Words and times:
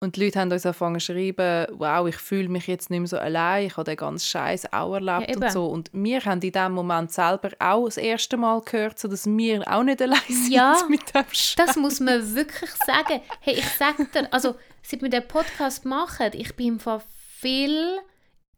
Und 0.00 0.14
die 0.14 0.24
Leute 0.24 0.38
haben 0.38 0.52
uns 0.52 0.64
angefangen 0.64 1.00
zu 1.00 1.06
schreiben, 1.06 1.66
wow, 1.72 2.06
ich 2.06 2.16
fühle 2.16 2.48
mich 2.48 2.68
jetzt 2.68 2.88
nicht 2.88 3.00
mehr 3.00 3.08
so 3.08 3.18
allein, 3.18 3.66
ich 3.66 3.76
habe 3.76 3.90
den 3.90 3.96
ganzen 3.96 4.26
Scheiß 4.26 4.72
auch 4.72 4.94
erlebt 4.94 5.30
Ja, 5.30 5.36
und 5.36 5.52
so. 5.52 5.66
Und 5.66 5.90
wir 5.92 6.24
haben 6.24 6.40
in 6.40 6.52
dem 6.52 6.72
Moment 6.72 7.10
selber 7.10 7.50
auch 7.58 7.86
das 7.86 7.96
erste 7.96 8.36
Mal 8.36 8.60
gehört, 8.60 8.98
so 8.98 9.08
dass 9.08 9.26
wir 9.26 9.62
auch 9.66 9.82
nicht 9.82 10.00
allein 10.00 10.20
sind 10.28 10.52
Ja, 10.52 10.76
mit 10.88 11.12
dem 11.12 11.24
Scheiß. 11.32 11.56
Das 11.56 11.76
muss 11.76 11.98
man 11.98 12.34
wirklich 12.34 12.70
sagen. 12.86 13.20
Hey, 13.40 13.54
ich 13.54 13.68
sage 13.70 14.06
dir, 14.06 14.32
also 14.32 14.54
seit 14.82 15.02
wir 15.02 15.10
den 15.10 15.26
Podcast 15.26 15.84
machen, 15.84 16.30
ich 16.32 16.54
bin 16.54 16.68
im 16.68 16.80
Fall 16.80 17.02
viel 17.40 17.98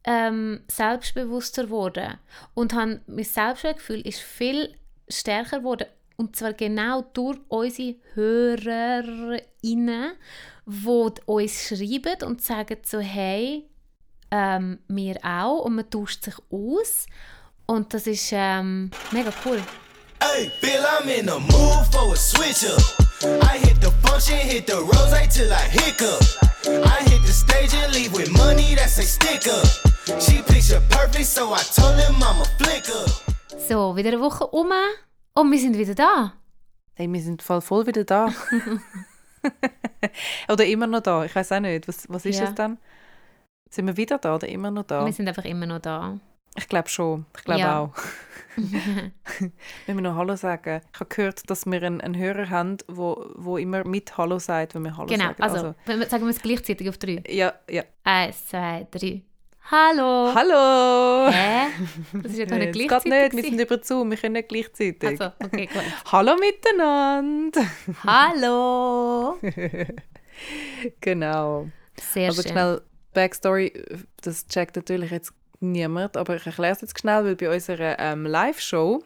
ähm, 0.03 0.61
selbstbewusster 0.67 1.63
geworden 1.63 2.19
und 2.53 2.73
han, 2.73 3.01
mein 3.07 3.23
Selbstwertgefühl 3.23 4.01
ist 4.01 4.19
viel 4.19 4.75
stärker 5.07 5.59
geworden 5.59 5.87
und 6.17 6.35
zwar 6.35 6.53
genau 6.53 7.01
durch 7.13 7.39
unsere 7.47 7.95
HörerInnen, 8.13 10.13
die 10.65 11.21
uns 11.25 11.67
schreiben 11.67 12.23
und 12.23 12.41
sagen 12.41 12.77
so, 12.83 12.99
hey, 12.99 13.67
ähm, 14.31 14.79
wir 14.87 15.17
auch 15.23 15.65
und 15.65 15.75
man 15.75 15.89
tauscht 15.89 16.23
sich 16.23 16.35
aus 16.49 17.05
und 17.65 17.93
das 17.93 18.07
ist 18.07 18.29
ähm, 18.31 18.91
mega 19.11 19.31
cool. 19.45 19.61
Hey, 20.21 20.51
Bill, 20.61 20.83
I'm 20.85 21.07
in 21.07 21.25
the 21.25 21.39
mood 21.39 21.85
for 21.91 22.13
a 22.13 22.15
switch 22.15 22.63
up. 22.65 23.01
I 23.43 23.57
hit 23.57 23.81
the 23.81 23.91
function, 24.03 24.37
hit 24.37 24.67
the 24.67 24.77
rose 24.77 25.27
till 25.29 25.51
I 25.51 25.67
hiccup. 25.69 26.21
I 26.65 27.03
hit 27.09 27.21
the 27.25 27.33
stage 27.33 27.73
and 27.73 27.93
leave 27.93 28.13
with 28.13 28.31
money 28.31 28.75
that's 28.75 28.99
a 28.99 29.03
stick 29.03 29.47
up. 29.47 29.65
She 30.21 30.41
picture 30.43 30.81
perfect, 30.89 31.25
so 31.25 31.53
I 31.53 31.63
told 31.75 31.99
him 31.99 32.15
I'm 32.21 32.41
a 32.41 32.45
flicker. 32.57 33.05
So, 33.67 33.95
wieder 33.95 34.09
eine 34.09 34.19
Woche 34.21 34.45
um 34.47 34.71
und 35.33 35.51
wir 35.51 35.59
sind 35.59 35.77
wieder 35.77 35.95
da. 35.95 36.33
Hey, 36.93 37.11
wir 37.11 37.21
sind 37.21 37.41
voll, 37.41 37.61
voll 37.61 37.87
wieder 37.87 38.03
da. 38.03 38.33
oder 40.49 40.65
immer 40.65 40.87
noch 40.87 41.01
da, 41.01 41.25
ich 41.25 41.35
weiß 41.35 41.51
auch 41.53 41.59
nicht. 41.59 41.87
Was, 41.87 42.07
was 42.09 42.25
ist 42.25 42.39
Ja. 42.39 42.45
es 42.45 42.55
dann? 42.55 42.77
Sind 43.69 43.87
wir 43.87 43.95
wieder 43.97 44.17
da 44.17 44.35
oder 44.35 44.47
immer 44.49 44.69
noch 44.71 44.83
da? 44.83 45.05
Wir 45.05 45.13
sind 45.13 45.27
einfach 45.27 45.45
immer 45.45 45.65
noch 45.65 45.79
da. 45.79 46.19
Ich 46.57 46.67
glaube 46.67 46.89
schon. 46.89 47.25
Ich 47.37 47.43
glaube 47.45 47.61
Ja. 47.61 47.79
auch. 47.79 47.93
wenn 49.85 49.95
wir 49.95 50.01
noch 50.01 50.15
Hallo 50.15 50.35
sagen. 50.35 50.81
Ich 50.93 50.99
habe 50.99 51.09
gehört, 51.15 51.49
dass 51.49 51.65
wir 51.65 51.81
einen, 51.81 52.01
einen 52.01 52.17
Hörer 52.17 52.49
haben, 52.49 52.77
wo, 52.89 53.25
wo 53.35 53.57
immer 53.57 53.85
mit 53.87 54.17
Hallo 54.17 54.39
sagt, 54.39 54.75
wenn 54.75 54.83
wir 54.83 54.97
Hallo 54.97 55.07
genau, 55.07 55.27
sagen. 55.27 55.43
also, 55.43 55.75
wenn 55.85 55.99
wir, 55.99 56.07
sagen 56.07 56.23
wir 56.25 56.31
es 56.31 56.41
gleichzeitig 56.41 56.89
auf 56.89 56.97
drei. 56.97 57.23
ja, 57.29 57.53
ja. 57.69 57.83
Eins, 58.03 58.45
zwei, 58.47 58.87
drei. 58.91 59.21
Hallo! 59.69 60.33
Hallo! 60.33 61.31
Hä? 61.31 61.67
Das 62.23 62.31
ist 62.31 62.39
ja 62.39 62.45
gar 62.45 62.57
nicht 62.57 62.69
Es 62.69 62.77
geht 62.77 62.87
gleichzeitig. 62.89 63.33
nicht, 63.33 63.35
wir 63.35 63.43
sind 63.43 63.61
über 63.61 63.83
Zoom, 63.83 64.09
wir 64.09 64.17
können 64.17 64.33
nicht 64.33 64.49
gleichzeitig. 64.49 65.03
Also, 65.03 65.31
okay, 65.43 65.67
gut. 65.67 65.83
Hallo 66.11 66.35
miteinander! 66.35 67.65
Hallo! 68.03 69.37
genau. 71.01 71.69
Sehr 72.11 72.29
also 72.29 72.41
schön. 72.41 72.51
schnell 72.51 72.81
Backstory, 73.13 73.73
das 74.21 74.47
checkt 74.47 74.75
natürlich 74.75 75.11
jetzt 75.11 75.33
niemand, 75.59 76.17
aber 76.17 76.35
ich 76.35 76.45
erkläre 76.45 76.73
es 76.73 76.81
jetzt 76.81 76.99
schnell, 76.99 77.23
weil 77.23 77.35
bei 77.35 77.53
unserer 77.53 77.97
ähm, 77.99 78.25
Live-Show, 78.25 79.03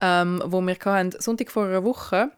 ähm, 0.00 0.42
wo 0.44 0.60
wir 0.60 0.76
hatten, 0.84 1.12
Sonntag 1.18 1.50
vor 1.50 1.64
einer 1.64 1.82
Woche, 1.82 2.30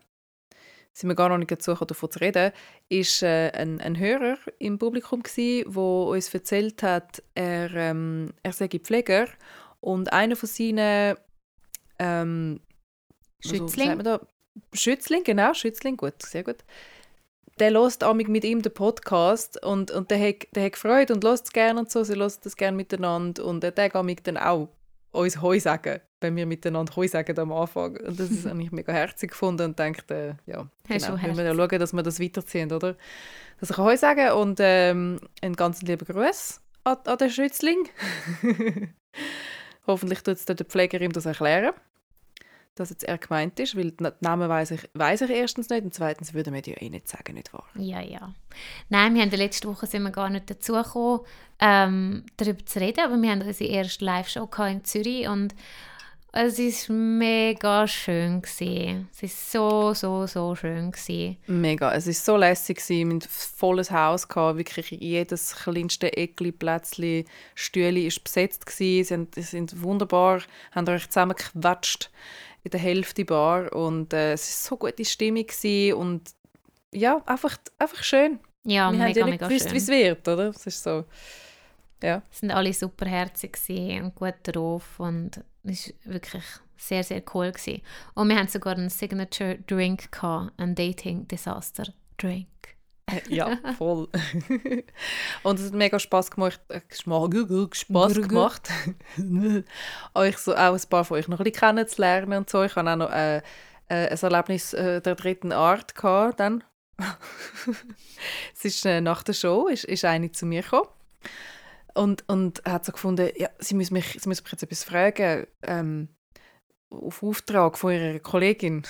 sind 0.92 1.08
wir 1.08 1.14
gar 1.14 1.28
noch 1.28 1.38
nicht 1.38 1.50
dazu 1.50 1.72
gekommen, 1.72 1.88
davon 1.88 2.10
zu 2.10 2.18
reden, 2.20 2.52
ist 2.88 3.22
äh, 3.22 3.50
ein, 3.52 3.80
ein 3.80 3.98
Hörer 3.98 4.36
im 4.58 4.78
Publikum 4.78 5.22
gsi, 5.22 5.64
wo 5.66 6.12
uns 6.12 6.32
erzählt 6.34 6.82
hat, 6.82 7.22
er, 7.34 7.72
ähm, 7.74 8.32
er 8.42 8.52
sei 8.52 8.68
Pfleger 8.68 9.26
und 9.80 10.12
einer 10.12 10.36
von 10.36 10.48
seinen 10.48 11.16
ähm, 11.98 12.60
Schützling? 13.40 13.90
Also, 13.90 13.96
man 13.96 14.04
da? 14.04 14.20
Schützling, 14.72 15.24
genau, 15.24 15.54
Schützling, 15.54 15.96
gut, 15.96 16.20
sehr 16.22 16.42
gut. 16.42 16.64
Der 17.58 17.72
hört 17.72 18.02
amig 18.02 18.28
mit 18.28 18.44
ihm 18.44 18.62
den 18.62 18.72
Podcast 18.72 19.62
und, 19.64 19.90
und 19.90 20.10
der, 20.10 20.18
hat, 20.18 20.48
der 20.54 20.64
hat 20.64 20.72
gefreut 20.72 21.10
und 21.10 21.24
hört 21.24 21.44
es 21.44 21.52
gerne 21.52 21.80
und 21.80 21.90
so, 21.90 22.02
sie 22.02 22.14
hören 22.14 22.32
das 22.42 22.56
gerne 22.56 22.76
miteinander 22.76 23.44
und 23.44 23.62
der 23.62 23.72
darf 23.72 23.94
amig 23.94 24.24
dann 24.24 24.38
auch 24.38 24.68
uns 25.12 25.40
Heu 25.40 25.58
sagen, 25.58 26.00
wenn 26.20 26.36
wir 26.36 26.46
miteinander 26.46 26.94
Heu 26.96 27.08
sagen 27.08 27.38
am 27.38 27.52
Anfang. 27.52 27.96
Und 27.96 28.18
das 28.18 28.30
ist 28.30 28.46
eigentlich 28.46 28.72
mega 28.72 28.92
herzig 28.92 29.30
gefunden 29.30 29.66
und 29.66 29.78
denkt, 29.78 30.10
äh, 30.10 30.34
ja, 30.46 30.68
Hast 30.88 31.06
genau, 31.06 31.16
du 31.16 31.22
wir 31.22 31.28
müssen 31.28 31.46
ja 31.46 31.54
schauen, 31.54 31.78
dass 31.78 31.92
wir 31.92 32.02
das 32.02 32.20
weiterziehen, 32.20 32.72
oder? 32.72 32.96
Dass 33.58 33.70
ich 33.70 33.76
Heu 33.76 33.96
sagen 33.96 34.32
und 34.32 34.58
ähm, 34.60 35.20
einen 35.42 35.56
ganz 35.56 35.82
lieben 35.82 36.06
Gruß 36.06 36.60
an, 36.84 36.96
an 37.04 37.18
den 37.18 37.30
Schützling. 37.30 37.88
Hoffentlich 39.86 40.22
tut 40.22 40.36
es 40.36 40.44
der 40.44 40.56
Pfleger 40.56 41.00
ihm 41.00 41.12
das 41.12 41.26
erklären, 41.26 41.72
dass 42.80 42.90
jetzt 42.90 43.04
er 43.04 43.18
gemeint 43.18 43.60
ist, 43.60 43.76
weil 43.76 43.92
den 43.92 44.10
Namen 44.20 44.48
weiß 44.48 44.72
ich, 44.72 44.88
weiss 44.94 45.20
ich 45.20 45.30
erstens 45.30 45.68
nicht 45.68 45.84
und 45.84 45.94
zweitens 45.94 46.34
würde 46.34 46.50
man 46.50 46.62
die 46.62 46.70
ja 46.70 46.80
eh 46.80 46.88
nicht 46.88 47.08
sagen, 47.08 47.34
nicht 47.34 47.52
wahr? 47.52 47.66
Ja, 47.74 48.00
ja. 48.00 48.32
Nein, 48.88 49.14
wir 49.14 49.20
haben 49.20 49.26
in 49.26 49.30
der 49.30 49.38
letzten 49.38 49.68
Woche 49.68 49.86
sind 49.86 50.02
wir 50.02 50.10
gar 50.10 50.30
nicht 50.30 50.50
dazu 50.50 50.72
gekommen, 50.72 51.20
ähm, 51.60 52.24
darüber 52.36 52.64
zu 52.64 52.80
reden, 52.80 53.04
aber 53.04 53.20
wir 53.20 53.30
haben 53.30 53.42
unsere 53.42 53.70
erste 53.70 54.04
Live-Show 54.04 54.48
in 54.66 54.84
Zürich 54.84 55.28
und 55.28 55.54
es 56.32 56.60
ist 56.60 56.88
mega 56.88 57.88
schön 57.88 58.40
gewesen. 58.40 59.08
Es 59.12 59.24
ist 59.24 59.50
so, 59.50 59.92
so, 59.94 60.28
so 60.28 60.54
schön 60.54 60.92
gewesen. 60.92 61.36
Mega, 61.48 61.92
es 61.92 62.06
ist 62.06 62.24
so 62.24 62.36
lässig 62.36 62.78
gewesen, 62.78 63.14
ein 63.14 63.20
volles 63.20 63.90
Haus 63.90 64.28
gehabt, 64.28 64.56
wirklich 64.56 64.90
jedes 64.92 65.56
kleinste 65.56 66.16
Eckli, 66.16 66.52
Plätzli, 66.52 67.24
Stühle 67.56 68.00
ist 68.02 68.22
besetzt 68.22 68.64
gewesen. 68.64 69.26
Sie, 69.34 69.42
sie 69.42 69.48
sind 69.48 69.82
wunderbar, 69.82 70.42
haben 70.70 70.88
euch 70.88 71.08
zusammengequatscht 71.10 72.10
in 72.62 72.70
der 72.70 72.80
Hälfte 72.80 73.24
Bar 73.24 73.72
und 73.74 74.12
äh, 74.12 74.32
es 74.32 74.48
ist 74.48 74.64
so 74.64 74.76
gute 74.76 75.04
Stimmung 75.04 75.46
und 75.96 76.22
ja, 76.92 77.22
einfach, 77.26 77.56
einfach 77.78 78.02
schön. 78.02 78.40
Ja, 78.64 78.92
wir 78.92 78.98
haben 78.98 78.98
mega, 78.98 79.20
ja 79.20 79.26
nicht 79.26 79.38
gewusst, 79.40 79.72
wie 79.72 79.78
es 79.78 79.88
wird, 79.88 80.26
oder? 80.28 80.48
Es 80.48 80.66
ist 80.66 80.82
so, 80.82 81.04
ja. 82.02 82.22
Es 82.30 82.40
sind 82.40 82.50
alle 82.50 82.72
super 82.72 83.06
herzig 83.06 83.54
gewesen 83.54 84.04
und 84.04 84.14
gut 84.14 84.34
drauf 84.42 84.98
und 84.98 85.42
es 85.64 85.92
war 86.04 86.14
wirklich 86.14 86.44
sehr, 86.76 87.04
sehr 87.04 87.22
cool 87.34 87.52
gewesen. 87.52 87.82
Und 88.14 88.28
wir 88.28 88.36
haben 88.36 88.48
sogar 88.48 88.76
einen 88.76 88.90
Signature 88.90 89.58
Drink 89.66 90.10
gehabt, 90.12 90.58
einen 90.58 90.74
Dating 90.74 91.28
Disaster 91.28 91.84
Drink. 92.16 92.48
Ja, 93.28 93.58
voll. 93.76 94.08
und 95.42 95.58
es 95.58 95.66
hat 95.66 95.74
mega 95.74 95.98
Spass 95.98 96.30
gemacht, 96.30 96.60
Spass 97.72 98.14
gemacht, 98.14 98.68
euch 100.14 100.38
so 100.38 100.54
auch 100.54 100.74
ein 100.74 100.88
paar 100.88 101.04
von 101.04 101.18
euch 101.18 101.28
noch 101.28 101.40
ein 101.40 101.44
bisschen 101.44 101.60
kennenzulernen 101.60 102.38
und 102.38 102.50
so. 102.50 102.62
Ich 102.62 102.74
hatte 102.76 102.90
auch 102.90 102.96
noch 102.96 103.10
äh, 103.10 103.38
äh, 103.88 104.08
ein 104.08 104.18
Erlebnis 104.18 104.72
äh, 104.72 105.00
der 105.00 105.14
dritten 105.14 105.52
Art 105.52 105.94
gehabt, 105.94 106.40
dann. 106.40 106.64
es 108.54 108.64
ist 108.64 108.84
äh, 108.84 109.00
nach 109.00 109.22
der 109.22 109.32
Show 109.32 109.68
ist, 109.68 109.84
ist 109.84 110.04
eine 110.04 110.32
zu 110.32 110.44
mir 110.44 110.62
gekommen 110.62 110.88
und, 111.94 112.28
und 112.28 112.62
hat 112.64 112.84
so 112.84 112.92
gefunden, 112.92 113.30
ja, 113.36 113.48
sie 113.58 113.74
müssen 113.74 113.94
mich, 113.94 114.18
sie 114.20 114.28
müssen 114.28 114.42
mich 114.44 114.52
jetzt 114.52 114.62
etwas 114.62 114.84
fragen 114.84 115.46
ähm, 115.62 116.08
auf 116.90 117.22
Auftrag 117.22 117.78
von 117.78 117.92
ihrer 117.92 118.18
Kollegin. 118.18 118.82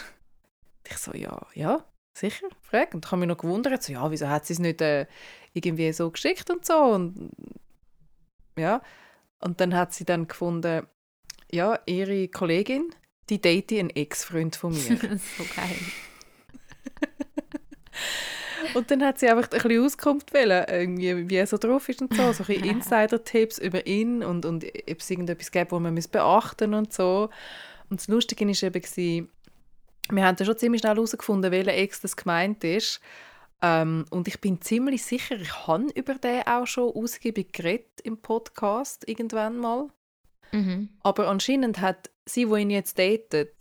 Ich 0.88 0.96
so, 0.98 1.12
ja, 1.14 1.46
ja, 1.54 1.84
sicher, 2.20 2.46
frag. 2.62 2.94
Und 2.94 3.04
ich 3.04 3.10
habe 3.10 3.20
mich 3.20 3.28
noch 3.28 3.38
gewundert, 3.38 3.82
so, 3.82 3.92
ja, 3.92 4.10
wieso 4.10 4.28
hat 4.28 4.46
sie 4.46 4.52
es 4.52 4.58
nicht 4.58 4.80
äh, 4.80 5.06
irgendwie 5.52 5.92
so 5.92 6.10
geschickt 6.10 6.50
und 6.50 6.64
so. 6.64 6.74
Und, 6.74 7.30
ja. 8.56 8.82
und 9.40 9.60
dann 9.60 9.74
hat 9.74 9.92
sie 9.92 10.04
dann 10.04 10.28
gefunden, 10.28 10.86
ja, 11.50 11.78
ihre 11.86 12.28
Kollegin, 12.28 12.94
die 13.28 13.40
date 13.40 13.72
einen 13.72 13.90
Ex-Freund 13.90 14.56
von 14.56 14.72
mir. 14.72 14.80
so 15.38 15.44
geil. 15.56 15.76
und 18.74 18.90
dann 18.90 19.04
hat 19.04 19.18
sie 19.18 19.28
einfach 19.28 19.50
ein 19.50 19.62
bisschen 19.62 19.84
Auskunft 19.84 20.32
wollen, 20.34 20.66
irgendwie, 20.68 21.28
wie 21.28 21.36
er 21.36 21.46
so 21.46 21.58
drauf 21.58 21.88
ist 21.88 22.02
und 22.02 22.14
so, 22.14 22.32
so 22.32 22.44
ein 22.44 22.64
Insider-Tipps 22.64 23.58
über 23.58 23.86
ihn 23.86 24.22
und, 24.22 24.44
und 24.44 24.64
ob 24.64 25.00
es 25.00 25.10
irgendetwas 25.10 25.50
gibt, 25.50 25.72
wo 25.72 25.80
man 25.80 25.94
muss 25.94 26.08
beachten 26.08 26.74
und 26.74 26.92
so. 26.92 27.30
Und 27.88 28.00
das 28.00 28.08
Lustige 28.08 28.46
war 28.46 28.62
eben, 28.62 29.28
wir 30.10 30.24
haben 30.24 30.36
dann 30.36 30.46
schon 30.46 30.58
ziemlich 30.58 30.80
schnell 30.80 30.94
herausgefunden, 30.94 31.50
welcher 31.52 31.74
Ex 31.74 32.00
das 32.00 32.16
gemeint 32.16 32.64
ist. 32.64 33.00
Ähm, 33.62 34.06
und 34.10 34.26
ich 34.28 34.40
bin 34.40 34.60
ziemlich 34.62 35.04
sicher, 35.04 35.36
ich 35.36 35.66
habe 35.66 35.86
über 35.94 36.14
den 36.14 36.46
auch 36.46 36.66
schon 36.66 36.94
ausgiebig 36.94 37.52
geredet 37.52 38.00
im 38.02 38.16
Podcast 38.18 39.06
irgendwann 39.08 39.58
mal. 39.58 39.88
Mhm. 40.52 40.88
Aber 41.02 41.28
anscheinend 41.28 41.80
hat 41.80 42.10
sie, 42.26 42.46
die 42.46 42.60
ihn 42.60 42.70
jetzt 42.70 42.98
datet, 42.98 43.52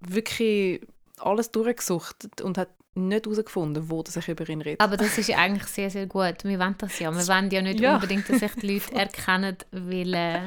wirklich 0.00 0.80
alles 1.18 1.50
durchgesucht 1.50 2.40
und 2.42 2.58
hat 2.58 2.70
nicht 2.94 3.26
herausgefunden, 3.26 3.90
wo 3.90 4.02
sich 4.06 4.28
über 4.28 4.48
ihn 4.48 4.62
redet. 4.62 4.80
Aber 4.80 4.96
das 4.96 5.18
ist 5.18 5.28
ja 5.28 5.38
eigentlich 5.38 5.66
sehr, 5.66 5.90
sehr 5.90 6.06
gut. 6.06 6.44
Wir 6.44 6.58
wollen 6.58 6.76
das 6.78 6.98
ja. 6.98 7.12
Wir 7.12 7.26
wollen 7.28 7.50
ja 7.50 7.60
nicht 7.62 7.80
Ja. 7.80 7.96
unbedingt, 7.96 8.28
dass 8.28 8.38
sich 8.38 8.52
die 8.54 8.74
Leute 8.74 8.94
erkennen, 8.94 9.56
weil... 9.72 10.14
Äh, 10.14 10.40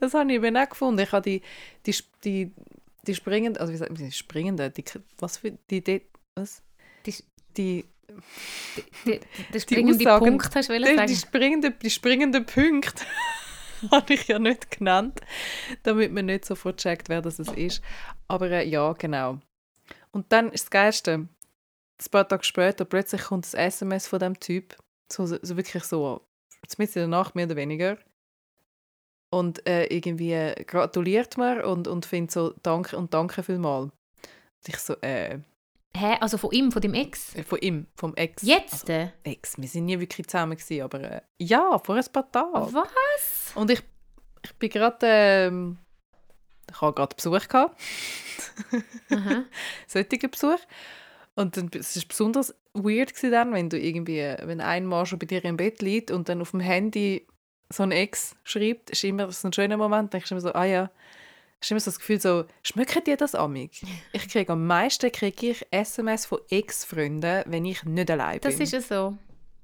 Das 0.00 0.14
habe 0.14 0.30
ich 0.30 0.36
eben 0.36 0.56
auch 0.56 0.68
gefunden. 0.68 1.00
Ich 1.00 1.12
habe 1.12 1.22
die, 1.28 1.42
die, 1.84 1.94
die, 2.24 2.52
die 3.06 3.14
springende, 3.14 3.60
also 3.60 3.72
wie 3.72 3.76
sagt 3.76 3.90
man, 3.92 4.02
die 4.02 4.12
springende, 4.12 4.70
die, 4.70 4.84
was 5.18 5.38
für, 5.38 5.52
die, 5.70 5.82
die 5.82 6.02
was? 6.34 6.62
Die- 7.06 7.14
die, 7.56 7.84
die, 9.06 9.20
der 9.52 9.60
springende 9.60 10.04
Punkt, 10.18 10.54
hast 10.54 10.68
du 10.68 10.78
die, 10.78 10.84
sagen? 10.84 11.06
die 11.08 11.16
springende, 11.16 11.70
die 11.72 11.90
springenden 11.90 12.46
Punkte 12.46 13.04
habe 13.90 14.14
ich 14.14 14.28
ja 14.28 14.38
nicht 14.38 14.70
genannt, 14.70 15.20
damit 15.82 16.12
man 16.12 16.26
nicht 16.26 16.44
sofort 16.44 16.78
checkt, 16.78 17.08
wer 17.08 17.22
das 17.22 17.38
ist. 17.38 17.82
Aber 18.28 18.50
äh, 18.50 18.66
ja, 18.68 18.92
genau. 18.92 19.38
Und 20.12 20.32
dann 20.32 20.50
ist 20.52 20.64
das 20.66 20.70
Geilste, 20.70 21.12
ein 21.14 21.28
paar 22.10 22.26
Tage 22.28 22.44
später 22.44 22.84
plötzlich 22.84 23.22
kommt 23.22 23.46
ein 23.54 23.58
SMS 23.68 24.06
von 24.06 24.18
dem 24.20 24.38
Typ, 24.38 24.76
so, 25.12 25.26
so 25.26 25.56
wirklich 25.56 25.84
so, 25.84 26.26
zumindest 26.66 26.96
in 26.96 27.02
der 27.02 27.08
Nacht 27.08 27.34
mehr 27.34 27.46
oder 27.46 27.56
weniger. 27.56 27.98
Und 29.30 29.66
äh, 29.66 29.84
irgendwie 29.86 30.52
gratuliert 30.66 31.38
mir 31.38 31.64
und, 31.66 31.86
und 31.86 32.04
findet 32.04 32.32
so, 32.32 32.52
danke 32.62 32.96
und 32.96 33.14
danke 33.14 33.42
vielmal. 33.42 33.82
Und 33.82 33.92
ich 34.66 34.76
so, 34.76 34.94
äh, 35.00 35.38
Hä? 35.96 36.16
Also 36.20 36.38
von 36.38 36.52
ihm, 36.52 36.70
von 36.70 36.82
dem 36.82 36.94
Ex? 36.94 37.34
äh, 37.34 37.42
von 37.42 37.58
ihm, 37.58 37.86
vom 37.96 38.14
Ex. 38.14 38.42
Jetzt? 38.42 38.88
Also, 38.88 39.10
Ex, 39.24 39.58
wir 39.58 39.68
sind 39.68 39.86
nie 39.86 39.98
wirklich 39.98 40.26
zusammen 40.26 40.56
gewesen, 40.56 40.82
aber 40.82 41.00
äh, 41.00 41.20
ja, 41.38 41.78
vor 41.78 41.96
ein 41.96 42.04
paar 42.12 42.30
Tagen. 42.30 42.74
Was? 42.74 43.52
Und 43.54 43.70
ich, 43.70 43.82
ich 44.44 44.54
bin 44.54 44.70
gerade, 44.70 44.98
ähm, 45.02 45.78
ich 46.70 46.80
habe 46.80 46.94
gerade 46.94 47.16
Besuch 47.16 47.48
gehabt. 47.48 47.80
Solchen 49.88 50.30
Besuch. 50.30 50.60
Und 51.34 51.56
dann, 51.56 51.70
es 51.74 51.96
war 51.96 52.02
besonders 52.06 52.54
weird 52.72 53.14
gewesen 53.14 53.32
dann, 53.32 53.52
wenn 53.52 53.68
du 53.68 53.78
irgendwie, 53.78 54.34
wenn 54.42 54.60
ein 54.60 54.86
Mann 54.86 55.06
schon 55.06 55.18
bei 55.18 55.26
dir 55.26 55.44
im 55.44 55.56
Bett 55.56 55.82
liegt 55.82 56.10
und 56.10 56.28
dann 56.28 56.40
auf 56.40 56.52
dem 56.52 56.60
Handy 56.60 57.26
so 57.72 57.82
ein 57.82 57.92
Ex 57.92 58.36
schreibt, 58.44 58.90
ist 58.90 59.04
immer 59.04 59.30
so 59.30 59.48
ein 59.48 59.52
schöner 59.52 59.76
Moment, 59.76 60.12
denkst 60.12 60.28
du 60.28 60.34
immer 60.34 60.40
so, 60.42 60.52
ah 60.52 60.64
ja, 60.64 60.90
ist 61.60 61.70
immer 61.70 61.80
so 61.80 61.90
das 61.90 61.98
Gefühl 61.98 62.20
so, 62.20 62.44
schmeckt 62.62 63.06
dir 63.06 63.16
das 63.16 63.34
amig? 63.34 63.82
Ich 64.12 64.28
kriege 64.28 64.52
am 64.52 64.66
meisten 64.66 65.12
kriege 65.12 65.50
ich 65.50 65.66
SMS 65.70 66.26
von 66.26 66.40
Ex-Freunden, 66.48 67.44
wenn 67.46 67.64
ich 67.64 67.84
nicht 67.84 68.10
allein 68.10 68.40
bin. 68.40 68.50
Das 68.50 68.58
ist 68.58 68.72
ja 68.72 68.80
so. 68.80 69.16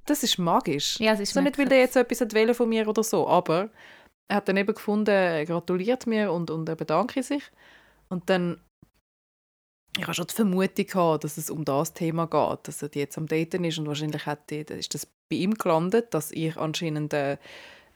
das 0.04 0.22
ist 0.22 0.38
magisch. 0.38 1.00
Ja, 1.00 1.14
es 1.14 1.20
ist 1.20 1.34
so 1.34 1.40
nicht, 1.40 1.58
weil 1.58 1.68
der 1.68 1.78
jetzt 1.78 1.96
etwas 1.96 2.20
wollen 2.20 2.54
von 2.54 2.68
mir 2.68 2.86
oder 2.86 3.02
so, 3.02 3.26
aber 3.26 3.70
er 4.28 4.36
hat 4.36 4.48
dann 4.48 4.56
eben 4.56 4.74
gefunden, 4.74 5.10
er 5.10 5.46
gratuliert 5.46 6.06
mir 6.06 6.32
und, 6.32 6.50
und 6.50 6.68
er 6.68 6.76
bedankt 6.76 7.22
sich. 7.24 7.42
Und 8.08 8.28
dann, 8.28 8.60
ich 9.96 10.02
habe 10.02 10.14
schon 10.14 10.26
die 10.26 10.34
Vermutung 10.34 10.86
gehabt, 10.86 11.24
dass 11.24 11.38
es 11.38 11.50
um 11.50 11.64
das 11.64 11.94
Thema 11.94 12.26
geht, 12.26 12.68
dass 12.68 12.82
er 12.82 12.90
jetzt 12.92 13.16
am 13.16 13.26
Daten 13.26 13.64
ist 13.64 13.78
und 13.78 13.86
wahrscheinlich 13.86 14.26
hat 14.26 14.50
die, 14.50 14.60
ist 14.60 14.94
das 14.94 15.06
bei 15.06 15.36
ihm 15.36 15.54
gelandet, 15.54 16.12
dass 16.12 16.30
ich 16.30 16.56
anscheinend 16.56 17.14
äh, 17.14 17.38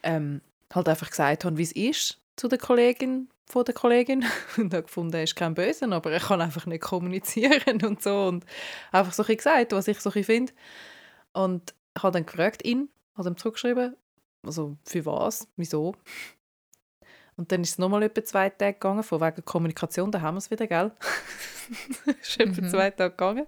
ähm, 0.03 0.41
halt 0.73 0.89
einfach 0.89 1.09
gesagt 1.11 1.45
habe, 1.45 1.57
wie 1.59 1.63
es 1.63 1.73
ist 1.73 2.21
zu 2.37 2.49
der 2.49 2.59
Kollegin 2.59 3.29
von 3.47 3.65
der 3.65 3.75
Kollegin 3.75 4.25
und 4.57 4.73
habe 4.73 4.85
gefunden, 4.85 5.15
er 5.15 5.25
ist 5.25 5.37
kein 5.37 5.55
Bösen, 5.55 5.93
aber 5.93 6.13
er 6.13 6.21
kann 6.21 6.41
einfach 6.41 6.67
nicht 6.67 6.83
kommunizieren 6.83 7.83
und 7.85 8.03
so 8.03 8.27
und 8.27 8.45
einfach 8.93 9.13
so 9.13 9.25
ein 9.25 9.37
gesagt, 9.37 9.73
was 9.73 9.89
ich 9.89 10.01
so 10.01 10.11
ein 10.13 10.25
finde. 10.25 10.53
Und 11.33 11.75
ich 11.97 12.03
habe 12.03 12.13
dann 12.13 12.27
gefragt 12.27 12.65
ihn, 12.65 12.89
habe 13.17 13.29
ihm 13.29 13.37
zurückgeschrieben, 13.37 13.97
also 14.45 14.77
für 14.85 15.05
was, 15.05 15.49
wieso. 15.57 15.95
Und 17.37 17.53
dann 17.53 17.63
ist 17.63 17.71
es 17.71 17.79
nochmal 17.79 18.03
etwa 18.03 18.23
zwei 18.23 18.51
Tage 18.51 18.75
gegangen, 18.75 19.03
von 19.03 19.21
wegen 19.21 19.45
Kommunikation, 19.45 20.13
da 20.13 20.21
haben 20.21 20.35
wir 20.35 20.39
es 20.39 20.51
wieder, 20.51 20.67
gell? 20.67 20.93
Es 22.21 22.29
ist 22.29 22.41
etwa 22.41 22.63
Mhm. 22.63 22.69
zwei 22.69 22.91
Tage 22.91 23.11
gegangen, 23.11 23.47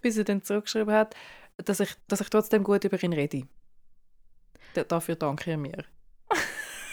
bis 0.00 0.16
er 0.16 0.24
dann 0.24 0.42
zurückgeschrieben 0.42 0.94
hat, 0.94 1.14
dass 1.56 1.80
ich, 1.80 1.90
dass 2.08 2.20
ich 2.20 2.28
trotzdem 2.30 2.62
gut 2.62 2.84
über 2.84 3.02
ihn 3.02 3.12
rede. 3.12 3.46
Da- 4.76 4.84
Dafür 4.84 5.16
danke 5.16 5.50
er 5.52 5.56
mir. 5.56 5.84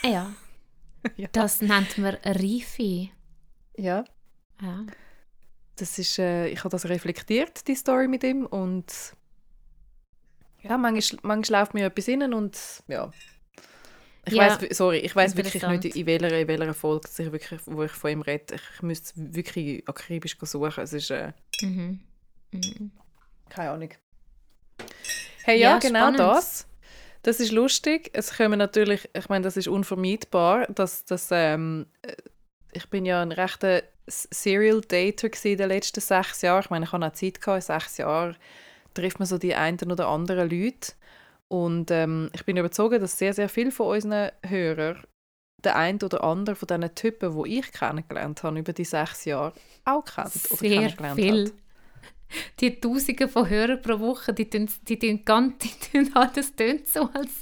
Ja. 0.04 0.32
Ja. 1.18 1.28
Das 1.34 1.62
nennt 1.62 1.98
man 1.98 2.16
Reife. 2.24 3.10
Ja, 3.76 4.06
Ja. 4.62 4.86
das 5.76 6.00
ist, 6.00 6.18
äh, 6.18 6.48
ich 6.48 6.60
habe 6.60 6.70
das 6.70 6.86
reflektiert, 6.88 7.68
die 7.68 7.76
Story 7.76 8.08
mit 8.08 8.24
ihm 8.24 8.46
und 8.46 8.86
ja, 10.62 10.78
manchmal, 10.78 11.20
manchmal 11.24 11.60
läuft 11.60 11.74
mir 11.74 11.88
etwas 11.88 12.08
innen 12.08 12.34
und 12.34 12.58
ja. 12.88 13.12
Ich 14.26 14.32
Ja, 14.34 14.44
weiß, 14.62 14.78
sorry, 14.78 15.00
ich 15.00 15.14
weiß 15.14 15.36
wirklich 15.36 15.62
nicht, 15.62 15.96
in 15.98 16.06
welcher, 16.06 16.40
in 16.40 16.48
welcher 16.48 16.74
Folge 16.74 17.10
ich 17.18 17.32
wirklich, 17.34 17.60
wo 17.66 17.84
ich 17.84 17.92
von 17.92 18.12
ihm 18.12 18.22
rede. 18.22 18.56
Ich 18.56 18.82
müsste 18.82 19.20
es 19.22 19.36
wirklich 19.36 19.86
akribisch 19.90 20.38
suchen. 20.42 20.84
Es 20.84 20.94
ist, 20.94 21.12
äh, 21.12 21.34
Mhm. 21.62 22.00
Mhm. 22.54 22.92
keine 23.50 23.72
Ahnung. 23.72 23.90
Hey, 25.44 25.60
ja, 25.60 25.72
Ja, 25.72 25.80
genau 25.80 26.00
spannend. 26.00 26.20
das. 26.20 26.66
Das 27.24 27.40
ist 27.40 27.52
lustig. 27.52 28.12
Es 28.14 28.38
kommen 28.38 28.60
natürlich, 28.60 29.10
ich 29.14 29.30
meine, 29.30 29.44
das 29.44 29.58
ist 29.58 29.68
unvermeidbar, 29.68 30.68
dass 30.68 31.06
das, 31.06 31.30
ähm, 31.32 31.88
äh, 32.04 32.16
ich 32.74 32.90
bin 32.90 33.06
ja 33.06 33.22
ein 33.22 33.32
rechter 33.32 33.84
Serial 34.08 34.82
Dater 34.82 35.30
in 35.44 35.58
den 35.58 35.70
letzten 35.70 36.02
sechs 36.02 36.42
Jahren. 36.42 36.64
Ich 36.64 36.70
meine, 36.70 36.86
ich 36.86 36.92
habe 36.92 37.06
auch 37.06 37.14
Zeit 37.14 37.40
gehabt, 37.40 37.58
in 37.58 37.62
sechs 37.62 37.98
Jahren 37.98 38.36
trifft 38.94 39.20
man 39.20 39.26
so 39.26 39.38
die 39.38 39.56
einen 39.56 39.92
oder 39.92 40.08
anderen 40.08 40.50
Leute. 40.50 40.94
Und 41.48 41.92
ähm, 41.92 42.30
ich 42.34 42.46
bin 42.46 42.58
überzeugt, 42.58 43.02
dass 43.02 43.18
sehr, 43.18 43.34
sehr 43.34 43.48
viele 43.48 43.72
von 43.72 43.88
unseren 43.96 44.32
Hörern 44.46 45.04
den 45.64 45.72
einen 45.72 46.02
oder 46.02 46.24
anderen 46.24 46.58
von 46.58 46.68
diesen 46.68 46.96
Typen, 46.96 47.44
die 47.44 47.60
ich 47.60 47.72
kennengelernt 47.72 48.44
habe 48.44 48.60
über 48.60 48.74
die 48.74 48.84
sechs 48.84 49.24
Jahre, 49.26 49.54
auch 49.86 50.04
kennen 50.04 50.32
oder 50.50 50.58
Sehr 50.58 50.80
kennengelernt 50.80 51.20
viel. 51.20 51.46
hat. 51.46 51.54
Die 52.60 52.80
Tausende 52.80 53.28
von 53.28 53.50
Hörern 53.50 53.82
pro 53.82 54.00
Woche, 54.00 54.34
die 54.34 54.50
tun, 54.50 54.70
die 54.88 54.98
tun 55.00 55.22
ganz, 55.26 55.54
die 55.64 55.70
tun 55.92 56.14
halt, 56.16 56.38
das 56.38 56.56
tönt 56.56 56.88
so, 56.88 57.10
als 57.14 57.42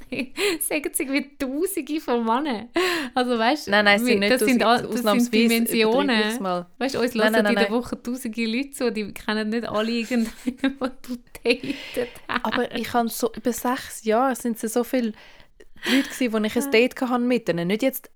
sagen 0.67 0.91
sie 0.93 1.11
wie 1.11 1.38
Tausende 1.38 1.99
von 1.99 2.23
Männern. 2.25 2.69
Also 3.13 3.38
weißt 3.38 3.67
Nein, 3.69 3.85
nein, 3.85 3.99
sind 3.99 4.19
nicht 4.19 4.31
das 4.31 4.41
sind, 4.41 4.61
das 4.61 4.81
sind 5.01 5.33
Dimensionen. 5.33 6.41
mal. 6.41 6.67
Weißt 6.77 6.95
du, 6.95 6.99
uns 6.99 7.15
Nein, 7.15 7.33
hören 7.33 7.43
nein, 7.43 7.45
in 7.53 7.55
nein, 7.55 7.65
der 7.65 7.75
Woche 7.75 8.01
tausende 8.01 8.45
Leute 8.45 8.71
zu, 8.71 8.91
die 8.91 9.13
kennen 9.13 9.49
nicht 9.49 9.67
alle 9.67 9.91
irgendeinen, 9.91 10.31
den 10.45 10.73
du 10.79 11.17
datet 11.43 11.75
hast. 12.27 12.45
Aber 12.45 12.75
ich 12.75 12.93
habe 12.93 13.09
so 13.09 13.31
über 13.33 13.53
sechs 13.53 14.03
Jahre 14.03 14.35
sind 14.35 14.61
es 14.63 14.73
so 14.73 14.83
viele 14.83 15.13
Leute 15.85 16.09
gewesen, 16.09 16.33
wo 16.33 16.38
ich 16.38 16.55
ein 16.55 16.71
Date 16.71 17.01
hatte 17.01 17.19
mit 17.19 17.49
ihnen. 17.49 17.67
Nicht 17.67 17.83
jetzt 17.83 18.09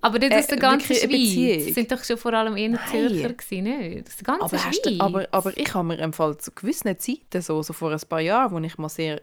Aber 0.00 0.18
nicht 0.18 0.32
äh, 0.32 0.38
aus 0.38 0.46
der 0.46 0.62
eine 0.62 0.80
Schweiz. 0.80 1.02
Beziehung. 1.02 1.64
Das 1.64 1.74
sind 1.74 1.92
doch 1.92 2.04
schon 2.04 2.16
vor 2.16 2.32
allem 2.32 2.56
eher. 2.56 2.78
Zürcher 2.90 3.32
gewesen, 3.32 3.64
nicht? 3.64 4.08
Aus 4.08 4.16
der 4.16 4.24
ganzen 4.24 4.42
aber, 4.42 4.58
Schweiz. 4.58 4.82
du, 4.82 5.00
aber, 5.00 5.28
aber 5.32 5.56
ich 5.56 5.74
habe 5.74 5.88
mir 5.88 5.98
im 5.98 6.12
Fall 6.12 6.36
zu 6.38 6.52
gewissen 6.52 6.96
Zeiten, 6.98 7.42
so, 7.42 7.62
so 7.62 7.72
vor 7.72 7.90
ein 7.90 8.00
paar 8.08 8.20
Jahren, 8.20 8.52
wo 8.52 8.58
ich 8.58 8.78
mal 8.78 8.88
sehr, 8.88 9.20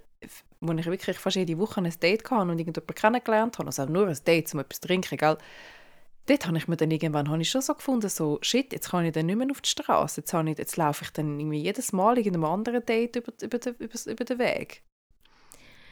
wo 0.60 0.74
ich 0.74 0.86
wirklich 0.86 1.18
fast 1.18 1.38
jede 1.38 1.58
Woche 1.58 1.82
ein 1.82 1.94
Date 2.02 2.30
hatte 2.30 2.42
und 2.42 2.60
irgendjemanden 2.60 2.96
kennengelernt 2.96 3.58
habe, 3.58 3.68
also 3.68 3.86
nur 3.86 4.08
ein 4.08 4.18
Date, 4.28 4.54
um 4.54 4.60
etwas 4.60 4.82
zu 4.82 4.88
trinken, 4.88 5.18
gell? 5.18 5.38
Dort 6.26 6.48
habe 6.48 6.58
ich 6.58 6.68
mir 6.70 6.78
dann 6.78 6.92
irgendwann 6.92 7.30
habe 7.30 7.42
ich 7.42 7.50
schon 7.50 7.62
so 7.62 7.74
gefunden, 7.74 8.08
so, 8.08 8.40
shit, 8.42 8.72
jetzt 8.72 8.92
kann 8.92 9.06
ich 9.06 9.12
dann 9.12 9.26
nicht 9.26 9.36
mehr 9.36 9.48
auf 9.52 9.60
die 9.60 9.70
Straße. 9.70 10.22
Jetzt, 10.22 10.34
ich, 10.34 10.58
jetzt 10.58 10.78
laufe 10.78 11.04
ich 11.04 11.12
dann 11.12 11.38
irgendwie 11.38 11.62
jedes 11.62 11.92
Mal 11.92 12.18
irgendeinem 12.18 12.46
anderen 12.46 12.86
Date 12.86 13.18
über, 13.18 13.34
über, 13.42 13.60
über, 13.78 14.12
über 14.12 14.24
den 14.24 14.40
Weg. 14.40 14.84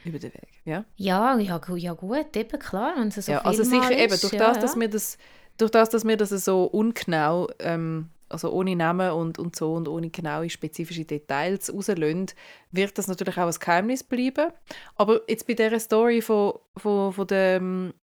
Über 0.04 0.18
den 0.18 0.34
Weg, 0.34 0.48
ja. 0.64 0.84
Ja, 0.96 1.38
ja, 1.38 1.58
ja 1.76 1.92
gut, 1.92 2.36
eben 2.36 2.58
klar, 2.58 2.94
wenn 2.96 3.08
es 3.08 3.14
so 3.26 3.32
ja, 3.32 3.38
also 3.42 3.62
sicher 3.62 3.82
mal 3.82 3.92
eben, 3.92 4.12
ist, 4.12 4.22
durch, 4.22 4.32
ja, 4.32 4.38
das, 4.38 4.58
dass 4.58 4.74
ja. 4.74 4.80
wir 4.80 4.88
das, 4.88 5.18
durch 5.58 5.70
das, 5.70 5.90
dass 5.90 6.04
wir 6.04 6.16
das 6.16 6.30
so 6.30 6.64
ungenau, 6.64 7.48
ähm, 7.60 8.08
also 8.28 8.50
ohne 8.50 8.74
Namen 8.74 9.12
und, 9.12 9.38
und 9.38 9.54
so 9.54 9.74
und 9.74 9.88
ohne 9.88 10.10
genaue 10.10 10.50
spezifische 10.50 11.04
Details 11.04 11.72
rauslösen, 11.72 12.26
wird 12.70 12.98
das 12.98 13.06
natürlich 13.06 13.36
auch 13.36 13.46
ein 13.46 13.58
Geheimnis 13.58 14.02
bleiben. 14.02 14.52
Aber 14.96 15.20
jetzt 15.28 15.46
bei 15.46 15.54
dieser 15.54 15.78
Story 15.78 16.22
von, 16.22 16.54
von, 16.76 17.12
von, 17.12 17.26
der, 17.26 17.56
ähm, 17.56 17.94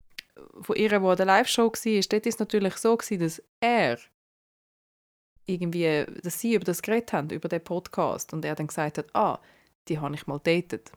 von 0.62 0.75
ihr, 0.75 0.89
die 0.89 0.96
an 0.96 1.18
der 1.18 1.25
Live-Show 1.25 1.72
war, 1.72 2.01
dort 2.10 2.25
ist 2.25 2.36
es 2.36 2.39
natürlich 2.39 2.75
so, 2.77 2.96
gewesen, 2.96 3.20
dass 3.20 3.41
er 3.60 3.98
irgendwie, 5.48 6.06
dass 6.24 6.39
sie 6.39 6.53
über 6.53 6.65
das 6.65 6.82
geredet 6.82 7.12
haben, 7.12 7.29
über 7.32 7.50
den 7.50 7.63
Podcast 7.63 8.34
und 8.34 8.46
er 8.46 8.56
dann 8.56 8.68
gesagt 8.68 9.00
hat, 9.00 9.08
ah, 9.15 9.39
die 9.88 10.00
habe 10.00 10.13
ich 10.13 10.27
mal 10.27 10.39
datet. 10.39 10.91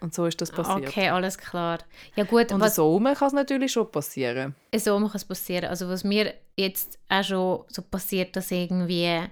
Und 0.00 0.14
so 0.14 0.26
ist 0.26 0.40
das 0.40 0.50
passiert. 0.50 0.88
Okay, 0.88 1.08
alles 1.08 1.36
klar. 1.38 1.78
Ja 2.14 2.24
gut, 2.24 2.52
Und 2.52 2.60
was 2.60 2.76
so 2.76 2.98
kann 3.00 3.14
es 3.14 3.32
natürlich 3.32 3.72
schon 3.72 3.90
passieren. 3.90 4.54
so 4.76 4.96
kann 4.98 5.10
es 5.14 5.24
passieren. 5.24 5.64
Also 5.66 5.88
was 5.88 6.04
mir 6.04 6.34
jetzt 6.56 6.98
auch 7.08 7.24
schon 7.24 7.64
so 7.68 7.82
passiert, 7.82 8.36
dass 8.36 8.50
irgendwie 8.50 9.22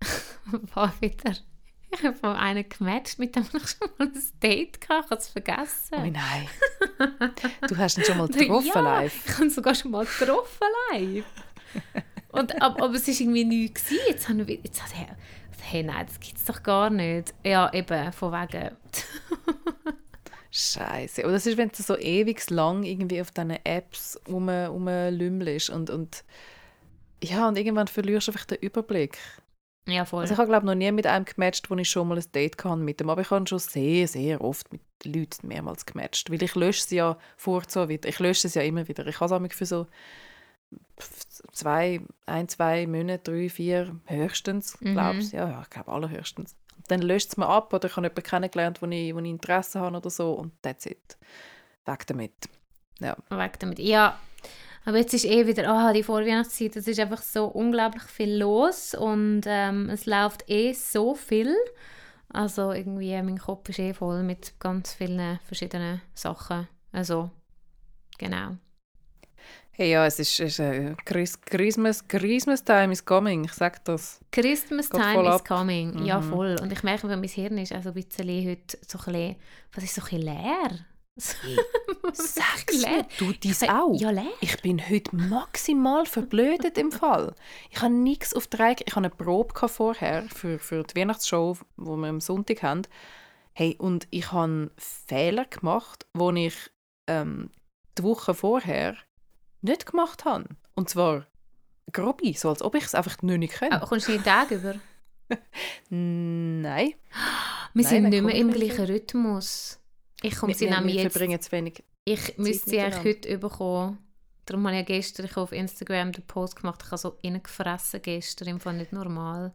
war 0.74 0.94
wieder 1.00 1.34
ich 1.90 2.02
habe 2.02 2.16
von 2.16 2.36
einem 2.36 2.68
gematcht, 2.68 3.18
mit 3.18 3.34
dem 3.34 3.44
ich 3.52 3.68
schon 3.68 3.88
mal 3.98 4.08
ein 4.08 4.22
Date 4.42 4.78
hatte, 4.88 5.04
ich 5.04 5.10
habe 5.10 5.20
es 5.20 5.28
vergessen. 5.28 5.94
Oh 5.94 6.06
nein. 6.06 6.48
Du 7.68 7.76
hast 7.76 7.98
ihn 7.98 8.04
schon 8.04 8.18
mal 8.18 8.28
getroffen 8.28 8.70
ja, 8.74 8.80
live. 8.80 9.26
ich 9.26 9.32
habe 9.34 9.44
ihn 9.44 9.50
sogar 9.50 9.74
schon 9.74 9.90
mal 9.90 10.04
getroffen 10.04 10.66
live. 10.92 11.24
Und, 12.30 12.60
aber, 12.60 12.84
aber 12.84 12.94
es 12.94 13.06
war 13.06 13.14
irgendwie 13.20 13.44
nichts. 13.44 13.84
Jetzt 14.08 14.28
habe 14.28 14.42
ich, 14.42 14.60
jetzt 14.62 14.82
habe 14.82 14.92
ich 14.94 15.08
hey, 15.62 15.82
nein, 15.82 16.06
das 16.06 16.20
gibt 16.20 16.38
es 16.38 16.44
doch 16.44 16.62
gar 16.62 16.90
nicht. 16.90 17.34
Ja, 17.44 17.72
eben, 17.72 18.12
von 18.12 18.32
wegen. 18.32 18.76
Scheiße. 20.50 21.24
Und 21.26 21.32
das 21.32 21.46
ist, 21.46 21.56
wenn 21.56 21.68
du 21.68 21.82
so 21.82 21.96
ewig 21.96 22.48
lang 22.50 22.82
irgendwie 22.82 23.20
auf 23.20 23.30
diesen 23.30 23.50
Apps 23.64 24.18
rum, 24.28 24.48
rumlümmelst 24.48 25.70
und, 25.70 25.90
und 25.90 26.24
ja, 27.22 27.48
und 27.48 27.58
irgendwann 27.58 27.88
verlierst 27.88 28.28
du 28.28 28.32
einfach 28.32 28.46
den 28.46 28.58
Überblick. 28.58 29.18
Ja, 29.86 30.04
voll. 30.04 30.20
Also 30.20 30.34
ich 30.34 30.38
habe 30.38 30.48
glaube 30.48 30.66
noch 30.66 30.74
nie 30.74 30.92
mit 30.92 31.06
einem 31.06 31.24
gematcht, 31.24 31.70
wo 31.70 31.76
ich 31.76 31.88
schon 31.88 32.08
mal 32.08 32.18
ein 32.18 32.32
Date 32.34 32.62
hatte 32.62 32.76
mit 32.76 33.00
dem, 33.00 33.08
aber 33.08 33.22
ich 33.22 33.30
habe 33.30 33.46
schon 33.46 33.58
sehr, 33.58 34.06
sehr 34.06 34.40
oft 34.42 34.70
mit 34.70 34.82
Leuten 35.04 35.48
mehrmals 35.48 35.86
gematcht, 35.86 36.30
weil 36.30 36.42
ich 36.42 36.54
lösche 36.54 36.82
sie 36.82 36.96
ja 36.96 37.18
vorzu 37.36 37.88
wieder. 37.88 38.08
Ich 38.08 38.18
lösche 38.18 38.48
es 38.48 38.54
ja 38.54 38.62
immer 38.62 38.86
wieder. 38.86 39.06
Ich 39.06 39.20
habe 39.20 39.34
es 39.34 39.52
auch 39.52 39.56
für 39.56 39.66
so 39.66 39.86
zwei, 41.52 42.00
ein, 42.26 42.48
zwei 42.48 42.86
Monate, 42.86 43.30
drei, 43.30 43.48
vier 43.48 43.96
höchstens, 44.06 44.80
Mhm. 44.80 44.92
glaube 44.92 45.18
ich. 45.20 45.32
Ja, 45.32 45.48
ja, 45.48 45.62
ich 45.62 45.70
glaube 45.70 45.92
allerhöchstens. 45.92 46.56
Dann 46.88 47.02
löscht 47.02 47.30
es 47.30 47.36
mir 47.36 47.46
ab 47.48 47.72
oder 47.72 47.86
ich 47.88 47.96
habe 47.96 48.06
jemanden 48.06 48.22
kennengelernt, 48.22 48.80
wo 48.82 48.86
ich, 48.86 49.14
wo 49.14 49.18
ich 49.18 49.26
Interesse 49.30 49.80
habe 49.80 49.96
oder 49.96 50.10
so 50.10 50.32
und 50.34 50.52
that's 50.62 50.86
it. 50.86 51.16
Weg 51.84 52.06
damit. 52.06 52.32
Ja. 53.00 53.16
weg 53.30 53.58
damit. 53.60 53.78
Ja, 53.78 54.18
Aber 54.84 54.96
jetzt 54.98 55.12
ist 55.12 55.24
eh 55.26 55.46
wieder, 55.46 55.68
ah, 55.68 55.92
die 55.92 56.02
Vorweihnachtszeit, 56.02 56.74
es 56.76 56.88
ist 56.88 56.98
einfach 56.98 57.20
so 57.22 57.44
unglaublich 57.46 58.04
viel 58.04 58.38
los 58.38 58.94
und 58.94 59.42
ähm, 59.46 59.90
es 59.90 60.06
läuft 60.06 60.48
eh 60.48 60.72
so 60.72 61.14
viel. 61.14 61.54
Also 62.30 62.72
irgendwie, 62.72 63.12
mein 63.22 63.38
Kopf 63.38 63.68
ist 63.68 63.78
eh 63.78 63.92
voll 63.94 64.22
mit 64.22 64.58
ganz 64.58 64.94
vielen 64.94 65.38
verschiedenen 65.44 66.00
Sachen. 66.14 66.68
Also, 66.92 67.30
genau. 68.18 68.56
Hey, 69.80 69.92
ja, 69.92 70.04
es 70.06 70.18
ist, 70.18 70.40
ist 70.40 70.58
äh, 70.58 70.96
Chris, 71.04 71.40
Christmas, 71.40 72.06
Christmas 72.08 72.64
time 72.64 72.92
is 72.92 73.04
coming, 73.04 73.44
ich 73.44 73.52
sag 73.52 73.84
das. 73.84 74.18
Christmas 74.32 74.90
Geht 74.90 75.00
time 75.00 75.36
is 75.36 75.44
coming. 75.44 76.04
Ja, 76.04 76.18
Mhm. 76.18 76.30
voll. 76.30 76.56
Und 76.60 76.72
ich 76.72 76.82
merke, 76.82 77.06
mein 77.06 77.22
Hirn 77.22 77.58
ist 77.58 77.70
also 77.72 77.90
ein 77.90 77.94
bisschen 77.94 78.28
heute 78.50 78.76
so 78.84 78.98
ein 78.98 79.04
bisschen, 79.12 79.36
was 79.72 79.84
ist 79.84 79.94
so 79.94 80.00
ein 80.02 80.04
bisschen 80.06 80.22
leer? 80.22 80.78
Sag's 82.12 82.72
leer. 82.82 82.90
mir, 82.90 83.06
du 83.18 83.32
dies 83.32 83.62
Ich- 83.62 83.70
auch. 83.70 83.94
Ja, 84.00 84.10
leer. 84.10 84.32
Ich 84.40 84.60
bin 84.62 84.80
heute 84.90 85.14
maximal 85.14 86.06
verblödet 86.06 86.76
im 86.76 86.90
Fall. 86.90 87.36
Ich 87.70 87.80
habe 87.80 87.94
nichts 87.94 88.34
auf 88.34 88.48
der. 88.48 88.70
Ich 88.72 88.86
hatte 88.86 88.96
eine 88.96 89.10
Probe 89.10 89.68
vorher 89.68 90.24
für, 90.34 90.58
für 90.58 90.82
die 90.82 90.96
Weihnachtsshow, 91.00 91.56
die 91.76 91.84
wir 91.84 92.08
am 92.08 92.20
Sonntag 92.20 92.64
haben. 92.64 92.82
Hey, 93.52 93.76
und 93.78 94.08
ich 94.10 94.32
habe 94.32 94.72
Fehler 94.76 95.44
gemacht, 95.44 96.04
die 96.16 96.46
ich 96.46 96.56
ähm, 97.06 97.50
die 97.96 98.02
Woche 98.02 98.34
vorher 98.34 98.96
nicht 99.60 99.86
gemacht 99.86 100.24
habe. 100.24 100.44
Und 100.74 100.88
zwar 100.88 101.26
grobe, 101.92 102.32
so 102.34 102.48
als 102.50 102.62
ob 102.62 102.74
ich 102.74 102.84
es 102.84 102.94
einfach 102.94 103.20
nicht, 103.22 103.38
nicht 103.38 103.54
könnte. 103.54 103.80
kommst 103.80 104.08
du 104.08 104.12
nicht 104.12 104.24
Tag 104.24 104.50
über? 104.50 104.74
Nein. 105.90 106.94
Wir 107.74 107.82
Nein, 107.84 107.90
sind 107.90 108.08
nicht 108.08 108.24
mehr 108.24 108.34
im 108.34 108.50
gleichen 108.50 108.86
Rhythmus. 108.86 109.78
Ich 110.22 110.36
komme 110.36 110.54
sie 110.54 110.68
nämlich 110.68 110.96
jetzt... 110.96 111.12
verbringen 111.12 111.40
zu 111.40 111.52
wenig. 111.52 111.84
Ich 112.04 112.38
müsste 112.38 112.70
sie 112.70 112.80
eigentlich 112.80 113.16
heute 113.16 113.38
bekommen. 113.38 113.98
Darum 114.46 114.66
habe 114.66 114.76
ich 114.76 114.88
ja 114.88 114.96
gestern 114.96 115.26
ich 115.26 115.36
auf 115.36 115.52
Instagram 115.52 116.12
den 116.12 116.26
Post 116.26 116.56
gemacht. 116.56 116.80
Ich 116.82 116.90
habe 116.90 116.98
so 116.98 117.18
reingefressen 117.22 118.00
gestern. 118.00 118.48
Im 118.48 118.60
Fall 118.60 118.74
nicht 118.74 118.92
normal. 118.92 119.52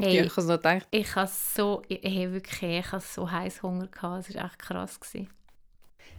Hey, 0.00 0.16
Ja, 0.16 0.24
ich 0.24 0.36
habe 0.36 0.46
noch 0.46 0.56
gedacht, 0.56 0.88
ich 0.90 1.14
habe 1.14 1.30
so... 1.30 1.82
Hey, 1.88 2.32
wirklich, 2.32 2.80
ich 2.86 2.92
habe 2.92 3.02
so 3.02 3.30
heiß 3.30 3.62
Hunger 3.62 3.86
gehabt. 3.86 4.28
Es 4.28 4.34
war 4.34 4.44
echt 4.46 4.58
krass. 4.58 4.98
Gewesen. 4.98 5.30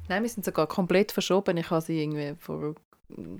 Nein, 0.10 0.24
wir 0.24 0.30
sind 0.30 0.46
sogar 0.46 0.68
komplett 0.68 1.12
verschoben. 1.12 1.58
Ich 1.58 1.70
habe 1.70 1.82
sie 1.82 2.02
irgendwie 2.02 2.36
vor 2.40 2.76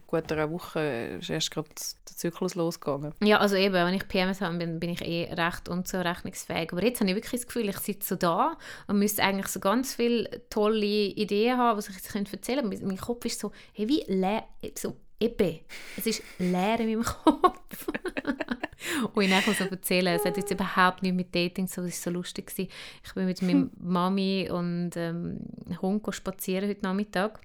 gut 0.08 0.32
einer 0.32 0.52
Woche 0.52 1.18
ist 1.20 1.30
erst 1.30 1.52
gerade 1.52 1.70
der 1.70 2.16
Zyklus 2.16 2.56
losgegangen. 2.56 3.14
Ja, 3.24 3.40
also 3.40 3.56
eben, 3.56 3.74
wenn 3.74 3.94
ich 3.94 4.08
PMS 4.08 4.42
habe, 4.42 4.58
bin, 4.58 4.80
bin 4.80 4.92
ich 4.92 5.02
eh 5.02 5.34
recht 5.34 5.70
unzurechnungsfähig. 5.70 6.72
Aber 6.72 6.84
jetzt 6.84 7.00
habe 7.00 7.10
ich 7.10 7.16
wirklich 7.16 7.42
das 7.42 7.48
Gefühl, 7.48 7.70
ich 7.70 7.78
sitze 7.80 8.10
so 8.10 8.16
da 8.16 8.58
und 8.88 9.00
müsste 9.00 9.24
eigentlich 9.24 9.48
so 9.48 9.60
ganz 9.60 9.96
viele 9.96 10.48
tolle 10.50 10.86
Ideen 10.86 11.58
haben, 11.58 11.78
was 11.78 11.90
ich 11.90 11.96
jetzt 11.96 12.16
erzählen 12.16 12.70
könnte. 12.70 12.86
Mein 12.86 12.98
Kopf 12.98 13.26
ist 13.26 13.40
so, 13.40 13.52
hey, 13.74 13.88
wie 13.88 14.04
leer, 14.08 14.44
so 14.78 14.96
eben. 15.20 15.60
Es 15.98 16.06
ist 16.06 16.22
leer 16.38 16.80
in 16.80 16.88
meinem 16.88 17.04
Kopf. 17.04 17.88
und 19.14 19.24
ich 19.24 19.30
nachher 19.30 19.54
so 19.54 19.66
erzählen, 19.66 20.16
es 20.16 20.26
hat 20.26 20.38
jetzt 20.38 20.52
überhaupt 20.52 21.02
nichts 21.04 21.16
mit 21.16 21.34
Dating 21.36 21.68
so, 21.68 21.82
es 21.82 22.06
war 22.06 22.12
so 22.12 22.18
lustig. 22.18 22.48
Gewesen. 22.48 22.70
Ich 23.04 23.14
bin 23.14 23.26
mit 23.26 23.42
meiner 23.42 23.70
Mami 23.78 24.50
und 24.52 24.92
ähm, 24.96 25.40
Hund 25.82 26.04
spazieren 26.14 26.70
heute 26.70 26.82
Nachmittag. 26.82 27.40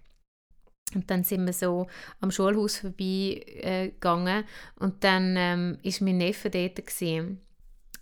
Und 0.95 1.11
dann 1.11 1.23
sind 1.23 1.45
wir 1.45 1.52
so 1.52 1.87
am 2.21 2.30
Schulhaus 2.30 2.78
vorbei 2.78 3.42
äh, 3.47 3.88
gegangen 3.90 4.45
und 4.76 5.04
dann 5.04 5.35
ähm, 5.37 5.78
ist 5.83 6.00
mein 6.00 6.16
Neffe 6.16 6.49
dort 6.49 6.76
gewesen. 6.76 7.40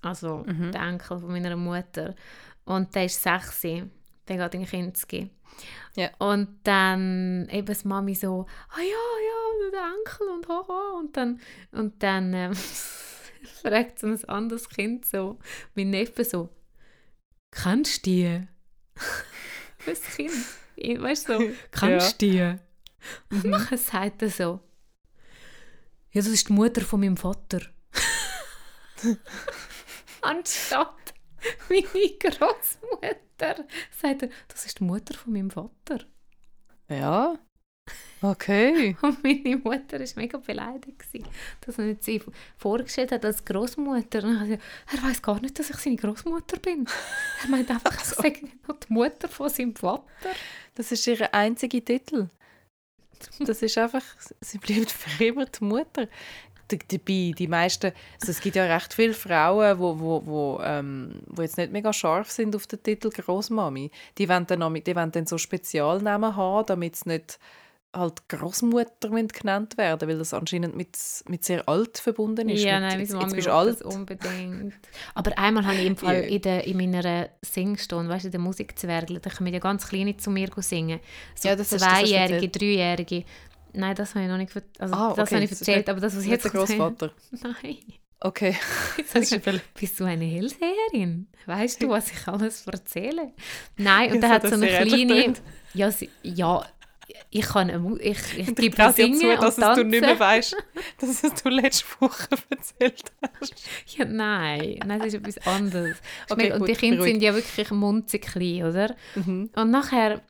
also 0.03 0.45
Mhm. 0.47 0.71
der 0.71 0.83
Enkel 0.83 1.19
von 1.19 1.31
meiner 1.33 1.57
Mutter 1.57 2.15
und 2.65 2.95
der 2.95 3.07
ist 3.07 3.21
sechs, 3.21 3.63
der 3.63 3.89
geht 4.37 4.55
in 4.55 4.67
Kinski. 4.67 5.31
Ja. 5.97 6.11
Und 6.19 6.49
dann 6.65 7.49
eben 7.51 7.67
das 7.67 7.85
Mami 7.85 8.15
so, 8.15 8.47
ah 8.69 8.79
ja, 8.79 8.85
ja, 8.85 9.71
der 9.73 9.93
Enkel 9.99 10.29
und 10.29 10.49
haha 10.49 10.99
und 10.99 11.17
dann 11.17 11.41
und 11.73 12.03
dann 12.03 12.35
ähm, 12.35 12.53
fragt 13.63 13.99
so 13.99 14.07
ein 14.07 14.25
anderes 14.25 14.69
Kind 14.69 15.05
so, 15.05 15.39
mein 15.75 15.91
Neffe 15.91 16.25
so, 16.25 16.49
kennst 17.51 18.07
du 18.07 18.11
die? 18.11 18.49
das 19.87 20.03
Kind, 20.17 20.33
weißt 20.77 21.29
du 21.29 21.39
so, 21.39 21.51
kennst 21.71 22.23
du 22.23 22.27
die? 22.27 22.57
Und 23.31 23.45
nachher 23.45 23.79
sagt 23.79 24.23
er 24.23 24.31
so, 24.31 24.61
ja, 26.11 26.23
das 26.23 26.29
ist 26.29 26.49
die 26.49 26.53
Mutter 26.53 26.81
von 26.81 27.01
meinem 27.01 27.17
Vater. 27.17 27.61
Anstatt 30.23 31.15
meine 31.69 31.83
Großmutter 31.83 33.67
sagt 33.91 34.23
er, 34.23 34.31
das 34.49 34.67
ist 34.67 34.81
die 34.81 34.85
Mutter 34.85 35.15
von 35.15 35.33
meinem 35.33 35.51
Vater. 35.51 36.05
Ja. 36.89 37.39
Okay. 38.23 38.97
Und 39.03 39.23
meine 39.23 39.57
Mutter 39.59 40.01
war 40.01 40.07
mega 40.17 40.39
beleidigt, 40.39 40.99
gewesen, 40.99 41.29
dass 41.61 41.79
er 41.79 41.97
sie 42.01 42.21
vorgestellt 42.57 43.13
hat 43.13 43.25
als 43.25 43.45
Großmutter. 43.45 44.23
Er 44.25 45.03
weiß 45.03 45.21
gar 45.23 45.41
nicht, 45.41 45.59
dass 45.59 45.71
ich 45.71 45.77
seine 45.77 45.97
Großmutter 45.97 46.59
bin. 46.59 46.87
Er 47.45 47.49
meint 47.51 47.71
einfach, 47.71 47.95
ich 47.95 48.05
sage 48.05 48.41
noch 48.67 48.77
die 48.79 48.93
Mutter 48.93 49.29
von 49.29 49.49
seinem 49.51 49.77
Vater. 49.77 50.05
Das 50.75 50.91
ist 50.93 51.07
ihr 51.07 51.33
einziger 51.35 51.85
Titel. 51.85 52.29
Das 53.41 53.63
ist 53.63 53.79
einfach, 53.79 54.03
sie 54.41 54.59
bleibt 54.59 54.91
für 54.91 55.25
immer 55.25 55.47
die 55.47 55.65
Mutter. 55.65 56.09
Dabei, 56.69 57.33
die 57.39 57.47
meisten, 57.47 57.93
also 58.21 58.33
es 58.33 58.41
gibt 58.41 58.57
ja 58.57 58.65
recht 58.65 58.93
viele 58.93 59.15
Frauen, 59.15 59.79
wo, 59.79 59.99
wo, 60.01 60.27
wo, 60.27 60.61
ähm, 60.65 61.21
wo 61.27 61.43
jetzt 61.43 61.57
nicht 61.59 61.71
mega 61.71 61.93
scharf 61.93 62.31
sind 62.33 62.57
auf 62.57 62.67
den 62.67 62.83
Titel 62.83 63.11
Großmami. 63.11 63.91
Die 64.19 64.29
wollen 64.29 64.47
dann, 64.49 64.59
noch- 64.59 64.75
die 64.75 64.97
wollen 64.97 65.13
dann 65.13 65.27
so 65.27 65.39
Spezialnamen 65.39 66.35
haben, 66.35 66.67
damit 66.67 66.95
es 66.97 67.07
nicht 67.07 67.39
halt 67.97 68.29
Großmutter 68.29 69.09
genannt 69.11 69.77
werden, 69.79 70.09
weil 70.09 70.19
das 70.19 70.35
anscheinend 70.35 70.77
mit, 70.77 70.97
mit 71.29 71.45
sehr 71.45 71.69
alt 71.69 71.99
verbunden 71.99 72.49
ist. 72.49 72.63
Ja, 72.63 72.81
mit, 72.81 72.89
nein, 72.91 73.01
jetzt, 73.01 73.13
meine 73.13 73.25
Mami 73.27 73.37
bist 73.37 73.49
alt. 73.49 73.81
das 73.81 73.83
unbedingt. 73.83 74.75
Aber 75.15 75.37
einmal 75.39 75.65
habe 75.67 75.77
ich 75.77 75.87
im 75.87 75.97
Fall 75.97 76.15
Ja. 76.17 76.21
in, 76.29 76.43
der, 76.43 76.65
in 76.67 76.77
meiner 76.77 77.29
Singstunde, 77.43 78.11
weißt 78.11 78.25
du, 78.25 78.29
in 78.29 78.33
der 78.33 78.41
Musikzwergle, 78.41 79.21
da 79.21 79.31
kommen 79.31 79.53
ja 79.53 79.59
ganz 79.59 79.87
Kleine 79.89 80.17
zu 80.17 80.31
mir 80.31 80.49
singen. 80.59 81.01
So 81.35 81.49
Ja, 81.49 81.57
das 81.57 81.71
das 81.71 81.83
Zweijährige, 81.83 82.35
erzählt. 82.35 82.61
Dreijährige. 82.61 83.25
Nein, 83.73 83.95
das 83.95 84.15
habe 84.15 84.25
ich 84.25 84.31
noch 84.31 84.39
nicht 84.39 84.53
ver- 84.53 84.63
also 84.79 84.95
Ah, 84.95 85.15
das 85.15 85.29
okay, 85.29 85.35
habe 85.37 85.45
ich 85.45 85.51
das 85.51 85.61
erzählt, 85.61 85.89
aber 85.89 86.01
das, 86.01 86.17
was 86.17 86.23
ich 86.25 86.31
Jetzt 86.31 86.45
der 86.45 86.51
Großvater. 86.53 87.11
Nein. 87.63 87.77
Okay. 88.21 88.57
Jetzt 88.97 89.15
Das 89.15 89.29
sag 89.29 89.47
ist 89.47 89.55
ich, 89.55 89.61
Bist 89.79 90.01
du 90.01 90.05
eine 90.05 90.25
Hellseherin? 90.25 91.27
Weißt 91.45 91.83
du, 91.83 91.89
was 91.91 92.11
ich 92.11 92.27
alles 92.27 92.67
erzähle? 92.67 93.33
Nein, 93.77 94.13
und 94.13 94.21
dann 94.23 94.31
hat 94.31 94.45
das 94.45 94.51
so 94.51 94.57
eine 94.57 94.67
kleine... 94.69 95.35
Ja, 95.75 95.91
sie, 95.91 96.09
ja, 96.23 96.65
ich 97.31 97.47
kann 97.47 97.99
ich, 98.01 98.39
ich 98.39 98.55
gebe 98.55 98.77
dir 98.77 98.93
singen 98.93 99.19
zu, 99.19 99.29
und 99.29 99.43
dass 99.43 99.59
es 99.59 99.65
tanzen. 99.65 99.85
du 99.85 99.91
nicht 99.91 100.01
mehr 100.01 100.19
weißt, 100.19 100.57
dass 100.99 101.23
es 101.23 101.43
du 101.43 101.49
letzte 101.49 101.85
Woche 102.01 102.29
erzählt 102.51 103.13
hast. 103.41 103.55
Ja, 103.97 104.05
nein, 104.05 104.81
nein, 104.85 104.99
das 104.99 105.09
ist 105.09 105.15
etwas 105.15 105.47
anderes. 105.47 105.97
Okay, 106.31 106.53
und 106.53 106.61
gut, 106.61 106.69
die 106.69 106.75
Kinder 106.75 106.97
beruhigt. 106.97 107.15
sind 107.15 107.23
ja 107.23 107.35
wirklich 107.35 107.71
munzig 107.71 108.23
klein, 108.23 108.65
oder? 108.65 108.97
Mhm. 109.15 109.51
Und 109.55 109.71
nachher 109.71 110.23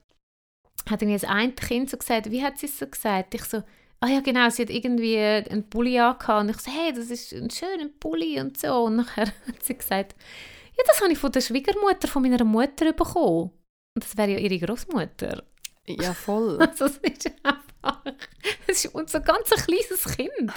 hat 0.90 1.02
irgendwie 1.02 1.18
das 1.18 1.28
eine 1.28 1.52
Kind 1.52 1.90
so 1.90 1.96
gesagt, 1.96 2.30
wie 2.30 2.42
hat 2.42 2.58
sie 2.58 2.66
es 2.66 2.78
so 2.78 2.86
gesagt? 2.86 3.34
Ich 3.34 3.44
so, 3.44 3.62
ah 4.00 4.08
ja 4.08 4.20
genau, 4.20 4.48
sie 4.50 4.62
hat 4.62 4.70
irgendwie 4.70 5.18
einen 5.18 5.68
Pulli 5.68 5.98
angehabt 5.98 6.42
und 6.42 6.50
ich 6.50 6.58
so, 6.58 6.70
hey, 6.70 6.92
das 6.92 7.10
ist 7.10 7.32
ein 7.32 7.50
schöner 7.50 7.88
Pulli 8.00 8.40
und 8.40 8.58
so. 8.58 8.84
Und 8.84 8.96
nachher 8.96 9.26
hat 9.46 9.62
sie 9.62 9.76
gesagt, 9.76 10.14
ja, 10.76 10.84
das 10.86 11.00
habe 11.00 11.12
ich 11.12 11.18
von 11.18 11.32
der 11.32 11.40
Schwiegermutter 11.40 12.08
von 12.08 12.22
meiner 12.22 12.44
Mutter 12.44 12.92
bekommen. 12.92 13.50
Und 13.94 14.04
das 14.04 14.16
wäre 14.16 14.32
ja 14.32 14.38
ihre 14.38 14.58
Großmutter. 14.58 15.42
Ja, 15.88 16.14
voll. 16.14 16.58
Also 16.60 16.86
es 16.86 16.96
ist 16.98 17.30
einfach, 17.42 18.02
es 18.66 18.84
ist 18.84 18.94
unser 18.94 19.20
ganz 19.20 19.52
ein 19.52 19.58
kleines 19.64 20.04
Kind. 20.16 20.52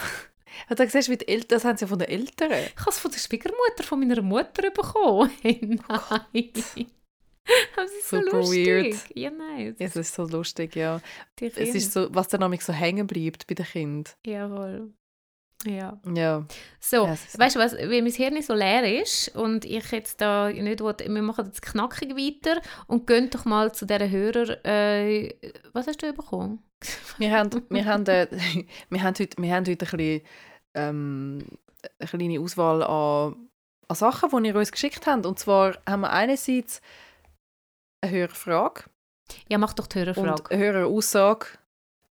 Und 0.70 0.80
dann 0.80 0.90
siehst 0.90 1.08
du, 1.08 1.12
wie 1.14 1.18
die 1.18 1.28
Eltern, 1.28 1.48
das 1.50 1.66
haben 1.66 1.78
sie 1.78 1.86
ja 1.86 1.88
von 1.88 2.00
den 2.00 2.10
Eltern. 2.10 2.52
Ich 2.52 2.80
habe 2.82 2.90
es 2.90 3.00
von 3.00 3.12
der 3.12 3.20
Schwiegermutter 3.20 3.84
von 3.84 4.00
meiner 4.00 4.22
Mutter 4.22 4.70
bekommen. 4.72 5.32
Hey, 5.42 5.60
nein. 5.62 6.50
Das 7.76 7.92
ist 7.92 8.10
so 8.10 8.18
Super 8.22 8.38
lustig. 8.38 8.68
weird. 8.68 9.16
Ja, 9.16 9.32
nein. 9.32 9.76
Ja, 9.80 9.86
es 9.88 9.96
ist 9.96 10.14
so 10.14 10.26
lustig, 10.28 10.76
ja. 10.76 11.02
Es 11.40 11.58
ist 11.58 11.94
so, 11.94 12.08
was 12.14 12.28
dann 12.28 12.42
nämlich 12.42 12.64
so 12.64 12.74
hängen 12.74 13.08
bleibt 13.08 13.48
bei 13.48 13.56
den 13.56 13.66
Kindern. 13.66 14.14
Jawohl. 14.26 14.94
Ja. 15.66 16.00
Ja. 16.16 16.46
So, 16.80 17.08
weißt 17.08 17.56
du 17.56 17.60
was, 17.60 17.74
wenn 17.74 18.04
mein 18.04 18.14
Hirn 18.14 18.42
so 18.42 18.54
leer 18.54 19.02
ist 19.02 19.36
und 19.36 19.66
ich 19.66 19.92
jetzt 19.92 20.22
da 20.22 20.50
nicht 20.50 20.80
will, 20.80 20.96
wir 20.98 21.22
machen 21.22 21.46
jetzt 21.48 21.62
knackig 21.62 22.16
weiter 22.16 22.62
und 22.88 23.08
gehen 23.08 23.30
doch 23.30 23.46
mal 23.46 23.74
zu 23.74 23.86
dieser 23.86 24.10
Hörer, 24.10 24.66
äh, 24.66 25.34
was 25.74 25.88
hast 25.88 26.02
du 26.02 26.14
bekommen? 26.14 26.64
Wir 27.18 27.32
haben, 27.32 27.66
wir 27.70 27.86
haben, 27.86 28.06
äh, 28.08 28.28
wir 28.90 29.04
haben 29.04 29.16
heute, 29.20 29.42
wir 29.42 29.54
haben 29.54 29.66
heute 29.66 29.86
ein 29.86 29.98
bisschen, 29.98 30.22
ähm, 30.76 31.46
eine 32.00 32.10
kleine 32.10 32.40
Auswahl 32.40 32.84
an, 32.84 33.50
an 33.88 33.96
Sachen, 33.96 34.30
die 34.44 34.48
ihr 34.50 34.56
uns 34.56 34.72
geschickt 34.72 35.08
habt. 35.08 35.26
Und 35.26 35.40
zwar 35.40 35.78
haben 35.86 36.02
wir 36.02 36.12
einerseits 36.12 36.82
eine 38.02 38.14
Hörerfrage 38.14 38.84
Ja, 39.50 39.58
mach 39.58 39.74
doch 39.74 39.88
die 39.88 40.00
und 40.00 40.06
Hörerfrage. 40.06 40.52
eine 40.52 40.64
Höreraussage, 40.64 41.48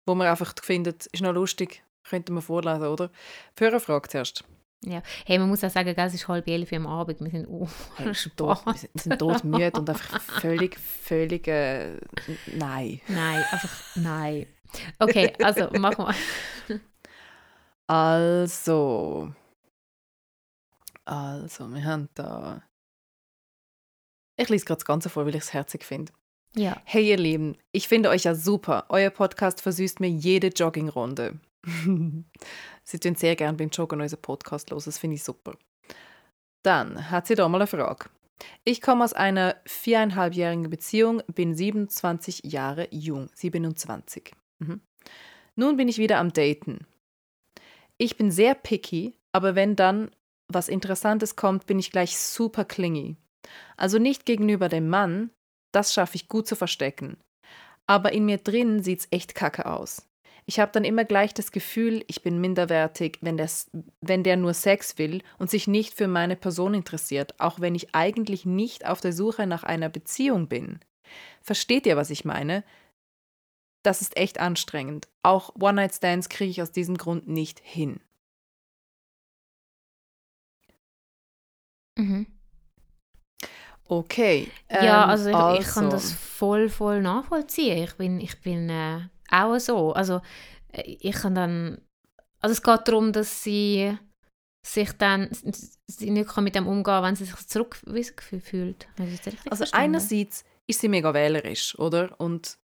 wo 0.05 0.13
wir 0.13 0.29
einfach 0.29 0.53
finden, 0.61 0.95
ist 1.11 1.21
noch 1.21 1.33
lustig, 1.33 1.83
könnten 2.03 2.33
wir 2.33 2.41
vorlesen, 2.41 2.87
oder? 2.87 3.09
Die 3.57 3.63
Hörerfrage 3.63 4.09
zuerst. 4.09 4.43
Hey, 5.25 5.37
man 5.37 5.47
muss 5.47 5.63
auch 5.63 5.69
sagen, 5.69 5.93
es 5.95 6.13
ist 6.13 6.27
halb 6.27 6.47
elf 6.47 6.73
am 6.73 6.87
Abend, 6.87 7.21
wir 7.21 7.29
sind 7.29 7.47
oh, 7.47 7.69
Hey, 7.97 8.07
wir 8.07 8.13
sind 8.15 8.35
tot, 8.35 8.65
wir 8.65 8.73
sind, 8.73 8.93
wir 8.93 9.01
sind 9.01 9.19
todmüde 9.19 9.71
und 9.79 9.87
einfach 9.87 10.19
völlig, 10.21 10.79
völlig, 10.79 11.47
äh, 11.47 11.97
nein. 12.47 12.99
Nein, 13.07 13.43
einfach 13.51 13.95
nein. 13.95 14.47
Okay, 14.97 15.33
also 15.41 15.69
mach 15.77 15.97
mal. 15.97 16.15
Also. 17.87 19.33
Also, 21.03 21.67
wir 21.67 21.83
haben 21.83 22.07
da. 22.13 22.63
Ich 24.37 24.47
lese 24.47 24.63
gerade 24.63 24.77
das 24.77 24.85
Ganze 24.85 25.09
vor, 25.09 25.25
weil 25.25 25.35
ich 25.35 25.41
es 25.41 25.51
herzig 25.51 25.83
finde. 25.83 26.13
Ja. 26.55 26.81
Hey 26.85 27.09
ihr 27.09 27.17
Lieben, 27.17 27.57
ich 27.73 27.89
finde 27.89 28.07
euch 28.07 28.23
ja 28.23 28.33
super. 28.33 28.85
Euer 28.87 29.09
Podcast 29.09 29.59
versüßt 29.59 29.99
mir 29.99 30.09
jede 30.09 30.47
Joggingrunde. 30.47 31.41
sie 32.83 32.99
tun 32.99 33.15
sehr 33.15 33.35
gern 33.35 33.57
beim 33.57 33.69
Joggen 33.69 34.01
unseren 34.01 34.21
Podcast 34.21 34.69
los, 34.69 34.85
das 34.85 34.97
finde 34.97 35.15
ich 35.15 35.23
super. 35.23 35.53
Dann 36.63 37.09
hat 37.09 37.27
sie 37.27 37.35
da 37.35 37.47
mal 37.47 37.59
eine 37.59 37.67
Frage. 37.67 38.09
Ich 38.63 38.81
komme 38.81 39.03
aus 39.03 39.13
einer 39.13 39.55
viereinhalbjährigen 39.65 40.69
Beziehung, 40.69 41.21
bin 41.27 41.55
27 41.55 42.41
Jahre 42.43 42.87
jung, 42.91 43.29
27. 43.33 44.33
Mhm. 44.59 44.81
Nun 45.55 45.77
bin 45.77 45.87
ich 45.87 45.97
wieder 45.97 46.17
am 46.17 46.33
Daten. 46.33 46.87
Ich 47.97 48.17
bin 48.17 48.31
sehr 48.31 48.55
picky, 48.55 49.15
aber 49.31 49.55
wenn 49.55 49.75
dann 49.75 50.11
was 50.47 50.69
Interessantes 50.69 51.35
kommt, 51.35 51.65
bin 51.65 51.79
ich 51.79 51.91
gleich 51.91 52.17
super 52.17 52.65
clingy. 52.65 53.15
Also 53.77 53.99
nicht 53.99 54.25
gegenüber 54.25 54.69
dem 54.69 54.89
Mann, 54.89 55.31
das 55.71 55.93
schaffe 55.93 56.15
ich 56.15 56.27
gut 56.27 56.47
zu 56.47 56.55
verstecken. 56.55 57.17
Aber 57.87 58.11
in 58.11 58.25
mir 58.25 58.37
drin 58.37 58.83
sieht's 58.83 59.07
echt 59.11 59.35
kacke 59.35 59.65
aus. 59.65 60.07
Ich 60.45 60.59
habe 60.59 60.71
dann 60.71 60.83
immer 60.83 61.05
gleich 61.05 61.33
das 61.33 61.51
Gefühl, 61.51 62.03
ich 62.07 62.23
bin 62.23 62.41
minderwertig, 62.41 63.19
wenn, 63.21 63.37
das, 63.37 63.69
wenn 64.01 64.23
der 64.23 64.37
nur 64.37 64.53
Sex 64.53 64.97
will 64.97 65.21
und 65.37 65.49
sich 65.49 65.67
nicht 65.67 65.93
für 65.93 66.07
meine 66.07 66.35
Person 66.35 66.73
interessiert, 66.73 67.39
auch 67.39 67.59
wenn 67.59 67.75
ich 67.75 67.93
eigentlich 67.95 68.45
nicht 68.45 68.85
auf 68.85 69.01
der 69.01 69.13
Suche 69.13 69.47
nach 69.47 69.63
einer 69.63 69.89
Beziehung 69.89 70.47
bin. 70.47 70.79
Versteht 71.41 71.85
ihr, 71.85 71.97
was 71.97 72.09
ich 72.09 72.25
meine? 72.25 72.63
Das 73.83 74.01
ist 74.01 74.17
echt 74.17 74.39
anstrengend. 74.39 75.07
Auch 75.23 75.55
One-Night-Stands 75.59 76.29
kriege 76.29 76.51
ich 76.51 76.61
aus 76.61 76.71
diesem 76.71 76.97
Grund 76.97 77.27
nicht 77.27 77.59
hin. 77.63 77.99
Mhm. 81.97 82.27
Okay. 83.85 84.49
Ja, 84.71 85.03
ähm, 85.03 85.09
also 85.09 85.29
ich, 85.29 85.59
ich 85.59 85.73
kann 85.73 85.85
also. 85.85 85.97
das 85.97 86.13
voll, 86.13 86.69
voll 86.69 87.01
nachvollziehen. 87.01 87.83
Ich 87.83 87.95
bin, 87.95 88.21
ich 88.21 88.39
bin 88.41 88.69
äh, 88.69 89.01
auch 89.31 89.57
so. 89.59 89.93
Also 89.93 90.21
äh, 90.71 90.97
ich 90.99 91.15
kann 91.15 91.35
dann, 91.35 91.81
also 92.39 92.53
es 92.53 92.63
geht 92.63 92.87
darum, 92.87 93.13
dass 93.13 93.43
sie 93.43 93.97
sich 94.65 94.91
dann 94.93 95.29
sie 95.87 96.11
nicht 96.11 96.29
kann 96.29 96.43
mit 96.43 96.55
dem 96.55 96.67
umgehen, 96.67 97.03
wenn 97.03 97.15
sie 97.15 97.25
sich 97.25 97.47
zurückgewiesen 97.47 98.15
fühlt. 98.41 98.87
Also 99.49 99.65
einerseits 99.71 100.43
ist 100.67 100.81
sie 100.81 100.87
mega 100.87 101.13
wählerisch, 101.13 101.77
oder? 101.79 102.19
Und 102.19 102.57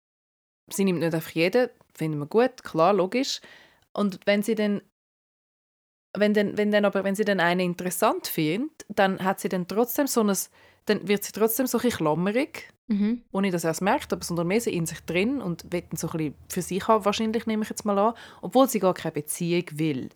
sie 0.71 0.85
nimmt 0.85 1.01
nicht 1.01 1.15
auf 1.15 1.31
jeden, 1.31 1.71
finden 1.95 2.19
wir 2.19 2.27
gut, 2.27 2.65
klar, 2.65 2.93
logisch. 2.93 3.41
Und 3.93 4.19
wenn 4.27 4.43
sie 4.43 4.57
dann 4.57 4.83
wenn, 6.17 6.33
dann, 6.33 6.57
wenn, 6.57 6.71
dann 6.71 6.85
aber, 6.85 7.05
wenn 7.05 7.15
sie 7.15 7.25
dann 7.25 7.41
einen 7.41 7.61
interessant 7.61 8.27
findet, 8.27 8.87
dann 8.89 9.23
hat 9.23 9.41
sie 9.41 9.49
dann 9.49 9.67
trotzdem 9.67 10.07
so 10.07 10.23
ein, 10.23 10.37
dann 10.87 11.09
wird 11.09 11.25
sie 11.25 11.33
trotzdem 11.33 11.67
so 11.67 11.79
ein 11.79 11.83
bisschen 11.83 11.99
klammerig, 11.99 12.73
Mhm. 12.87 13.23
ohne 13.33 13.51
dass 13.51 13.65
er 13.65 13.71
es 13.71 13.81
merkt, 13.81 14.13
aber 14.13 14.23
sondern 14.23 14.47
mehr 14.47 14.67
in 14.67 14.85
sich 14.85 15.01
drin 15.01 15.41
und 15.41 15.73
will 15.73 15.83
dann 15.89 15.97
so 15.97 16.09
ein 16.09 16.19
bisschen 16.19 16.35
für 16.51 16.61
sich 16.63 16.87
haben, 16.87 17.05
wahrscheinlich 17.07 17.47
nehme 17.47 17.63
ich 17.63 17.71
jetzt 17.71 17.85
mal 17.87 17.99
an, 17.99 18.15
obwohl 18.43 18.69
sie 18.69 18.79
gar 18.79 18.93
keine 18.93 19.13
Beziehung 19.13 19.65
will. 19.73 20.11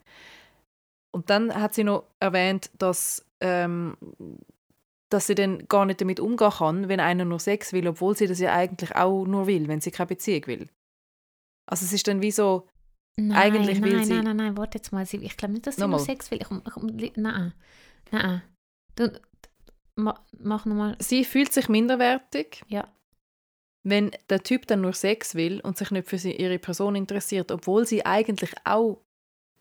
Und 1.10 1.30
dann 1.30 1.54
hat 1.54 1.75
sie 1.75 1.84
noch 1.84 2.04
erwähnt, 2.20 2.70
dass, 2.78 3.25
ähm, 3.40 3.96
dass 5.08 5.26
sie 5.26 5.34
dann 5.34 5.66
gar 5.68 5.87
nicht 5.87 6.00
damit 6.02 6.20
umgehen 6.20 6.50
kann, 6.50 6.88
wenn 6.88 7.00
einer 7.00 7.25
nur 7.25 7.40
Sex 7.40 7.72
will, 7.72 7.88
obwohl 7.88 8.14
sie 8.16 8.26
das 8.26 8.38
ja 8.38 8.52
eigentlich 8.54 8.94
auch 8.94 9.25
nur 9.25 9.46
will, 9.46 9.66
wenn 9.68 9.80
sie 9.80 9.90
keine 9.90 10.08
Beziehung 10.08 10.46
will. 10.46 10.68
Also 11.66 11.87
es 11.87 11.92
ist 11.94 12.06
dann 12.06 12.20
wie 12.22 12.30
so, 12.30 12.68
Nein, 13.20 13.37
Eigentlich 13.37 13.80
nein, 13.80 13.90
will 13.90 13.96
nein, 13.96 14.04
sie- 14.06 14.12
nein, 14.14 14.25
nein, 14.25 14.37
nein, 14.37 14.56
warte 14.56 14.78
jetzt 14.78 14.92
mal. 14.92 15.02
Ich 15.10 15.37
glaube 15.37 15.54
nicht, 15.54 15.66
dass 15.66 15.75
sie 15.75 15.80
Nochmal. 15.80 15.98
nur 15.98 16.06
Sex 16.06 16.30
will. 16.30 16.38
Ich, 16.40 16.46
ich, 17.02 17.16
nein, 17.16 17.52
nein. 18.12 18.42
Du, 18.94 19.10
ma, 19.99 20.25
mach 20.38 20.64
nochmal. 20.64 20.97
sie 21.00 21.25
fühlt 21.25 21.52
sich 21.52 21.69
minderwertig, 21.69 22.62
Ja. 22.69 22.88
wenn 23.85 24.11
der 24.31 24.43
Typ 24.43 24.67
dann 24.67 24.81
nur 24.81 24.93
Sex 24.93 25.35
will 25.35 25.61
und 25.61 25.76
sich 25.76 25.90
nicht 25.90 26.09
für 26.09 26.19
sie, 26.19 26.32
ihre 26.37 26.58
Person 26.58 26.95
interessiert, 26.95 27.50
obwohl 27.50 27.87
sie 27.87 28.04
eigentlich 28.06 28.54
auch 28.65 29.02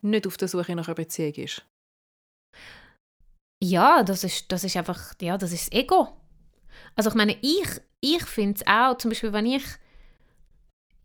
nicht 0.01 0.27
auf 0.27 0.37
der 0.37 0.47
Suche 0.47 0.75
nach 0.75 0.87
einer 0.87 0.95
Beziehung 0.95 1.33
ist. 1.33 1.65
Ja, 3.63 4.03
das 4.03 4.23
ist, 4.23 4.51
das 4.51 4.63
ist 4.63 4.77
einfach, 4.77 5.13
ja, 5.21 5.37
das 5.37 5.51
ist 5.51 5.73
das 5.73 5.79
Ego. 5.79 6.09
Also 6.95 7.09
ich 7.09 7.15
meine, 7.15 7.35
ich, 7.41 7.67
ich 8.01 8.23
finde 8.23 8.55
es 8.59 8.67
auch, 8.67 8.97
zum 8.97 9.09
Beispiel, 9.09 9.33
wenn 9.33 9.47
ich 9.47 9.63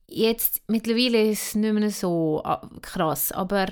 jetzt, 0.08 0.62
mittlerweile 0.68 1.30
ist 1.30 1.42
es 1.48 1.54
nicht 1.54 1.72
mehr 1.72 1.90
so 1.90 2.42
ah, 2.44 2.68
krass, 2.82 3.32
aber 3.32 3.68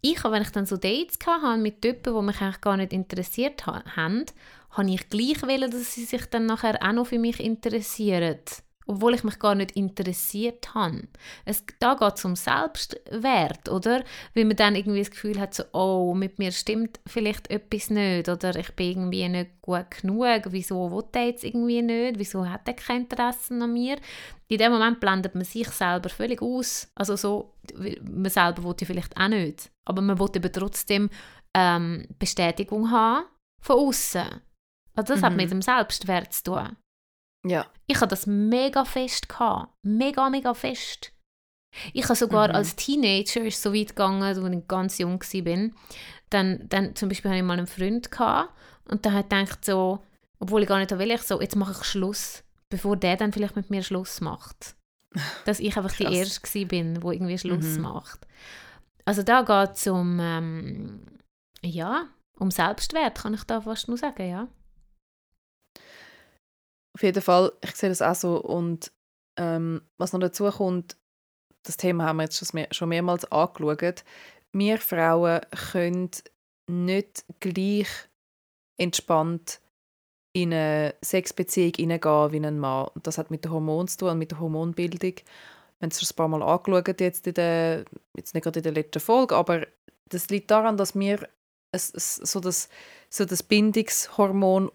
ich, 0.00 0.22
wenn 0.24 0.42
ich 0.42 0.50
dann 0.50 0.66
so 0.66 0.76
Dates 0.76 1.18
hatte 1.24 1.56
mit 1.60 1.80
Typen, 1.80 2.14
die 2.14 2.22
mich 2.22 2.40
eigentlich 2.40 2.60
gar 2.60 2.76
nicht 2.76 2.92
interessiert 2.92 3.64
ha 3.66 3.84
haben, 3.96 4.26
habe 4.74 4.90
ich 4.90 5.08
gleich 5.08 5.42
wollen, 5.42 5.70
dass 5.70 5.94
sie 5.94 6.04
sich 6.04 6.26
dann 6.26 6.46
nachher 6.46 6.78
auch 6.82 6.92
noch 6.92 7.06
für 7.06 7.18
mich 7.18 7.40
interessieren. 7.40 8.38
Obwohl 8.86 9.14
ich 9.14 9.24
mich 9.24 9.38
gar 9.38 9.54
nicht 9.54 9.72
interessiert 9.72 10.74
habe. 10.74 11.08
Es, 11.46 11.64
da 11.78 11.94
geht 11.94 12.18
es 12.18 12.24
um 12.26 12.36
Selbstwert, 12.36 13.70
oder? 13.70 14.04
Weil 14.34 14.44
man 14.44 14.56
dann 14.56 14.74
irgendwie 14.74 14.98
das 14.98 15.10
Gefühl 15.10 15.40
hat, 15.40 15.54
so, 15.54 15.62
oh, 15.72 16.12
mit 16.12 16.38
mir 16.38 16.52
stimmt 16.52 17.00
vielleicht 17.06 17.50
etwas 17.50 17.88
nicht 17.88 18.28
oder 18.28 18.54
ich 18.56 18.72
bin 18.72 18.90
irgendwie 18.90 19.26
nicht 19.26 19.62
gut 19.62 19.90
genug, 20.02 20.42
wieso 20.50 20.90
will 20.90 21.04
der 21.14 21.28
jetzt 21.28 21.44
irgendwie 21.44 21.80
nicht, 21.80 22.18
wieso 22.18 22.46
hat 22.46 22.68
er 22.68 22.74
kein 22.74 23.02
Interesse 23.02 23.54
an 23.54 23.72
mir? 23.72 23.96
In 24.48 24.58
dem 24.58 24.72
Moment 24.72 25.00
blendet 25.00 25.34
man 25.34 25.44
sich 25.44 25.68
selber 25.70 26.10
völlig 26.10 26.42
aus. 26.42 26.92
Also 26.94 27.16
so, 27.16 27.54
man 28.02 28.30
selber 28.30 28.64
will 28.64 28.76
ja 28.78 28.86
vielleicht 28.86 29.16
auch 29.16 29.28
nicht, 29.28 29.70
aber 29.86 30.02
man 30.02 30.18
will 30.18 30.28
eben 30.34 30.52
trotzdem 30.52 31.08
ähm, 31.54 32.06
Bestätigung 32.18 32.90
haben 32.90 33.24
von 33.62 33.76
außen. 33.78 34.42
Also 34.96 35.14
das 35.14 35.22
hat 35.22 35.32
Mhm. 35.32 35.36
mit 35.36 35.50
dem 35.50 35.62
Selbstwert 35.62 36.32
zu 36.32 36.42
tun. 36.44 36.76
Ja. 37.46 37.66
Ich 37.86 37.96
hatte 37.96 38.08
das 38.08 38.26
mega 38.26 38.84
fest. 38.84 39.28
Gehabt. 39.28 39.72
Mega, 39.82 40.30
mega 40.30 40.54
fest. 40.54 41.12
Ich 41.92 42.04
habe 42.04 42.14
sogar 42.14 42.48
Mhm. 42.48 42.54
als 42.54 42.76
Teenager 42.76 43.42
ist 43.42 43.60
so 43.62 43.74
weit 43.74 43.88
gegangen, 43.88 44.22
als 44.22 44.38
ich 44.38 44.68
ganz 44.68 44.98
jung 44.98 45.20
war. 45.20 45.70
Dann, 46.30 46.68
dann 46.68 46.94
zum 46.96 47.08
Beispiel 47.08 47.30
hatte 47.30 47.38
ich 47.40 47.44
mal 47.44 47.58
einen 47.58 47.66
Freund 47.66 48.10
gehabt, 48.10 48.50
und 48.88 49.04
dann 49.04 49.12
hat 49.14 49.30
gedacht 49.30 49.64
so, 49.64 50.02
obwohl 50.38 50.62
ich 50.62 50.68
gar 50.68 50.78
nicht 50.78 50.90
will, 50.90 51.10
ich 51.10 51.22
so, 51.22 51.40
jetzt 51.40 51.56
mache 51.56 51.72
ich 51.72 51.84
Schluss, 51.84 52.44
bevor 52.70 52.96
der 52.96 53.16
dann 53.16 53.32
vielleicht 53.32 53.56
mit 53.56 53.70
mir 53.70 53.82
Schluss 53.82 54.20
macht. 54.20 54.76
Dass 55.44 55.60
ich 55.60 55.76
einfach 55.76 55.92
die. 55.92 56.04
Erste 56.04 56.42
war, 56.60 56.64
bin, 56.66 57.02
wo 57.02 57.10
irgendwie 57.12 57.38
Schluss 57.38 57.76
Mhm. 57.76 57.82
macht. 57.82 58.26
Also 59.04 59.22
da 59.22 59.42
geht 59.42 59.76
es 59.76 59.86
um, 59.86 60.18
ähm, 60.20 61.06
ja, 61.62 62.06
um 62.38 62.50
Selbstwert, 62.50 63.18
kann 63.18 63.34
ich 63.34 63.44
da 63.44 63.60
fast 63.60 63.88
nur 63.88 63.96
sagen, 63.98 64.28
ja. 64.28 64.48
Auf 66.94 67.02
jeden 67.02 67.22
Fall, 67.22 67.52
ich 67.62 67.74
sehe 67.74 67.88
das 67.88 68.02
auch 68.02 68.14
so. 68.14 68.40
Und 68.40 68.92
ähm, 69.36 69.82
was 69.98 70.12
noch 70.12 70.20
dazu 70.20 70.48
kommt, 70.50 70.96
das 71.64 71.76
Thema 71.76 72.04
haben 72.04 72.18
wir 72.18 72.24
jetzt 72.24 72.38
schon, 72.38 72.48
mehr, 72.52 72.68
schon 72.70 72.88
mehrmals 72.88 73.24
angeschaut. 73.32 74.04
Wir 74.52 74.78
Frauen 74.78 75.40
können 75.72 76.10
nicht 76.70 77.24
gleich 77.40 77.88
entspannt 78.78 79.60
in 80.36 80.52
eine 80.52 80.94
Sexbeziehung 81.02 81.72
hineingehen 81.76 82.32
wie 82.32 82.44
ein 82.44 82.58
Mann. 82.58 82.90
Das 83.02 83.18
hat 83.18 83.30
mit 83.30 83.44
den 83.44 83.52
Hormonen 83.52 83.88
zu 83.88 83.98
tun 83.98 84.10
und 84.10 84.18
mit 84.18 84.32
der 84.32 84.40
Hormonbildung. 84.40 85.00
Wir 85.00 85.86
haben 85.86 85.90
es 85.90 86.00
schon 86.00 86.08
ein 86.12 86.16
paar 86.16 86.28
Mal 86.28 86.42
angeschaut, 86.42 87.00
jetzt, 87.00 87.26
in 87.26 87.34
der, 87.34 87.84
jetzt 88.16 88.34
nicht 88.34 88.42
gerade 88.42 88.58
in 88.60 88.64
der 88.64 88.72
letzten 88.72 89.00
Folge, 89.00 89.36
aber 89.36 89.66
das 90.08 90.28
liegt 90.28 90.50
daran, 90.50 90.76
dass 90.76 90.94
wir 90.94 91.28
so, 91.72 92.40
das, 92.40 92.68
so 93.10 93.24
das 93.24 93.42
Bindungshormon 93.42 94.70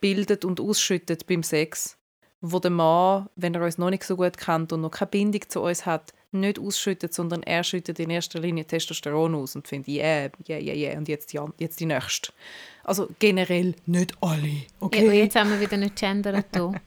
bildet 0.00 0.44
und 0.44 0.60
ausschüttet 0.60 1.26
beim 1.26 1.42
Sex, 1.42 1.96
wo 2.40 2.58
der 2.58 2.70
Mann, 2.70 3.28
wenn 3.36 3.54
er 3.54 3.62
uns 3.62 3.78
noch 3.78 3.90
nicht 3.90 4.04
so 4.04 4.16
gut 4.16 4.36
kennt 4.36 4.72
und 4.72 4.82
noch 4.82 4.90
keine 4.90 5.10
Bindung 5.10 5.42
zu 5.48 5.62
uns 5.62 5.86
hat, 5.86 6.12
nicht 6.32 6.58
ausschüttet, 6.58 7.14
sondern 7.14 7.42
er 7.42 7.64
schüttet 7.64 7.98
in 7.98 8.10
erster 8.10 8.40
Linie 8.40 8.64
Testosteron 8.64 9.34
aus 9.34 9.56
und 9.56 9.66
findet, 9.66 9.88
yeah, 9.88 10.30
yeah, 10.48 10.58
yeah, 10.58 10.74
yeah, 10.74 10.98
und 10.98 11.08
jetzt 11.08 11.32
die, 11.32 11.40
jetzt 11.58 11.80
die 11.80 11.86
nächste. 11.86 12.32
Also 12.84 13.08
generell 13.18 13.74
nicht 13.86 14.14
alle, 14.20 14.46
ja 14.46 14.60
okay? 14.80 15.08
und 15.08 15.14
jetzt 15.14 15.36
haben 15.36 15.50
wir 15.50 15.60
wieder 15.60 15.76
nicht 15.76 15.96
gendert 15.96 16.46
hier. 16.54 16.72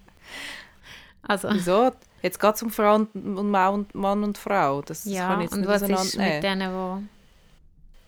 Also, 1.22 1.50
Wieso? 1.52 1.92
Jetzt 2.24 2.40
geht 2.40 2.56
es 2.56 2.64
um 2.64 2.72
Frau 2.72 2.96
und, 2.96 3.14
und 3.14 3.52
Mann, 3.52 3.74
und 3.74 3.94
Mann 3.94 4.24
und 4.24 4.38
Frau. 4.38 4.82
Das 4.82 5.06
ja, 5.06 5.28
kann 5.28 5.40
ich 5.40 5.44
jetzt 5.44 5.54
und 5.54 5.60
nicht 5.60 5.70
was 5.70 5.82
ist 5.84 6.18
mit 6.18 6.42
denen, 6.42 6.72
die... 6.72 7.08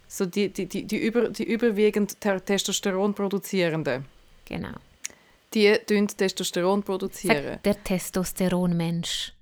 So 0.08 0.26
die, 0.26 0.50
die, 0.50 0.66
die, 0.66 0.88
die, 0.88 0.98
über, 0.98 1.30
die 1.30 1.44
überwiegend 1.44 2.20
Ter- 2.20 2.44
Testosteron 2.44 3.14
produzierenden, 3.14 4.06
Genau. 4.46 4.74
Die 5.54 5.78
tun 5.88 6.08
Testosteron 6.08 6.84
produzieren. 6.84 7.44
Sag, 7.54 7.64
der 7.64 7.84
Testosteronmensch. 7.84 9.34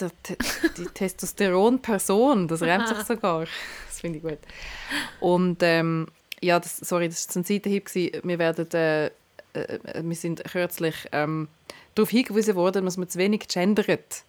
Der, 0.00 0.10
Te- 0.22 0.36
die 0.76 0.84
Testosteron-Person, 0.84 2.48
das 2.48 2.62
reimt 2.62 2.88
sich 2.88 2.98
sogar. 2.98 3.46
Das 3.88 4.00
finde 4.00 4.18
ich 4.18 4.24
gut. 4.24 4.38
Und 5.20 5.62
ähm, 5.62 6.08
ja, 6.42 6.60
das, 6.60 6.76
sorry, 6.78 7.08
das 7.08 7.28
war 7.28 7.40
ein 7.40 7.44
Seitenhieb. 7.44 7.94
Wir, 7.94 8.38
werden, 8.38 8.70
äh, 8.72 9.06
äh, 9.06 9.10
wir 10.02 10.16
sind 10.16 10.44
kürzlich 10.44 10.94
ähm, 11.12 11.48
darauf 11.94 12.10
hingewiesen 12.10 12.56
worden, 12.56 12.84
dass 12.84 12.98
man 12.98 13.08
zu 13.08 13.18
wenig 13.18 13.48
gendert. 13.48 14.24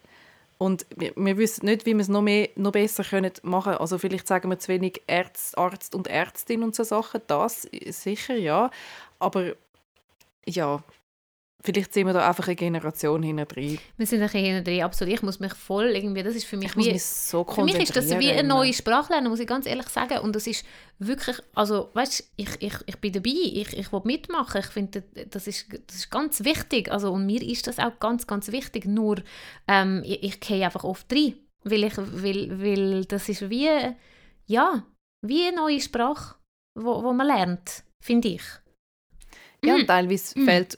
Und 0.58 0.86
wir, 0.96 1.12
wir 1.16 1.38
wissen 1.38 1.66
nicht, 1.66 1.86
wie 1.86 1.94
wir 1.94 2.02
es 2.02 2.08
noch, 2.08 2.22
mehr, 2.22 2.50
noch 2.56 2.72
besser 2.72 3.04
können 3.04 3.32
machen 3.44 3.72
können. 3.72 3.78
Also 3.78 3.98
vielleicht 3.98 4.28
sagen 4.28 4.50
wir 4.50 4.60
zu 4.60 4.70
wenig 4.70 5.02
Arzt, 5.08 5.58
Arzt 5.58 5.96
und 5.96 6.08
Ärztin 6.08 6.64
und 6.64 6.76
so 6.76 6.84
Sachen. 6.84 7.22
Das 7.28 7.68
sicher, 7.90 8.36
ja. 8.36 8.72
Aber 9.20 9.54
ja, 10.46 10.82
Vielleicht 11.64 11.92
sind 11.92 12.06
wir 12.06 12.14
da 12.14 12.28
einfach 12.28 12.48
eine 12.48 12.56
Generation 12.56 13.24
hinten 13.24 13.48
drin. 13.48 13.80
Wir 13.98 14.06
sind 14.06 14.22
ein 14.22 14.30
hinten 14.30 14.64
drin, 14.64 14.84
absolut. 14.84 15.14
Ich 15.14 15.24
muss 15.24 15.40
mich 15.40 15.54
voll 15.56 15.88
irgendwie, 15.88 16.22
das 16.22 16.36
ist 16.36 16.46
für 16.46 16.56
mich 16.56 16.70
ich 16.70 16.78
wie... 16.78 16.92
Mich 16.94 17.04
so 17.04 17.44
für 17.44 17.64
mich 17.64 17.80
ist 17.80 17.96
das 17.96 18.10
wie 18.20 18.32
eine 18.32 18.48
neue 18.48 18.72
Sprache 18.74 19.12
lernen, 19.12 19.30
muss 19.30 19.40
ich 19.40 19.48
ganz 19.48 19.66
ehrlich 19.66 19.88
sagen. 19.88 20.20
Und 20.20 20.36
das 20.36 20.46
ist 20.46 20.64
wirklich, 21.00 21.38
also 21.56 21.90
weißt 21.94 22.32
ich, 22.36 22.50
ich, 22.60 22.74
ich 22.86 22.98
bin 22.98 23.12
dabei, 23.12 23.32
ich, 23.32 23.76
ich 23.76 23.92
will 23.92 24.02
mitmachen. 24.04 24.62
Ich 24.62 24.68
finde, 24.68 25.04
das 25.30 25.48
ist, 25.48 25.66
das 25.88 25.96
ist 25.96 26.12
ganz 26.12 26.44
wichtig. 26.44 26.92
Also, 26.92 27.12
und 27.12 27.26
mir 27.26 27.42
ist 27.42 27.66
das 27.66 27.80
auch 27.80 27.98
ganz, 28.00 28.28
ganz 28.28 28.52
wichtig. 28.52 28.86
Nur, 28.86 29.24
ähm, 29.68 30.04
ich, 30.06 30.24
ich 30.24 30.40
gehe 30.40 30.64
einfach 30.64 30.84
oft 30.84 31.12
rein, 31.12 31.34
weil, 31.64 31.86
ich, 31.86 31.98
weil, 31.98 32.62
weil 32.62 33.06
das 33.06 33.30
ist 33.30 33.50
wie, 33.50 33.70
ja, 34.46 34.84
wie 35.26 35.48
eine 35.48 35.58
neue 35.58 35.82
Sprache, 35.82 36.36
wo, 36.80 37.04
wo 37.04 37.14
man 37.14 37.28
lernt, 37.28 37.84
finde 38.00 38.28
ich. 38.28 38.44
Ja, 39.64 39.76
und 39.76 39.84
mm. 39.84 39.88
teilweise 39.88 40.40
mm. 40.40 40.46
fehlt, 40.46 40.78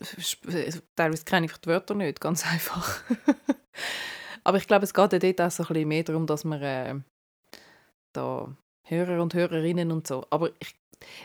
teilweise 0.95 1.23
kenne 1.25 1.47
ich 1.47 1.57
die 1.57 1.67
Wörter 1.67 1.95
nicht, 1.95 2.21
ganz 2.21 2.45
einfach. 2.51 3.01
Aber 4.43 4.57
ich 4.57 4.67
glaube, 4.67 4.85
es 4.85 4.93
geht 4.93 5.13
ja 5.13 5.19
dort 5.19 5.41
auch 5.41 5.51
so 5.51 5.63
ein 5.63 5.67
bisschen 5.67 5.87
mehr 5.87 6.03
darum, 6.03 6.25
dass 6.25 6.43
man 6.43 6.61
äh, 6.61 6.95
da 8.13 8.55
Hörer 8.83 9.21
und 9.21 9.33
Hörerinnen 9.33 9.91
und 9.91 10.07
so. 10.07 10.25
Aber 10.29 10.51
ich, 10.59 10.75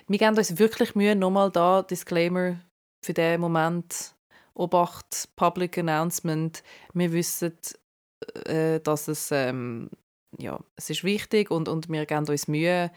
wir 0.08 0.18
geben 0.18 0.36
uns 0.36 0.58
wirklich 0.58 0.94
Mühe, 0.94 1.16
nochmal 1.16 1.50
da 1.50 1.82
Disclaimer 1.82 2.60
für 3.04 3.14
den 3.14 3.40
Moment. 3.40 4.14
Obacht, 4.54 5.28
Public 5.36 5.78
Announcement. 5.78 6.62
Wir 6.92 7.12
wissen, 7.12 7.58
äh, 8.44 8.80
dass 8.80 9.08
es, 9.08 9.30
ähm, 9.32 9.90
ja, 10.38 10.60
es 10.76 10.90
ist 10.90 11.04
wichtig 11.04 11.50
und, 11.50 11.68
und 11.68 11.88
wir 11.88 12.06
geben 12.06 12.28
uns 12.28 12.48
Mühe. 12.48 12.90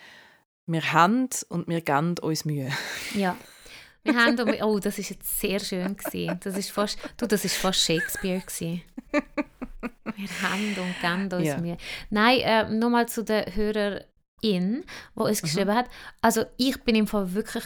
Wir 0.68 0.94
haben 0.94 1.30
und 1.50 1.68
wir 1.68 1.82
geben 1.82 2.16
uns 2.20 2.46
Mühe. 2.46 2.72
Ja, 3.16 3.36
Wir 4.08 4.16
haben 4.16 4.40
um, 4.40 4.50
oh, 4.62 4.80
das 4.80 4.98
ist 5.00 5.10
jetzt 5.10 5.40
sehr 5.40 5.60
schön 5.60 5.98
gewesen. 5.98 6.40
Das 6.42 6.58
ist 6.58 6.72
fast, 6.72 6.98
du, 7.18 7.28
das 7.28 7.44
ist 7.44 7.56
fast 7.56 7.82
Shakespeare 7.82 8.40
gewesen. 8.40 8.82
Wir 9.12 10.30
haben 10.42 10.76
und 10.78 11.02
geben 11.02 11.40
uns 11.40 11.48
ja. 11.48 11.58
Mühe. 11.58 11.78
Nein, 12.10 12.40
äh, 12.40 12.70
nochmal 12.70 13.08
zu 13.08 13.24
der 13.24 13.54
Hörerin, 13.54 14.06
die 14.42 14.84
uns 15.14 15.42
mhm. 15.42 15.46
geschrieben 15.46 15.76
hat. 15.76 15.90
Also 16.22 16.46
ich 16.56 16.82
bin 16.84 16.96
im 16.96 17.08
Fall 17.08 17.34
wirklich, 17.34 17.66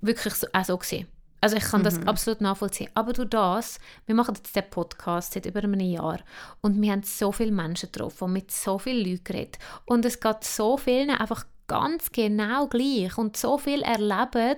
wirklich 0.00 0.34
so, 0.34 0.48
auch 0.52 0.64
so. 0.82 1.04
Also 1.40 1.56
ich 1.56 1.62
kann 1.62 1.80
mhm. 1.80 1.84
das 1.84 2.06
absolut 2.06 2.40
nachvollziehen. 2.40 2.90
Aber 2.94 3.12
durch 3.12 3.30
das, 3.30 3.78
wir 4.06 4.14
machen 4.14 4.34
jetzt 4.34 4.54
den 4.54 4.68
Podcast 4.68 5.32
seit 5.32 5.46
über 5.46 5.62
einem 5.62 5.78
Jahr 5.80 6.18
und 6.60 6.80
wir 6.82 6.90
haben 6.92 7.04
so 7.04 7.30
viele 7.32 7.52
Menschen 7.52 7.90
getroffen 7.92 8.24
und 8.24 8.32
mit 8.32 8.50
so 8.50 8.78
vielen 8.78 9.08
Leuten 9.08 9.24
geredet. 9.24 9.58
Und 9.86 10.04
es 10.04 10.18
geht 10.18 10.44
so 10.44 10.76
vielen 10.76 11.10
einfach 11.10 11.46
ganz 11.70 12.10
genau 12.10 12.66
gleich 12.66 13.16
und 13.16 13.36
so 13.36 13.56
viel 13.56 13.82
erleben 13.82 14.56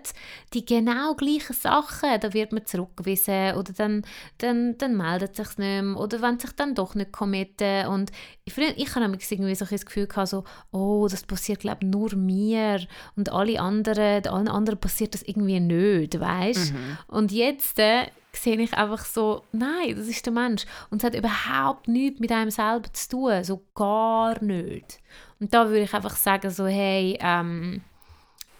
die 0.54 0.64
genau 0.64 1.14
gleichen 1.14 1.52
Sachen. 1.52 2.18
Da 2.18 2.32
wird 2.32 2.52
man 2.52 2.64
zurückgewiesen 2.64 3.54
oder 3.54 3.70
dann, 3.74 4.02
dann, 4.38 4.78
dann 4.78 4.96
meldet 4.96 5.36
sich 5.36 5.58
nicht 5.58 5.82
mehr 5.82 5.96
oder 5.98 6.22
wenn 6.22 6.38
sich 6.38 6.52
dann 6.52 6.74
doch 6.74 6.94
nicht 6.94 7.12
committen 7.12 7.86
und 7.88 8.12
ich, 8.46 8.56
ich 8.56 8.94
habe 8.94 9.18
irgendwie 9.30 9.54
so 9.54 9.66
das 9.66 9.84
Gefühl 9.84 10.06
gehabt, 10.06 10.28
so, 10.28 10.44
oh, 10.70 11.06
das 11.10 11.24
passiert 11.24 11.60
glaube 11.60 11.84
nur 11.84 12.16
mir 12.16 12.80
und 13.14 13.30
alle 13.30 13.60
anderen, 13.60 14.26
allen 14.26 14.48
anderen 14.48 14.80
passiert 14.80 15.12
das 15.12 15.22
irgendwie 15.22 15.60
nicht, 15.60 16.18
weißt? 16.18 16.72
Mhm. 16.72 16.98
Und 17.08 17.30
jetzt 17.30 17.78
äh, 17.78 18.06
sehe 18.32 18.58
ich 18.58 18.72
einfach 18.72 19.04
so, 19.04 19.42
nein, 19.52 19.94
das 19.96 20.08
ist 20.08 20.24
der 20.24 20.32
Mensch 20.32 20.64
und 20.88 21.02
es 21.02 21.04
hat 21.04 21.14
überhaupt 21.14 21.88
nichts 21.88 22.20
mit 22.20 22.32
einem 22.32 22.50
selber 22.50 22.90
zu 22.92 23.08
tun, 23.10 23.44
so 23.44 23.62
gar 23.74 24.42
nicht. 24.42 24.98
Und 25.42 25.52
da 25.52 25.66
würde 25.66 25.80
ich 25.82 25.92
einfach 25.92 26.14
sagen, 26.14 26.50
so, 26.50 26.68
hey, 26.68 27.18
ähm, 27.20 27.82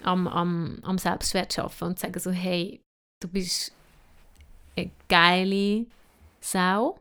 am, 0.02 0.26
am, 0.26 0.80
am 0.82 0.98
Selbstwert 0.98 1.56
arbeiten 1.56 1.84
und 1.84 1.98
sagen 2.00 2.18
so, 2.18 2.32
hey, 2.32 2.82
du 3.20 3.28
bist 3.28 3.72
eine 4.76 4.90
geile 5.08 5.86
Sau. 6.40 6.98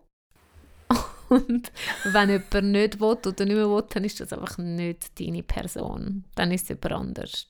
Und 1.30 1.72
wenn 2.04 2.30
jemand 2.30 2.72
nicht 2.72 3.00
will 3.00 3.08
oder 3.08 3.46
nicht 3.46 3.56
mehr 3.56 3.70
will, 3.70 3.84
dann 3.90 4.04
ist 4.04 4.20
das 4.20 4.34
einfach 4.34 4.60
nicht 4.60 5.20
deine 5.20 5.42
Person. 5.42 6.26
Dann 6.36 6.52
ist 6.52 6.64
es 6.64 6.70
jemand 6.70 6.92
anders. 6.92 7.48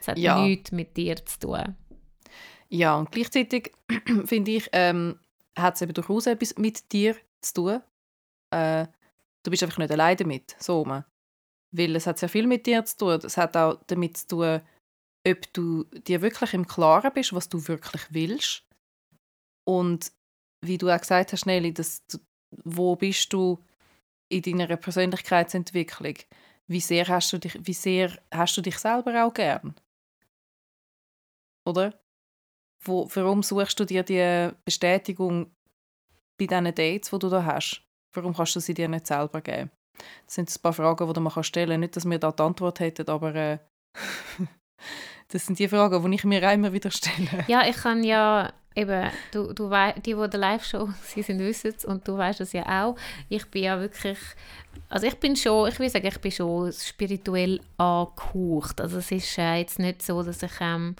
Es 0.00 0.08
hat 0.08 0.16
ja. 0.16 0.40
nichts 0.40 0.72
mit 0.72 0.96
dir 0.96 1.16
zu 1.26 1.40
tun. 1.40 1.76
Ja, 2.70 2.96
und 2.96 3.12
gleichzeitig 3.12 3.70
finde 4.24 4.52
ich, 4.52 4.66
ähm, 4.72 5.18
hat 5.58 5.74
es 5.74 5.82
eben 5.82 5.92
durchaus 5.92 6.26
etwas 6.26 6.56
mit 6.56 6.90
dir 6.90 7.16
zu 7.42 7.52
tun. 7.52 7.80
Äh, 8.50 8.86
Du 9.44 9.50
bist 9.50 9.62
einfach 9.62 9.78
nicht 9.78 9.90
allein 9.90 10.16
damit. 10.16 10.56
So 10.58 10.84
Weil 11.74 11.96
es 11.96 12.06
hat 12.06 12.18
sehr 12.18 12.28
viel 12.28 12.46
mit 12.46 12.66
dir 12.66 12.84
zu 12.84 12.96
tun. 12.96 13.20
Es 13.24 13.36
hat 13.36 13.56
auch 13.56 13.82
damit 13.86 14.16
zu 14.16 14.26
tun, 14.28 14.60
ob 15.26 15.52
du 15.52 15.84
dir 15.84 16.22
wirklich 16.22 16.54
im 16.54 16.66
Klaren 16.66 17.12
bist, 17.12 17.32
was 17.32 17.48
du 17.48 17.66
wirklich 17.68 18.02
willst. 18.10 18.64
Und 19.64 20.12
wie 20.64 20.78
du 20.78 20.90
auch 20.90 21.00
gesagt 21.00 21.32
hast, 21.32 21.46
Nelly, 21.46 21.72
dass 21.72 22.04
du, 22.06 22.18
wo 22.64 22.96
bist 22.96 23.32
du 23.32 23.62
in 24.28 24.42
deiner 24.42 24.76
Persönlichkeitsentwicklung? 24.76 26.14
Wie 26.66 26.80
sehr 26.80 27.06
hast 27.08 27.32
du 27.32 27.38
dich, 27.38 27.58
wie 27.66 27.74
sehr 27.74 28.18
hast 28.32 28.56
du 28.56 28.62
dich 28.62 28.78
selber 28.78 29.24
auch 29.24 29.34
gern? 29.34 29.74
Oder? 31.66 31.98
Wo, 32.84 33.08
warum 33.14 33.42
suchst 33.42 33.78
du 33.78 33.84
dir 33.84 34.02
die 34.02 34.50
Bestätigung 34.64 35.54
bei 36.38 36.46
diesen 36.46 36.64
Dates, 36.64 37.10
die 37.10 37.18
du 37.18 37.28
da 37.28 37.44
hast? 37.44 37.82
Warum 38.12 38.34
kannst 38.34 38.56
du 38.56 38.60
sie 38.60 38.74
dir 38.74 38.88
nicht 38.88 39.06
selber 39.06 39.40
geben? 39.40 39.70
Das 40.26 40.34
sind 40.34 40.50
ein 40.50 40.62
paar 40.62 40.72
Fragen, 40.72 41.12
die 41.12 41.20
man 41.20 41.44
stellen 41.44 41.70
kann. 41.70 41.80
Nicht, 41.80 41.96
dass 41.96 42.08
wir 42.08 42.18
da 42.18 42.32
die 42.32 42.42
Antwort 42.42 42.80
hätten, 42.80 43.08
aber 43.08 43.34
äh, 43.34 43.58
das 45.28 45.46
sind 45.46 45.58
die 45.58 45.68
Fragen, 45.68 46.10
die 46.10 46.14
ich 46.16 46.24
mir 46.24 46.52
immer 46.52 46.72
wieder 46.72 46.90
stelle. 46.90 47.44
Ja, 47.48 47.66
ich 47.66 47.76
kann 47.76 48.02
ja 48.04 48.52
eben, 48.74 49.10
du, 49.32 49.52
du 49.52 49.70
wei 49.70 49.92
die, 49.92 50.14
die 50.14 50.28
der 50.30 50.40
Live-Show 50.40 50.88
sind, 51.16 51.38
wissen 51.38 51.74
es 51.76 51.84
und 51.84 52.06
du 52.06 52.16
weißt 52.16 52.40
es 52.40 52.52
ja 52.52 52.84
auch. 52.84 52.96
Ich 53.28 53.46
bin 53.50 53.64
ja 53.64 53.78
wirklich, 53.78 54.18
also 54.88 55.06
ich 55.06 55.16
bin 55.16 55.36
schon, 55.36 55.68
ich 55.68 55.78
will 55.78 55.90
sagen, 55.90 56.06
ich 56.06 56.20
bin 56.20 56.32
schon 56.32 56.72
spirituell 56.72 57.60
angehaucht. 57.76 58.80
Also 58.80 58.98
es 58.98 59.10
ist 59.10 59.38
äh, 59.38 59.56
jetzt 59.56 59.78
nicht 59.78 60.02
so, 60.02 60.22
dass 60.22 60.42
ich 60.42 60.52
ähm, 60.60 60.96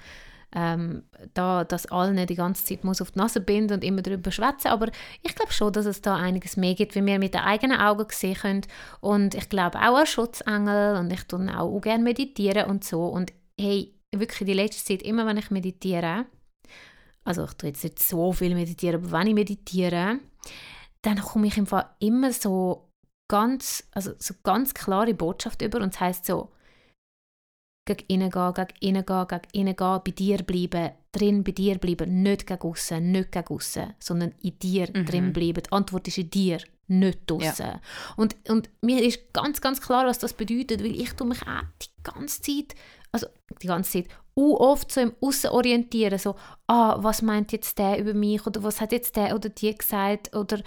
ähm, 0.55 1.05
da 1.35 1.65
das 1.65 1.87
allen 1.87 2.27
die 2.27 2.35
ganze 2.35 2.65
Zeit 2.65 2.85
muss 2.85 3.01
auf 3.01 3.13
die 3.13 3.19
Nase 3.19 3.41
binden 3.41 3.75
und 3.75 3.85
immer 3.85 4.03
darüber 4.03 4.31
schwätzen, 4.31 4.69
aber 4.69 4.89
ich 5.23 5.35
glaube 5.35 5.53
schon, 5.53 5.73
dass 5.73 5.87
es 5.87 6.03
da 6.03 6.17
einiges 6.17 6.57
mehr 6.57 6.75
gibt, 6.75 6.95
wie 6.95 7.05
wir 7.05 7.19
mit 7.19 7.35
den 7.35 7.41
eigenen 7.41 7.81
Augen 7.81 8.07
sehen 8.11 8.35
können. 8.35 8.63
Und 9.01 9.35
ich 9.35 9.49
glaube 9.49 9.79
auch 9.79 9.99
an 9.99 10.07
Schutzengel 10.07 10.97
und 10.97 11.13
ich 11.13 11.25
tue 11.25 11.59
auch 11.59 11.81
gerne 11.81 12.05
meditieren 12.05 12.71
und 12.71 12.85
so. 12.85 13.07
Und 13.07 13.33
hey, 13.59 13.95
wirklich 14.15 14.47
die 14.47 14.53
letzte 14.53 14.85
Zeit, 14.85 15.03
immer 15.03 15.27
wenn 15.27 15.39
ich 15.39 15.51
meditiere, 15.51 16.27
also 17.25 17.45
ich 17.45 17.53
tue 17.55 17.69
jetzt 17.69 17.85
nicht 17.85 17.99
so 17.99 18.33
viel 18.33 18.55
meditieren, 18.55 19.03
aber 19.03 19.13
wenn 19.13 19.29
ich 19.29 19.35
meditiere, 19.35 20.19
dann 21.03 21.21
komme 21.21 21.47
ich 21.47 21.57
im 21.57 21.67
Fall 21.67 21.89
immer 21.99 22.33
so 22.33 22.89
ganz, 23.29 23.89
also 23.93 24.13
so 24.19 24.35
ganz 24.43 24.75
klare 24.75 25.15
Botschaft 25.15 25.63
über. 25.63 25.81
Und 25.81 25.95
es 25.95 26.01
heißt 26.01 26.27
so, 26.27 26.51
gegen 27.85 28.05
innen 28.09 28.31
gehen, 28.31 28.55
gegen 28.55 28.75
innen 28.81 29.07
gehen, 29.07 29.29
gegen 29.29 29.49
innen 29.53 29.77
gehen, 29.77 30.01
bei 30.05 30.11
dir 30.11 30.39
bleiben, 30.43 30.91
drin 31.11 31.45
bei 31.45 31.53
dir 31.53 31.79
bleiben, 31.79 32.23
nicht 32.23 32.47
gegen 32.47 32.63
aussen, 32.63 33.13
nicht 33.13 33.33
gegen 33.33 33.49
aussen, 33.49 33.95
sondern 33.99 34.35
in 34.41 34.59
dir 34.59 34.89
mhm. 34.93 35.07
drin 35.07 35.33
bleiben. 35.33 35.63
Die 35.63 35.73
Antwort 35.73 36.09
ist 36.09 36.19
in 36.19 36.31
dir, 36.31 36.59
nicht 36.89 37.21
draussen. 37.27 37.67
Ja. 37.67 37.81
Und, 38.17 38.37
und 38.49 38.71
mir 38.83 39.03
ist 39.03 39.33
ganz, 39.33 39.61
ganz 39.61 39.81
klar, 39.81 40.07
was 40.07 40.19
das 40.19 40.35
bedeutet, 40.35 40.83
weil 40.83 40.95
ich 40.95 41.19
mich 41.21 41.43
auch 41.43 41.63
die 41.81 42.03
ganze 42.03 42.43
Zeit, 42.43 42.75
also 43.11 43.27
die 43.61 43.67
ganze 43.67 43.93
Zeit, 43.93 44.09
uh, 44.37 44.57
oft 44.57 44.91
so 44.91 45.01
im 45.01 45.15
Aussen 45.21 45.51
orientieren, 45.51 46.19
so, 46.19 46.37
ah, 46.67 46.97
was 47.03 47.23
meint 47.23 47.53
jetzt 47.53 47.79
der 47.79 47.99
über 47.99 48.15
mich 48.15 48.47
oder 48.47 48.63
was 48.63 48.81
hat 48.81 48.93
jetzt 48.93 49.17
der 49.17 49.35
oder 49.35 49.49
die 49.49 49.77
gesagt 49.77 50.35
oder, 50.35 50.63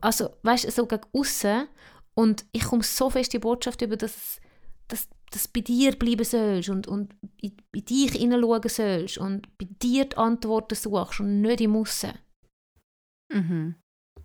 also, 0.00 0.30
weißt 0.42 0.66
du, 0.66 0.70
so 0.70 0.86
gegen 0.86 1.02
aussen 1.12 1.68
und 2.14 2.44
ich 2.52 2.64
komme 2.64 2.82
so 2.82 3.10
fest 3.10 3.32
die 3.32 3.38
Botschaft 3.38 3.82
über, 3.82 3.96
dass, 3.96 4.40
dass 4.88 5.08
dass 5.30 5.48
bei 5.48 5.60
dir 5.60 5.96
bleiben 5.96 6.24
sollst 6.24 6.68
und, 6.68 6.86
und 6.86 7.14
in, 7.40 7.56
in 7.72 7.84
dich 7.84 8.12
hineinschauen 8.12 8.68
sollst 8.68 9.18
und 9.18 9.58
bei 9.58 9.66
dir 9.82 10.06
die 10.06 10.16
Antworten 10.16 10.74
suchst 10.74 11.20
und 11.20 11.40
nicht 11.40 11.60
im 11.60 11.76
Aussen. 11.76 12.18
Mhm. 13.32 13.74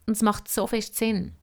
Und 0.05 0.13
es 0.13 0.21
macht 0.21 0.47
so 0.47 0.67
fest 0.67 0.95
Sinn. 0.95 1.35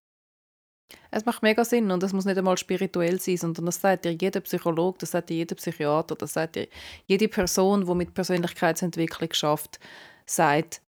Es 1.11 1.25
macht 1.25 1.43
mega 1.43 1.65
Sinn 1.65 1.91
und 1.91 2.03
es 2.03 2.13
muss 2.13 2.25
nicht 2.25 2.39
einmal 2.39 2.57
spirituell 2.57 3.21
sein, 3.21 3.37
sondern 3.37 3.67
das 3.67 3.81
sagt 3.81 4.05
dir 4.05 4.13
jeder 4.13 4.41
Psychologe, 4.41 4.99
das 4.99 5.13
sagt 5.13 5.31
dir 5.31 5.37
jeder 5.37 5.55
Psychiater, 5.55 6.17
das 6.17 6.33
sagt 6.33 6.57
dir 6.57 6.69
jede 7.07 7.29
Person, 7.29 7.87
die 7.87 7.95
mit 7.95 8.15
Persönlichkeitsentwicklung 8.15 9.33
schafft, 9.33 9.79
sagt, 10.27 10.83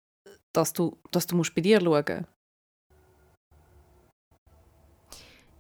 dass 0.54 0.74
du, 0.74 0.98
dass 1.12 1.28
du 1.28 1.36
musst 1.36 1.54
bei 1.54 1.62
dir 1.62 1.82
schauen 1.82 2.06
musst. 2.08 2.28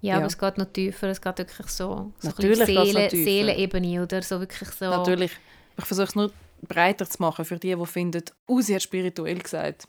Ja, 0.01 0.13
ja, 0.13 0.17
aber 0.17 0.27
es 0.27 0.37
geht 0.37 0.57
noch 0.57 0.71
tiefer, 0.71 1.07
es 1.09 1.21
geht 1.21 1.37
wirklich 1.37 1.67
so, 1.67 2.13
so 2.19 2.27
Natürlich 2.29 2.65
Seele, 2.65 3.09
Seelenebene 3.09 4.01
oder 4.03 4.21
so 4.21 4.39
wirklich 4.39 4.69
so. 4.69 4.85
Natürlich. 4.85 5.31
Ich 5.77 5.85
versuche 5.85 6.07
es 6.07 6.15
nur 6.15 6.31
breiter 6.67 7.09
zu 7.09 7.21
machen 7.21 7.45
für 7.45 7.57
die, 7.57 7.75
die 7.75 7.85
finden, 7.85 8.23
oh, 8.47 8.61
sie 8.61 8.75
hat 8.75 8.83
spirituell 8.83 9.39
gesagt. 9.39 9.87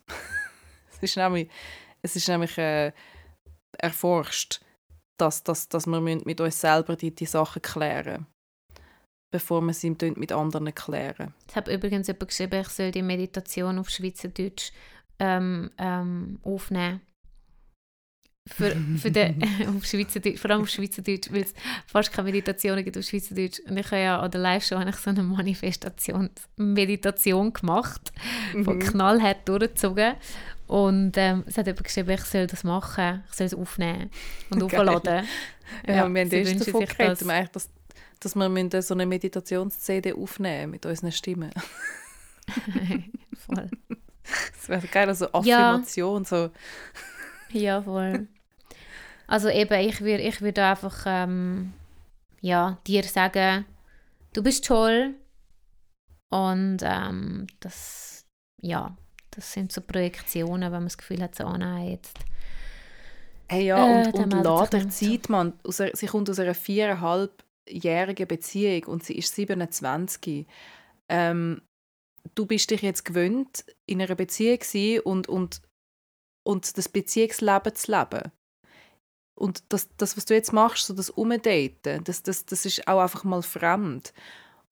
es 0.92 0.98
ist 1.02 1.16
nämlich, 1.16 1.48
Es 2.02 2.16
ist 2.16 2.28
nämlich 2.28 2.56
äh, 2.58 2.92
erforscht, 3.78 4.60
dass, 5.16 5.42
dass, 5.44 5.68
dass 5.68 5.86
wir 5.86 6.00
mit 6.00 6.40
uns 6.40 6.60
selber 6.60 6.96
die, 6.96 7.14
die 7.14 7.26
Sachen 7.26 7.62
klären 7.62 8.26
bevor 9.30 9.60
wir 9.62 9.72
sie 9.72 9.90
mit 9.90 10.32
anderen 10.32 10.74
klären. 10.74 11.34
Ich 11.48 11.56
habe 11.56 11.72
übrigens 11.72 12.08
jemand 12.08 12.28
geschrieben, 12.28 12.60
ich 12.60 12.68
soll 12.68 12.90
die 12.90 13.02
Meditation 13.02 13.78
auf 13.78 13.88
Schweizerdeutsch 13.88 14.72
ähm, 15.18 15.70
ähm, 15.78 16.40
aufnehmen. 16.42 17.00
Für, 18.56 18.76
für 18.98 19.10
den, 19.10 19.42
auf 19.76 19.84
Schweizerdeutsch, 19.84 20.38
vor 20.38 20.50
allem 20.50 20.62
auf 20.62 20.68
Schweizerdeutsch, 20.68 21.30
weil 21.30 21.42
es 21.42 21.54
fast 21.86 22.12
keine 22.12 22.26
Meditationen 22.26 22.84
gibt 22.84 22.98
auf 22.98 23.04
Schweizerdeutsch. 23.04 23.60
Und 23.60 23.76
ich 23.78 23.86
habe 23.86 24.00
ja 24.00 24.20
an 24.20 24.30
der 24.30 24.40
Live-Show 24.40 24.76
so 24.92 25.10
eine 25.10 25.22
Manifestation, 25.22 26.30
Meditation 26.56 27.52
gemacht, 27.52 28.12
mhm. 28.52 28.64
von 28.64 28.78
knallhart 28.78 29.48
durchgezogen. 29.48 30.14
Und 30.66 31.16
ähm, 31.16 31.44
es 31.46 31.58
hat 31.58 31.66
jemand 31.66 31.84
geschrieben, 31.84 32.10
ich 32.10 32.24
soll 32.24 32.46
das 32.46 32.62
machen, 32.62 33.24
ich 33.28 33.36
soll 33.36 33.46
es 33.46 33.54
aufnehmen 33.54 34.10
und 34.50 34.62
aufladen. 34.62 35.24
ja, 35.86 35.94
ja, 35.94 35.94
wir 35.94 36.00
haben 36.02 36.16
erst 36.16 36.68
davon 36.68 36.86
geredet, 36.86 37.22
das. 37.22 37.50
dass, 37.52 37.70
dass 38.20 38.36
wir 38.36 38.82
so 38.82 38.94
eine 38.94 39.06
Meditations-CD 39.06 40.12
aufnehmen 40.12 40.72
mit 40.72 40.86
unseren 40.86 41.12
Stimmen. 41.12 41.50
voll. 43.46 43.68
Das 44.56 44.68
wäre 44.68 44.86
geil, 44.86 45.08
also 45.08 45.32
Affirmation, 45.32 46.22
ja. 46.22 46.28
so. 46.28 46.50
Ja, 47.52 47.82
voll. 47.82 48.28
Also 49.30 49.48
eben, 49.48 49.78
ich 49.78 50.00
würde 50.00 50.24
ich 50.24 50.42
würd 50.42 50.58
einfach 50.58 51.04
ähm, 51.06 51.72
ja, 52.40 52.78
dir 52.84 53.04
sagen, 53.04 53.64
du 54.32 54.42
bist 54.42 54.64
toll 54.64 55.14
und 56.30 56.78
ähm, 56.82 57.46
das, 57.60 58.26
ja, 58.60 58.96
das 59.30 59.52
sind 59.52 59.70
so 59.70 59.82
Projektionen, 59.82 60.72
wenn 60.72 60.80
man 60.80 60.86
das 60.86 60.98
Gefühl 60.98 61.22
hat, 61.22 61.36
so, 61.36 61.44
oh 61.44 61.56
nein, 61.56 61.90
jetzt 61.90 62.18
Hey, 63.48 63.66
ja, 63.66 63.84
und, 63.84 64.14
äh, 64.14 64.18
und 64.18 64.32
later 64.32 64.88
Zeit, 64.88 65.28
man, 65.28 65.52
aus, 65.62 65.76
sie 65.76 66.06
kommt 66.06 66.28
aus 66.28 66.40
einer 66.40 66.54
viereinhalbjährigen 66.54 68.26
Beziehung 68.26 68.84
und 68.86 69.04
sie 69.04 69.14
ist 69.14 69.32
27. 69.36 70.44
Ähm, 71.08 71.62
du 72.34 72.46
bist 72.46 72.68
dich 72.72 72.82
jetzt 72.82 73.04
gewöhnt, 73.04 73.64
in 73.86 74.02
einer 74.02 74.16
Beziehung 74.16 74.60
zu 74.60 75.02
und, 75.02 75.28
und, 75.28 75.62
und 76.44 76.76
das 76.76 76.88
Beziehungsleben 76.88 77.74
zu 77.76 77.92
leben. 77.92 78.32
Und 79.40 79.64
das, 79.70 79.88
das 79.96 80.18
was 80.18 80.26
du 80.26 80.34
jetzt 80.34 80.52
machst, 80.52 80.86
so 80.86 80.92
das 80.92 81.08
Umdaten, 81.08 82.04
das, 82.04 82.22
das, 82.22 82.44
das 82.44 82.66
ist 82.66 82.86
auch 82.86 83.00
einfach 83.00 83.24
mal 83.24 83.40
fremd. 83.40 84.12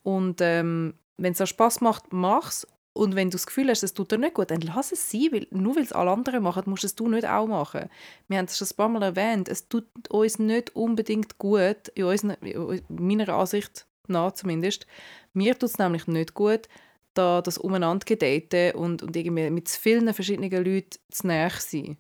Und 0.03 0.43
ähm, 0.43 0.93
wenn 1.17 1.33
es 1.33 1.41
auch 1.41 1.47
Spass 1.47 1.81
macht, 1.81 2.13
mach's. 2.13 2.67
Und 2.93 3.15
wenn 3.15 3.31
du 3.31 3.37
das 3.37 3.47
Gefühl 3.47 3.71
hast, 3.71 3.83
es 3.83 3.95
tut 3.95 4.13
dir 4.13 4.19
nicht 4.19 4.35
gut, 4.35 4.51
dann 4.51 4.61
lass 4.61 4.93
es 4.93 5.11
sein, 5.11 5.29
weil 5.33 5.47
nur 5.53 5.77
weil 5.77 5.85
es 5.85 5.93
alle 5.93 6.11
anderen 6.11 6.43
machen, 6.43 6.65
musst 6.67 6.85
es 6.85 6.95
du 6.95 7.09
nicht 7.09 7.27
auch 7.27 7.47
machen. 7.47 7.89
Wir 8.29 8.37
haben 8.37 8.45
es 8.45 8.59
schon 8.59 8.69
ein 8.69 8.77
paar 8.77 8.89
Mal 8.91 9.03
erwähnt, 9.05 9.49
es 9.49 9.69
tut 9.69 9.87
uns 10.11 10.39
nicht 10.39 10.77
unbedingt 10.77 11.39
gut, 11.39 11.89
in, 11.95 12.05
unseren, 12.05 12.33
in 12.43 12.83
meiner 12.89 13.29
Ansicht 13.31 13.87
nach 14.07 14.33
zumindest, 14.33 14.87
mir 15.33 15.59
tut 15.59 15.71
es 15.71 15.79
nämlich 15.79 16.07
nicht 16.09 16.35
gut, 16.35 16.69
da 17.15 17.41
das 17.41 17.57
umeinander 17.57 18.05
gedaten 18.05 18.77
und, 18.77 19.03
und 19.03 19.17
irgendwie 19.17 19.49
mit 19.49 19.71
vielen 19.71 20.13
verschiedenen 20.13 20.51
Leuten 20.51 20.99
zu 21.11 21.27
näher 21.27 21.53
sein. 21.57 21.97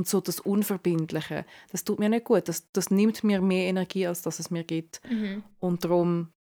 Und 0.00 0.08
so 0.08 0.22
das 0.22 0.40
Unverbindliche, 0.40 1.44
das 1.72 1.84
tut 1.84 1.98
mir 1.98 2.08
nicht 2.08 2.24
gut. 2.24 2.48
Das, 2.48 2.72
das 2.72 2.90
nimmt 2.90 3.22
mir 3.22 3.42
mehr 3.42 3.68
Energie, 3.68 4.06
als 4.06 4.22
dass 4.22 4.38
es 4.38 4.50
mir 4.50 4.64
gibt. 4.64 5.02
Mhm. 5.10 5.42
Und 5.58 5.84
darum, 5.84 6.32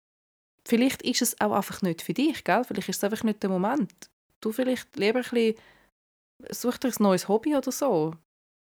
vielleicht 0.65 1.03
ist 1.03 1.23
es 1.23 1.41
auch 1.41 1.51
einfach 1.51 1.83
nicht 1.83 2.03
für 2.03 2.15
dich, 2.15 2.45
gell? 2.45 2.63
Vielleicht 2.63 2.89
ist 2.89 2.99
es 2.99 3.03
einfach 3.03 3.25
nicht 3.25 3.43
der 3.43 3.51
Moment. 3.51 3.93
Du 4.41 4.53
vielleicht 4.53 4.95
lieber 4.95 5.19
ein 5.19 5.23
bisschen, 5.25 5.57
such 6.51 6.79
dir 6.79 6.87
ein 6.91 6.95
neues 7.01 7.27
Hobby 7.27 7.57
oder 7.57 7.73
so. 7.73 8.15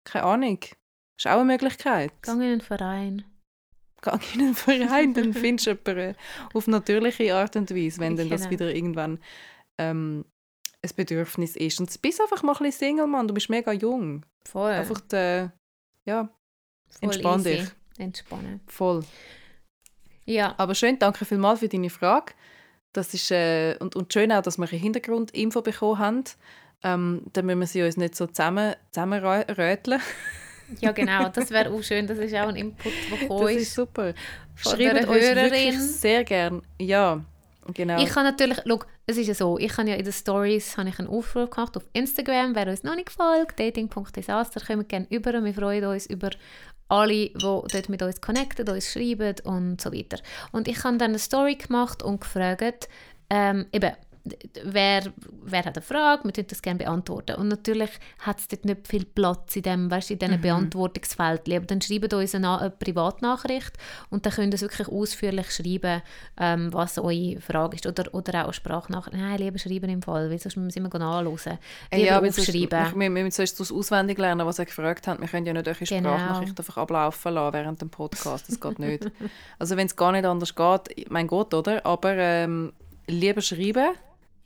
Keine 0.05 0.23
Ahnung. 0.23 0.59
Das 0.61 1.25
ist 1.25 1.27
auch 1.27 1.41
eine 1.41 1.51
Möglichkeit. 1.51 2.13
Geh 2.21 2.31
in 2.31 2.41
einen 2.43 2.61
Verein. 2.61 3.25
Geh 4.01 4.11
in 4.35 4.39
einen 4.39 4.55
Verein, 4.55 5.13
dann 5.13 5.33
findest 5.33 5.67
du 5.67 5.71
jemanden 5.71 6.15
auf 6.53 6.67
natürliche 6.67 7.35
Art 7.35 7.57
und 7.57 7.71
Weise, 7.71 7.99
wenn 7.99 8.15
dann 8.15 8.29
das 8.29 8.43
genau. 8.43 8.51
wieder 8.51 8.73
irgendwann 8.73 9.19
ähm, 9.77 10.23
ein 10.81 10.91
Bedürfnis 10.95 11.57
ist. 11.57 11.81
Und 11.81 11.93
du 11.93 11.99
bist 11.99 12.21
einfach 12.21 12.41
mal 12.41 12.53
ein 12.53 12.59
bisschen 12.59 12.87
Single, 12.87 13.07
Mann. 13.07 13.27
Du 13.27 13.33
bist 13.33 13.49
mega 13.49 13.73
jung. 13.73 14.25
Voll. 14.51 14.71
Einfach, 14.71 15.01
de, 15.01 15.49
ja, 16.05 16.29
Voll 16.87 17.09
entspann 17.09 17.39
easy. 17.41 17.49
dich. 17.57 17.69
Entspannen. 17.97 18.61
Voll. 18.67 19.03
Ja. 20.25 20.55
Aber 20.57 20.73
schön, 20.75 20.97
danke 20.99 21.25
vielmals 21.25 21.59
für 21.59 21.67
deine 21.67 21.89
Frage. 21.89 22.33
Das 22.93 23.13
ist, 23.13 23.29
äh, 23.31 23.75
und, 23.79 23.95
und 23.95 24.13
schön 24.13 24.31
auch, 24.31 24.41
dass 24.41 24.57
wir 24.57 24.67
eine 24.67 24.77
Hintergrundinfo 24.77 25.61
bekommen 25.61 25.99
haben. 25.99 26.23
Ähm, 26.83 27.23
dann 27.33 27.45
müssen 27.45 27.59
wir 27.59 27.67
sie 27.67 27.83
uns 27.83 27.97
nicht 27.97 28.15
so 28.15 28.27
zusammen, 28.27 28.75
zusammenröteln. 28.91 30.01
ja, 30.79 30.91
genau. 30.91 31.29
Das 31.33 31.51
wäre 31.51 31.71
auch 31.71 31.83
schön. 31.83 32.07
Das 32.07 32.17
ist 32.17 32.33
auch 32.33 32.47
ein 32.47 32.55
Input, 32.55 32.93
der 33.11 33.19
gekommen 33.19 33.47
ist. 33.49 33.55
Das 33.55 33.61
ist 33.63 33.73
super. 33.75 34.13
Schreibt 34.55 35.07
uns 35.07 35.21
wirklich 35.21 35.79
sehr 35.79 36.23
gerne. 36.23 36.61
Ja, 36.79 37.23
Genau. 37.73 38.01
Ich 38.01 38.09
kann 38.09 38.23
natürlich, 38.23 38.59
schau, 38.65 38.79
es 39.05 39.17
ist 39.17 39.27
ja 39.27 39.33
so, 39.33 39.57
ich 39.57 39.77
habe 39.77 39.89
ja 39.89 39.95
in 39.95 40.03
den 40.03 40.13
Stories 40.13 40.77
habe 40.77 40.89
ich 40.89 40.99
einen 40.99 41.07
Aufruf 41.07 41.49
gemacht 41.49 41.75
auf 41.77 41.83
Instagram, 41.93 42.55
wer 42.55 42.67
uns 42.67 42.83
noch 42.83 42.95
nicht 42.95 43.09
folgt, 43.09 43.59
dating.disaster, 43.59 44.61
kommen 44.65 44.87
gerne 44.87 45.07
über 45.09 45.43
wir 45.43 45.53
freuen 45.53 45.85
uns 45.85 46.05
über 46.07 46.29
alle, 46.89 47.29
die 47.29 47.33
dort 47.33 47.89
mit 47.89 48.01
uns 48.01 48.21
connecten, 48.21 48.67
uns 48.69 48.91
schreiben 48.91 49.35
und 49.43 49.81
so 49.81 49.91
weiter. 49.91 50.19
Und 50.51 50.67
ich 50.67 50.83
habe 50.83 50.97
dann 50.97 51.11
eine 51.11 51.19
Story 51.19 51.55
gemacht 51.55 52.01
und 52.01 52.21
gefragt, 52.21 52.87
ähm, 53.29 53.65
eben, 53.73 53.91
wer, 54.63 55.03
wer 55.43 55.65
hat 55.65 55.77
eine 55.77 55.81
Frage, 55.81 56.23
wir 56.23 56.43
das 56.43 56.61
gerne 56.61 56.79
beantworten. 56.79 57.35
Und 57.35 57.47
natürlich 57.47 57.89
hat 58.19 58.39
es 58.39 58.47
dort 58.47 58.65
nicht 58.65 58.87
viel 58.87 59.05
Platz 59.05 59.55
in 59.55 59.63
dem, 59.63 59.91
weißt, 59.91 60.11
in 60.11 60.19
diesen 60.19 60.37
mhm. 60.37 60.41
Beantwortungsfeldchen. 60.41 61.57
Aber 61.57 61.65
dann 61.65 61.81
schreibt 61.81 62.13
uns 62.13 62.35
eine, 62.35 62.59
eine 62.59 62.69
Privatnachricht 62.69 63.73
und 64.09 64.25
dann 64.25 64.33
könnt 64.33 64.53
ihr 64.53 64.61
wirklich 64.61 64.87
ausführlich 64.87 65.51
schreiben, 65.51 66.01
ähm, 66.39 66.73
was 66.73 66.97
eure 66.97 67.39
Frage 67.41 67.75
ist. 67.75 67.85
Oder, 67.85 68.13
oder 68.13 68.41
auch 68.41 68.43
eine 68.45 68.53
Sprachnachricht. 68.53 69.17
Nein, 69.17 69.37
lieber 69.37 69.59
schreiben 69.59 69.89
im 69.89 70.01
Fall, 70.01 70.29
weil 70.29 70.39
sonst 70.39 70.57
müssen 70.57 70.83
wir 70.83 70.99
nachhören. 70.99 71.59
Lieber 71.93 72.05
ja, 72.05 72.19
aufschreiben. 72.19 72.69
Sonst, 72.69 72.95
wir, 72.95 72.99
wir 72.99 73.09
müssen 73.09 73.45
sonst 73.45 73.71
auswendig 73.71 74.17
lernen, 74.17 74.45
was 74.45 74.59
er 74.59 74.65
gefragt 74.65 75.07
hat. 75.07 75.19
Wir 75.19 75.27
können 75.27 75.45
ja 75.45 75.53
nicht 75.53 75.67
eure 75.67 75.77
genau. 75.77 76.15
Sprachnachricht 76.15 76.59
einfach 76.59 76.77
ablaufen 76.77 77.33
lassen 77.33 77.53
während 77.53 77.81
dem 77.81 77.89
Podcast. 77.89 78.49
Das 78.49 78.59
geht 78.59 78.79
nicht. 78.79 79.11
also 79.59 79.77
wenn 79.77 79.87
es 79.87 79.95
gar 79.95 80.11
nicht 80.11 80.25
anders 80.25 80.55
geht, 80.55 81.09
mein 81.09 81.27
Gott, 81.27 81.53
oder? 81.53 81.85
Aber 81.85 82.13
ähm, 82.15 82.73
lieber 83.07 83.41
schreiben 83.41 83.95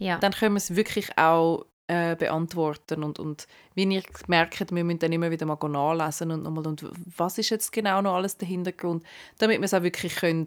ja. 0.02 0.18
dann 0.18 0.34
können 0.34 0.56
wir 0.56 0.58
es 0.58 0.76
wirklich 0.76 1.18
auch 1.18 1.66
äh, 1.88 2.16
beantworten. 2.16 3.04
Und, 3.04 3.20
und 3.20 3.48
wie 3.76 3.84
ihr 3.84 4.04
merkt, 4.28 4.74
wir 4.74 4.84
müssen 4.84 5.00
dann 5.00 5.12
immer 5.12 5.30
wieder 5.30 5.46
mal 5.46 5.58
nachlesen 5.62 6.32
und 6.32 6.44
nochmal, 6.44 6.66
und 6.66 6.86
was 7.18 7.38
ist 7.38 7.50
jetzt 7.50 7.72
genau 7.72 8.02
noch 8.02 8.16
alles 8.16 8.38
der 8.38 8.48
Hintergrund, 8.48 9.04
damit 9.38 9.60
wir 9.60 9.66
es 9.66 9.74
auch 9.74 9.84
wirklich 9.84 10.16
können, 10.16 10.46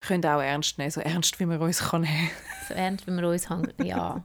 können 0.00 0.24
auch 0.26 0.40
ernst 0.40 0.78
nehmen, 0.78 0.90
so 0.90 1.00
ernst, 1.00 1.38
wie 1.38 1.46
wir 1.46 1.60
uns 1.60 1.78
kann 1.78 2.02
nehmen. 2.02 2.30
So 2.68 2.74
ernst, 2.74 3.06
wie 3.06 3.10
wir 3.10 3.28
uns 3.28 3.50
haben, 3.50 3.72
ja. 3.82 4.22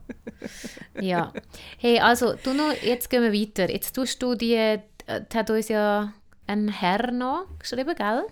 ja. 0.99 1.33
Hey, 1.79 1.99
also, 1.99 2.33
du 2.33 2.53
noch, 2.53 2.73
jetzt 2.83 3.09
gehen 3.09 3.23
wir 3.23 3.33
weiter. 3.33 3.71
Jetzt 3.71 3.93
tust 3.93 4.21
du 4.21 4.35
die, 4.35 4.53
äh, 4.53 4.81
hat 5.07 5.49
uns 5.49 5.67
ja 5.67 6.13
ein 6.45 6.67
Herr 6.67 7.11
noch 7.11 7.47
geschrieben, 7.57 7.95
gell? 7.95 8.23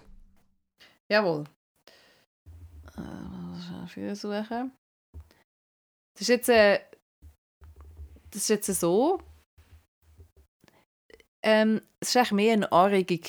Jawohl. 1.09 1.45
Äh, 2.95 4.13
suchen. 4.13 4.71
Das 6.13 6.21
ist 6.21 6.27
jetzt, 6.27 6.49
äh, 6.49 6.79
das 8.31 8.41
ist 8.43 8.49
jetzt 8.49 8.79
so. 8.79 9.19
Ähm, 11.41 11.81
es 11.99 12.09
ist 12.09 12.17
eigentlich 12.17 12.31
mehr 12.31 12.53
eine 12.53 12.71
Anregung 12.71 13.21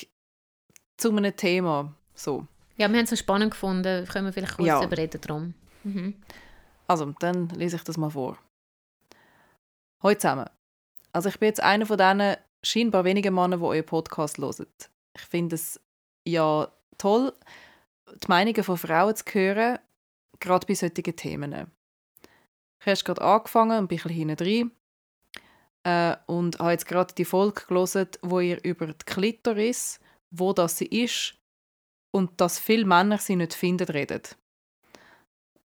zu 0.97 1.09
einem 1.09 1.35
Thema. 1.35 1.93
So. 2.13 2.47
Ja, 2.77 2.89
wir 2.89 2.97
haben 2.97 3.03
es 3.03 3.09
so 3.09 3.15
spannend 3.15 3.51
gefunden. 3.51 4.07
Können 4.07 4.25
wir 4.25 4.33
vielleicht 4.33 4.55
kurz 4.55 4.67
ja. 4.67 4.83
überreden 4.83 5.21
darum. 5.21 5.53
Mhm. 5.83 6.15
Also, 6.87 7.13
dann 7.19 7.49
lese 7.49 7.77
ich 7.77 7.83
das 7.83 7.97
mal 7.97 8.11
vor. 8.11 8.37
Hallo 10.01 10.15
zusammen. 10.15 10.49
Also 11.11 11.29
ich 11.29 11.39
bin 11.39 11.47
jetzt 11.47 11.61
einer 11.61 11.85
von 11.85 11.97
diesen 11.97 12.35
scheinbar 12.61 13.05
wenigen 13.05 13.33
Männern, 13.33 13.59
die 13.59 13.65
euren 13.65 13.85
Podcast 13.85 14.37
hören. 14.37 14.67
Ich 15.15 15.21
finde 15.21 15.55
es 15.55 15.79
ja 16.27 16.71
toll, 16.97 17.33
die 18.09 18.27
Meinungen 18.27 18.63
von 18.63 18.77
Frauen 18.77 19.15
zu 19.15 19.23
hören, 19.31 19.79
gerade 20.39 20.67
bei 20.67 20.73
solchen 20.75 21.15
Themen. 21.15 21.71
Ich 22.85 22.91
habe 22.91 23.03
gerade 23.03 23.21
angefangen 23.21 23.79
und 23.79 23.87
bin 23.87 23.97
ein 23.97 24.03
bisschen 24.03 24.17
hinten 24.17 24.35
drin. 24.35 24.71
Äh, 25.83 26.17
und 26.27 26.59
habe 26.59 26.71
jetzt 26.71 26.87
gerade 26.87 27.13
die 27.15 27.25
Folge 27.25 27.63
gelesen, 27.67 28.07
wo 28.21 28.39
ihr 28.39 28.63
über 28.63 28.87
die 28.87 29.05
Klitoris, 29.05 29.99
wo 30.29 30.53
das 30.53 30.77
sie 30.77 30.85
ist 30.85 31.35
und 32.11 32.39
dass 32.39 32.59
viele 32.59 32.85
Männer 32.85 33.17
sie 33.17 33.35
nicht 33.35 33.53
finden, 33.53 33.87
redet. 33.87 34.37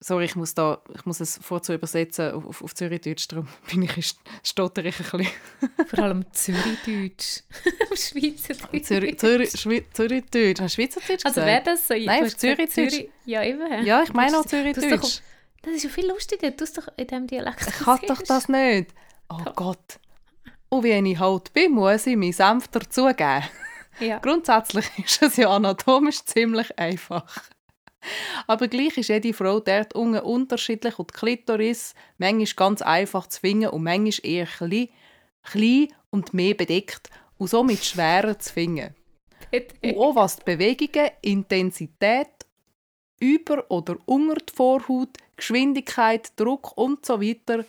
Sorry, 0.04 0.26
ich 0.26 0.36
muss, 0.36 0.56
da, 0.56 0.82
ich 0.95 1.06
muss 1.06 1.19
es 1.19 1.38
vorzu 1.38 1.74
übersetzen 1.74 2.32
auf, 2.32 2.63
auf 2.63 2.74
Zürichdeutsch, 2.74 3.28
darum 3.28 3.47
bin 3.71 3.84
ich 3.84 4.15
stotter 4.43 4.84
ich 4.84 4.97
ein 5.00 5.19
bisschen. 5.19 5.88
Vor 5.88 6.00
allem 6.00 6.26
Zürichdeutsch. 6.34 7.41
Schweizerdeutsch. 7.93 8.84
Zürich, 8.84 9.17
Zürich, 9.17 9.84
Zürichdeutsch. 9.93 10.60
Hast 10.62 10.78
du 10.78 10.82
Schweizerdeutsch 10.82 11.26
Also 11.26 11.41
wäre 11.41 11.62
das 11.63 11.88
so? 11.88 11.93
Nein, 11.93 12.28
Zürichdeutsch. 12.28 12.71
Zürich, 12.71 13.10
ja, 13.26 13.43
eben. 13.43 13.86
Ja, 13.86 14.02
ich 14.02 14.13
meine 14.13 14.39
auch 14.39 14.45
Zürichdeutsch. 14.45 15.21
Das 15.62 15.74
ist 15.74 15.84
ja 15.84 15.89
viel 15.89 16.08
lustiger. 16.08 16.52
Du 16.52 16.65
doch 16.65 16.88
in 16.97 17.08
diesem 17.08 17.28
Dialekt. 17.28 17.67
Ich 17.67 17.86
kann 17.86 18.00
doch 18.08 18.21
das 18.21 18.50
nicht. 18.50 18.93
Oh 19.30 19.43
Gott. 19.56 20.00
Und 20.69 20.84
wie 20.84 20.91
ich 20.91 21.19
halt 21.19 21.54
bin, 21.54 21.74
muss 21.74 22.08
ich 22.08 22.15
meinen 22.15 22.34
Senf 22.34 22.67
dazugeben. 22.69 23.43
Ja. 24.00 24.19
Grundsätzlich 24.21 24.86
ist 24.97 25.21
es 25.21 25.38
ja 25.38 25.50
anatomisch 25.50 26.24
ziemlich 26.24 26.78
einfach. 26.80 27.50
Aber 28.47 28.67
gleich 28.67 28.97
ist 28.97 29.10
jede 29.10 29.34
Frau 29.34 29.60
dort 29.60 29.93
unten 29.93 30.19
unterschiedlich 30.19 30.97
und 30.97 31.12
die 31.12 31.19
Klitoris 31.19 31.93
manchmal 32.17 32.47
ganz 32.56 32.82
einfach 32.82 33.28
zu 33.28 33.41
finden 33.41 33.69
und 33.69 33.84
manchmal 33.84 34.32
eher 34.32 34.47
klein, 34.47 34.89
klein 35.43 35.88
und 36.10 36.34
mehr 36.34 36.56
bedeckt 36.56 37.10
und 37.38 37.50
somit 37.50 37.86
schwerer 37.86 38.39
zu 38.39 38.54
finden. 38.54 38.95
Und 39.84 39.97
auch 39.97 40.15
was 40.15 40.38
die 40.38 40.43
Bewegungen, 40.45 41.12
Intensität, 41.21 42.30
über- 43.19 43.69
oder 43.69 43.97
unter 44.06 44.36
die 44.36 44.54
Vorhaut, 44.54 45.17
Geschwindigkeit, 45.41 46.32
Druck 46.39 46.77
und 46.77 47.04
so 47.04 47.19
weiter, 47.19 47.65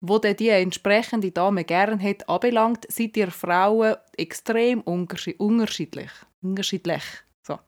wo 0.00 0.18
dann 0.18 0.36
die 0.36 0.50
entsprechende 0.50 1.32
Dame 1.32 1.64
gern 1.64 2.00
hat, 2.00 2.28
anbelangt, 2.28 2.86
seid 2.88 3.16
ihr 3.16 3.30
Frauen 3.30 3.96
extrem 4.16 4.80
unterschi- 4.82 5.36
unterschiedlich. 5.36 6.10
unterschiedlich. 6.42 7.02
So. 7.46 7.58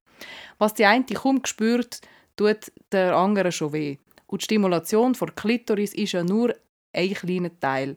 Was 0.59 0.75
die 0.75 0.85
eine 0.85 1.05
kaum 1.05 1.45
spürt, 1.45 2.01
tut 2.37 2.73
der 2.93 3.17
andere 3.17 3.51
schon 3.51 3.73
weh. 3.73 3.99
Und 4.27 4.43
die 4.43 4.45
Stimulation 4.45 5.15
von 5.15 5.35
Klitoris 5.35 5.95
ist 5.95 6.13
ja 6.13 6.23
nur 6.23 6.55
ein 6.93 7.15
kleiner 7.15 7.59
Teil. 7.59 7.97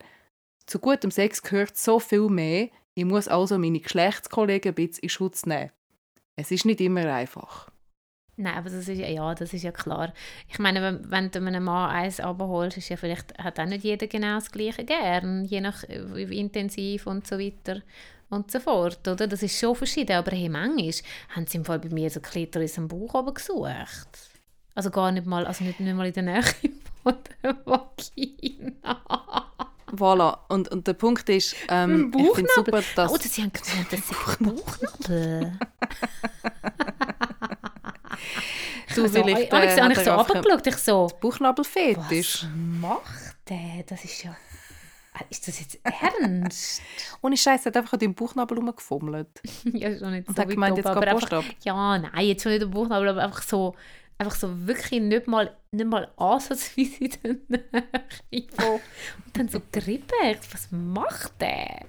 Zu 0.66 0.80
gutem 0.80 1.12
Sex 1.12 1.42
gehört 1.42 1.78
so 1.78 2.00
viel 2.00 2.30
mehr, 2.30 2.70
ich 2.96 3.06
muss 3.06 3.28
also 3.28 3.60
meine 3.60 3.80
Geschlechtskollegen 3.80 4.72
ein 4.72 4.76
bisschen 4.76 5.04
in 5.04 5.10
Schutz 5.10 5.46
nehmen. 5.46 5.72
Es 6.36 6.50
ist 6.50 6.66
nicht 6.66 6.82
immer 6.82 7.06
einfach. 7.14 7.70
Nein, 8.40 8.54
aber 8.54 8.70
das 8.70 8.88
ist 8.88 9.00
ja, 9.00 9.08
ja, 9.08 9.34
das 9.34 9.52
ist 9.52 9.64
ja 9.64 9.72
klar. 9.72 10.14
Ich 10.48 10.60
meine, 10.60 10.80
wenn, 10.82 11.10
wenn 11.10 11.32
du 11.32 11.40
einem 11.40 11.64
Mann 11.64 11.90
eins 11.90 12.20
abholst, 12.20 12.78
ist 12.78 12.90
ja 12.90 12.96
vielleicht, 12.96 13.36
hat 13.40 13.60
auch 13.60 13.66
nicht 13.66 13.84
jeder 13.84 14.06
genau 14.06 14.36
das 14.36 14.52
Gleiche 14.52 14.86
gern, 14.86 15.44
je 15.46 15.60
nach 15.60 15.84
äh, 15.86 16.30
wie 16.30 16.40
intensiv 16.40 17.08
und 17.08 17.26
so 17.26 17.40
weiter 17.40 17.82
und 18.30 18.52
so 18.52 18.60
fort, 18.60 19.08
oder? 19.08 19.26
Das 19.28 19.42
ist 19.42 19.58
schon 19.58 19.76
verschieden, 19.76 20.16
aber 20.16 20.32
hey, 20.32 20.50
manchmal 20.50 20.94
haben 21.30 21.48
sie 21.48 21.58
im 21.58 21.66
Fall 21.66 21.80
bei 21.80 21.90
mir 21.90 22.12
so 22.12 22.20
Klitoris 22.20 22.78
am 22.78 22.88
Bauch 22.88 23.16
oben 23.16 23.34
gesucht. 23.34 24.30
Also 24.76 24.92
gar 24.92 25.12
nicht 25.12 25.26
mal, 25.26 25.48
also 25.48 25.64
nicht, 25.64 25.80
nicht 25.80 25.96
mal 25.96 26.06
in 26.06 26.14
der 26.14 26.24
Nähe 26.24 26.44
von 27.04 27.16
der 27.42 27.58
Vagina. 27.66 29.02
Voilà. 29.92 30.38
Und, 30.50 30.70
und 30.70 30.86
der 30.86 30.94
Punkt 30.94 31.28
ist, 31.30 31.56
ähm, 31.70 32.14
ich 32.16 32.36
finde 32.36 32.52
super, 32.54 32.84
dass... 32.96 33.12
Oh, 33.12 33.18
sie 33.20 33.42
haben 33.42 33.52
gemeint, 33.52 33.92
das 33.92 34.00
ist 34.00 34.40
Bauchnabel. 34.40 35.58
Du, 38.96 39.04
also, 39.04 39.18
äh, 39.20 39.48
habe 39.82 39.94
ich 39.94 40.00
so 40.00 40.12
er 40.12 40.18
runtergeschaut, 40.18 40.68
ich 40.68 40.76
so, 40.78 41.08
Bauchnabelfetisch. 41.20 42.44
was 42.44 42.48
macht 42.82 43.38
der? 43.50 43.84
Das 43.88 44.04
ist 44.04 44.24
ja... 44.24 44.36
Ah, 45.14 45.24
Ist 45.30 45.48
das 45.48 45.60
jetzt 45.60 45.80
ernst? 45.84 46.82
Ohne 47.22 47.36
Scheiß, 47.38 47.66
er 47.66 47.70
hat 47.72 47.78
einfach 47.78 47.94
an 47.94 48.00
deinem 48.00 48.14
Bauchnabel 48.14 48.58
rumgefummelt. 48.58 49.28
ja, 49.74 49.98
schon 49.98 50.12
nicht 50.12 50.28
Und 50.28 50.36
so 50.36 50.42
hat 50.42 50.50
gemeint, 50.50 50.78
jetzt 50.78 50.86
geht 50.86 50.96
aber 50.96 51.06
Post 51.12 51.34
ab. 51.34 51.44
Ja, 51.64 51.98
nein, 51.98 52.26
jetzt 52.26 52.44
schon 52.44 52.52
nicht 52.52 52.62
der 52.62 52.68
Bauchnabel, 52.68 53.10
aber 53.10 53.24
einfach 53.24 53.42
so, 53.42 53.76
einfach 54.20 54.36
so 54.36 54.68
wirklich 54.68 55.02
nicht 55.02 55.28
mal, 55.28 55.56
nicht 55.72 55.88
mal 55.88 56.12
ansatzweise 56.18 57.20
in 58.30 58.50
von- 58.50 58.74
Und 58.74 58.82
dann 59.34 59.50
so 59.50 59.60
gerieben. 59.72 60.06
Was 60.52 60.68
macht 60.72 61.42
der? 61.42 61.86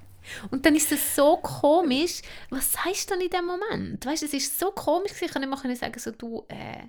Und 0.51 0.65
dann 0.67 0.75
ist 0.75 0.93
es 0.93 1.15
so 1.15 1.37
komisch. 1.39 2.23
Was 2.51 2.73
sagst 2.73 3.11
du 3.11 3.15
dann 3.15 3.23
in 3.23 3.31
dem 3.31 3.45
Moment? 3.47 4.05
Weißt 4.07 4.23
du, 4.23 4.27
es 4.27 4.35
ist 4.35 4.59
so 4.59 4.71
komisch. 4.71 5.13
Ich 5.21 5.31
kann 5.31 5.43
nicht 5.43 5.51
mal 5.51 5.77
sagen, 5.77 5.99
so, 5.99 6.11
du, 6.11 6.45
äh, 6.49 6.85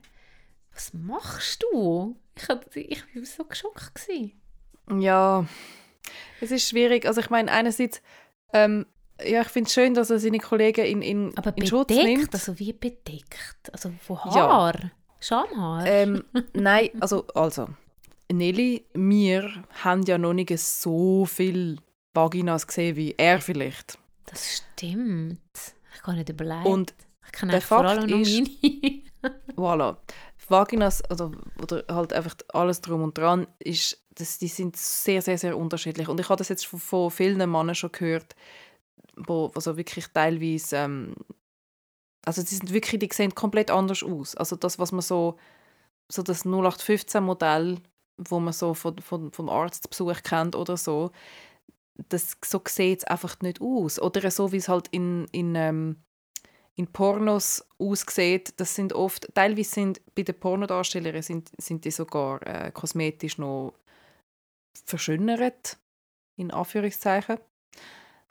was 0.74 0.94
machst 0.94 1.64
du? 1.72 2.16
Ich, 2.36 2.48
hab- 2.48 2.76
ich 2.76 3.04
war 3.16 3.26
so 3.26 3.44
geschockt. 3.46 3.96
Gewesen. 3.96 4.40
Ja, 5.00 5.46
es 6.42 6.52
ist 6.52 6.68
schwierig. 6.70 7.06
Also 7.06 7.22
ich 7.22 7.30
meine, 7.30 7.52
einerseits, 7.52 8.02
ähm, 8.54 8.86
ja, 9.24 9.42
ich 9.42 9.48
finde 9.50 9.68
es 9.68 9.74
schön, 9.74 9.94
dass 9.94 10.10
er 10.10 10.20
seine 10.20 10.40
Kollegen 10.40 10.86
in, 10.86 11.02
in, 11.02 11.38
Aber 11.38 11.56
in 11.58 11.68
Schutz 11.68 11.88
bedeckt, 11.90 12.08
nimmt. 12.08 12.34
also 12.34 12.58
wie 12.58 12.74
bedeckt? 12.74 13.72
Also 13.72 13.92
von 14.02 14.18
Ja. 14.34 14.48
Haar? 14.50 14.92
Schamhaar? 15.20 15.86
Ähm, 15.86 16.24
nein, 16.54 16.90
also, 17.02 17.28
also, 17.36 17.68
Nelly, 18.32 18.86
wir 18.94 19.52
haben 19.84 20.04
ja 20.04 20.18
noch 20.18 20.34
nicht 20.34 20.58
so 20.58 21.26
viel 21.26 21.78
Vaginas 22.14 22.68
gesehen 22.68 22.96
wie 22.96 23.16
er 23.18 23.40
vielleicht. 23.42 23.98
Das 24.26 24.58
stimmt. 24.58 25.40
Ich 25.96 26.02
kann 26.02 26.16
nicht 26.16 26.30
überlegen. 26.30 26.66
Und 26.66 26.94
ich 27.26 27.32
kann 27.32 27.50
der 27.50 27.58
eigentlich 27.58 27.66
vor 27.66 27.84
Fakt 27.84 28.00
allem 28.00 28.22
ist- 28.22 28.50
voilà. 29.56 29.98
Vaginas 30.48 31.04
oder, 31.12 31.32
oder 31.62 31.84
halt 31.90 32.12
einfach 32.14 32.36
alles 32.54 32.82
drum 32.82 33.04
und 33.04 33.18
dran, 33.18 33.46
ist, 33.60 34.04
das, 34.16 34.40
die 34.40 34.48
sind 34.48 34.76
sehr, 34.76 35.22
sehr, 35.22 35.38
sehr 35.38 35.56
unterschiedlich. 35.58 36.08
Und 36.10 36.20
ich 36.20 36.28
habe 36.30 36.38
das 36.38 36.50
jetzt 36.50 36.66
von, 36.66 36.80
von 36.80 37.12
vielen 37.12 37.38
Männern 37.38 37.76
schon 37.76 37.92
gehört, 37.92 38.36
wo 39.16 39.52
also 39.54 39.78
wirklich 39.78 40.08
teilweise, 40.08 40.78
ähm, 40.78 41.14
also 42.26 42.42
die 42.42 42.56
sind 42.56 42.74
wirklich, 42.74 43.00
die 43.00 43.10
sehen 43.14 43.36
komplett 43.36 43.70
anders 43.70 44.02
aus. 44.02 44.36
Also 44.36 44.56
das, 44.56 44.80
was 44.80 44.92
man 44.92 45.02
so, 45.02 45.38
so 46.12 46.24
das 46.24 46.46
0815-Modell, 46.46 47.78
wo 48.18 48.40
man 48.40 48.54
so 48.54 48.74
von, 48.74 48.98
von, 49.00 49.32
vom 49.32 49.50
Arztbesuch 49.50 50.24
kennt 50.24 50.56
oder 50.56 50.78
so, 50.78 51.12
das, 52.10 52.38
so 52.44 52.62
sieht 52.68 53.00
es 53.00 53.04
einfach 53.06 53.40
nicht 53.42 53.62
aus. 53.62 54.00
Oder 54.00 54.30
so, 54.32 54.52
wie 54.52 54.58
es 54.58 54.70
halt 54.70 54.88
in, 54.90 55.28
in, 55.32 55.56
ähm, 55.56 55.98
in 56.76 56.88
Pornos 56.88 57.66
aussieht, 57.78 58.54
das 58.58 58.76
sind 58.76 58.94
oft, 58.94 59.28
teilweise 59.34 59.70
sind 59.70 60.02
bei 60.16 60.24
den 60.24 60.40
Pornodarstellern 60.40 61.22
sind, 61.22 61.52
sind 61.58 61.84
die 61.84 61.92
sogar 61.92 62.42
äh, 62.48 62.72
kosmetisch 62.72 63.38
noch 63.38 63.74
verschönert, 64.86 65.78
in 66.38 66.52
Anführungszeichen. 66.52 67.38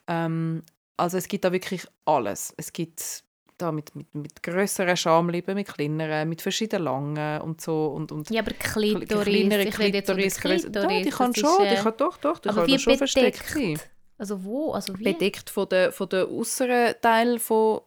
Ähm, 0.07 0.63
also 0.97 1.19
es 1.19 1.29
gibt 1.29 1.45
da 1.45 1.53
wirklich 1.53 1.87
alles. 2.05 2.55
Es 2.57 2.73
gibt 2.73 3.25
da 3.59 3.73
mit, 3.73 3.95
mit, 3.95 4.15
mit 4.15 4.43
grösseren 4.43 4.97
Schamlippen, 4.97 5.55
mit 5.55 5.69
kleineren, 5.69 6.29
mit 6.29 6.41
verschiedenen 6.43 6.85
langen 6.85 7.41
und 7.43 7.61
so 7.61 7.89
und, 7.89 8.13
und 8.13 8.31
Ja, 8.31 8.43
aber 8.43 8.53
Klitoris, 8.53 9.25
kleinere 9.25 9.63
ich 9.65 9.75
der 9.77 9.91
Klitoris, 9.91 10.41
grösser- 10.41 10.71
Klitoris. 10.71 10.97
Ja, 10.99 11.03
die 11.03 11.11
kann 11.11 11.35
schon, 11.35 11.51
ist, 11.51 11.71
die 11.71 11.77
äh, 11.77 11.83
kann 11.83 11.95
doch, 11.97 12.17
doch, 12.19 12.39
die 12.39 12.49
aber 12.49 12.67
kann 12.67 12.79
schon 12.79 12.97
versteckt 12.97 13.39
bedeckt? 13.39 13.79
sein. 13.81 13.91
Also 14.17 14.43
wo? 14.45 14.73
Also 14.73 14.99
wie? 14.99 15.05
bedeckt 15.05 15.51
von 15.51 15.69
der, 15.69 15.93
von 15.93 16.09
der 16.09 16.31
äußeren 16.31 16.95
Teil 17.01 17.39
von. 17.39 17.83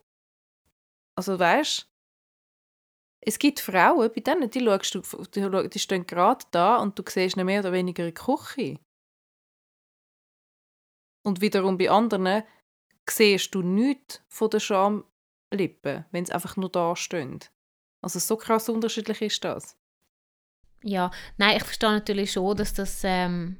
Also 1.15 1.38
weißt 1.39 1.88
es 3.23 3.38
gibt 3.38 3.60
Frauen, 3.60 4.10
bei 4.15 4.21
denen 4.21 4.49
die, 4.49 4.60
schaust 4.63 4.95
du, 4.95 5.01
die, 5.36 5.69
die 5.69 5.79
stehen 5.79 6.07
gerade 6.07 6.43
da 6.49 6.77
und 6.77 6.97
du 6.97 7.03
siehst 7.07 7.38
nicht 7.38 7.45
mehr 7.45 7.60
oder 7.60 7.71
weniger 7.71 8.05
die 8.05 8.13
Küche. 8.13 8.79
Und 11.23 11.39
wiederum 11.39 11.77
bei 11.77 11.89
anderen 11.91 12.43
siehst 13.07 13.53
du 13.53 13.62
nichts 13.62 14.23
von 14.27 14.49
den 14.49 14.60
Schamlippen, 15.51 16.05
wenn 16.11 16.25
sie 16.25 16.33
einfach 16.33 16.57
nur 16.57 16.69
da 16.69 16.95
stehen. 16.95 17.39
Also 18.01 18.19
so 18.19 18.37
krass 18.37 18.69
unterschiedlich 18.69 19.21
ist 19.21 19.43
das. 19.43 19.77
Ja, 20.83 21.11
nein, 21.37 21.57
ich 21.57 21.63
verstehe 21.63 21.91
natürlich 21.91 22.31
schon, 22.31 22.57
dass 22.57 22.73
das... 22.73 23.01
Ähm, 23.03 23.57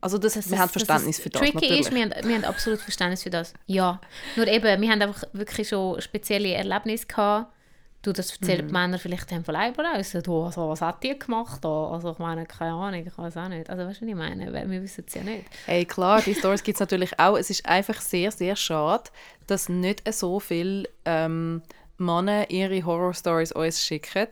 Also 0.00 0.18
das, 0.18 0.34
dass 0.34 0.50
wir 0.50 0.58
haben 0.58 0.68
Verständnis 0.68 1.18
es 1.18 1.22
für 1.22 1.30
das, 1.30 1.40
tricky 1.40 1.54
natürlich. 1.54 1.80
ist, 1.80 1.92
wir 1.94 2.02
haben, 2.02 2.28
wir 2.28 2.34
haben 2.36 2.44
absolut 2.44 2.80
Verständnis 2.80 3.22
für 3.22 3.30
das. 3.30 3.54
Ja, 3.66 4.00
nur 4.36 4.46
eben, 4.46 4.80
wir 4.80 4.90
haben 4.90 5.02
einfach 5.02 5.24
wirklich 5.32 5.68
schon 5.68 6.00
spezielle 6.00 6.54
Erlebnisse 6.54 7.06
gehabt. 7.06 7.52
Du, 8.02 8.12
das 8.12 8.32
erzählen 8.32 8.64
Mhm. 8.64 8.68
die 8.68 8.72
Männer 8.72 8.98
vielleicht 8.98 9.30
dann 9.30 9.44
von 9.44 9.54
Leib 9.54 9.78
raus. 9.78 10.16
Du, 10.24 10.42
also, 10.42 10.68
was 10.68 10.80
hat 10.80 11.02
die 11.04 11.16
gemacht? 11.16 11.64
Also 11.64 12.10
ich 12.10 12.18
meine, 12.18 12.44
keine 12.46 12.72
Ahnung, 12.72 13.06
ich 13.06 13.16
weiß 13.16 13.36
auch 13.36 13.48
nicht. 13.48 13.70
Also 13.70 13.86
weißt 13.86 14.00
du, 14.00 14.06
was 14.06 14.08
ich 14.10 14.14
meine? 14.16 14.52
Wir 14.52 14.82
wissen 14.82 15.04
es 15.06 15.14
ja 15.14 15.22
nicht. 15.22 15.44
Hey, 15.66 15.84
klar, 15.84 16.20
die 16.20 16.34
Stories 16.34 16.64
gibt 16.64 16.76
es 16.76 16.80
natürlich 16.80 17.16
auch. 17.20 17.36
Es 17.36 17.48
ist 17.50 17.64
einfach 17.64 18.00
sehr, 18.00 18.32
sehr 18.32 18.56
schade, 18.56 19.04
dass 19.46 19.68
nicht 19.68 20.02
so 20.12 20.40
viele 20.40 20.88
ähm, 21.04 21.62
Männer 21.96 22.50
ihre 22.50 22.84
Horror-Stories 22.84 23.52
uns 23.52 23.84
schicken. 23.84 24.28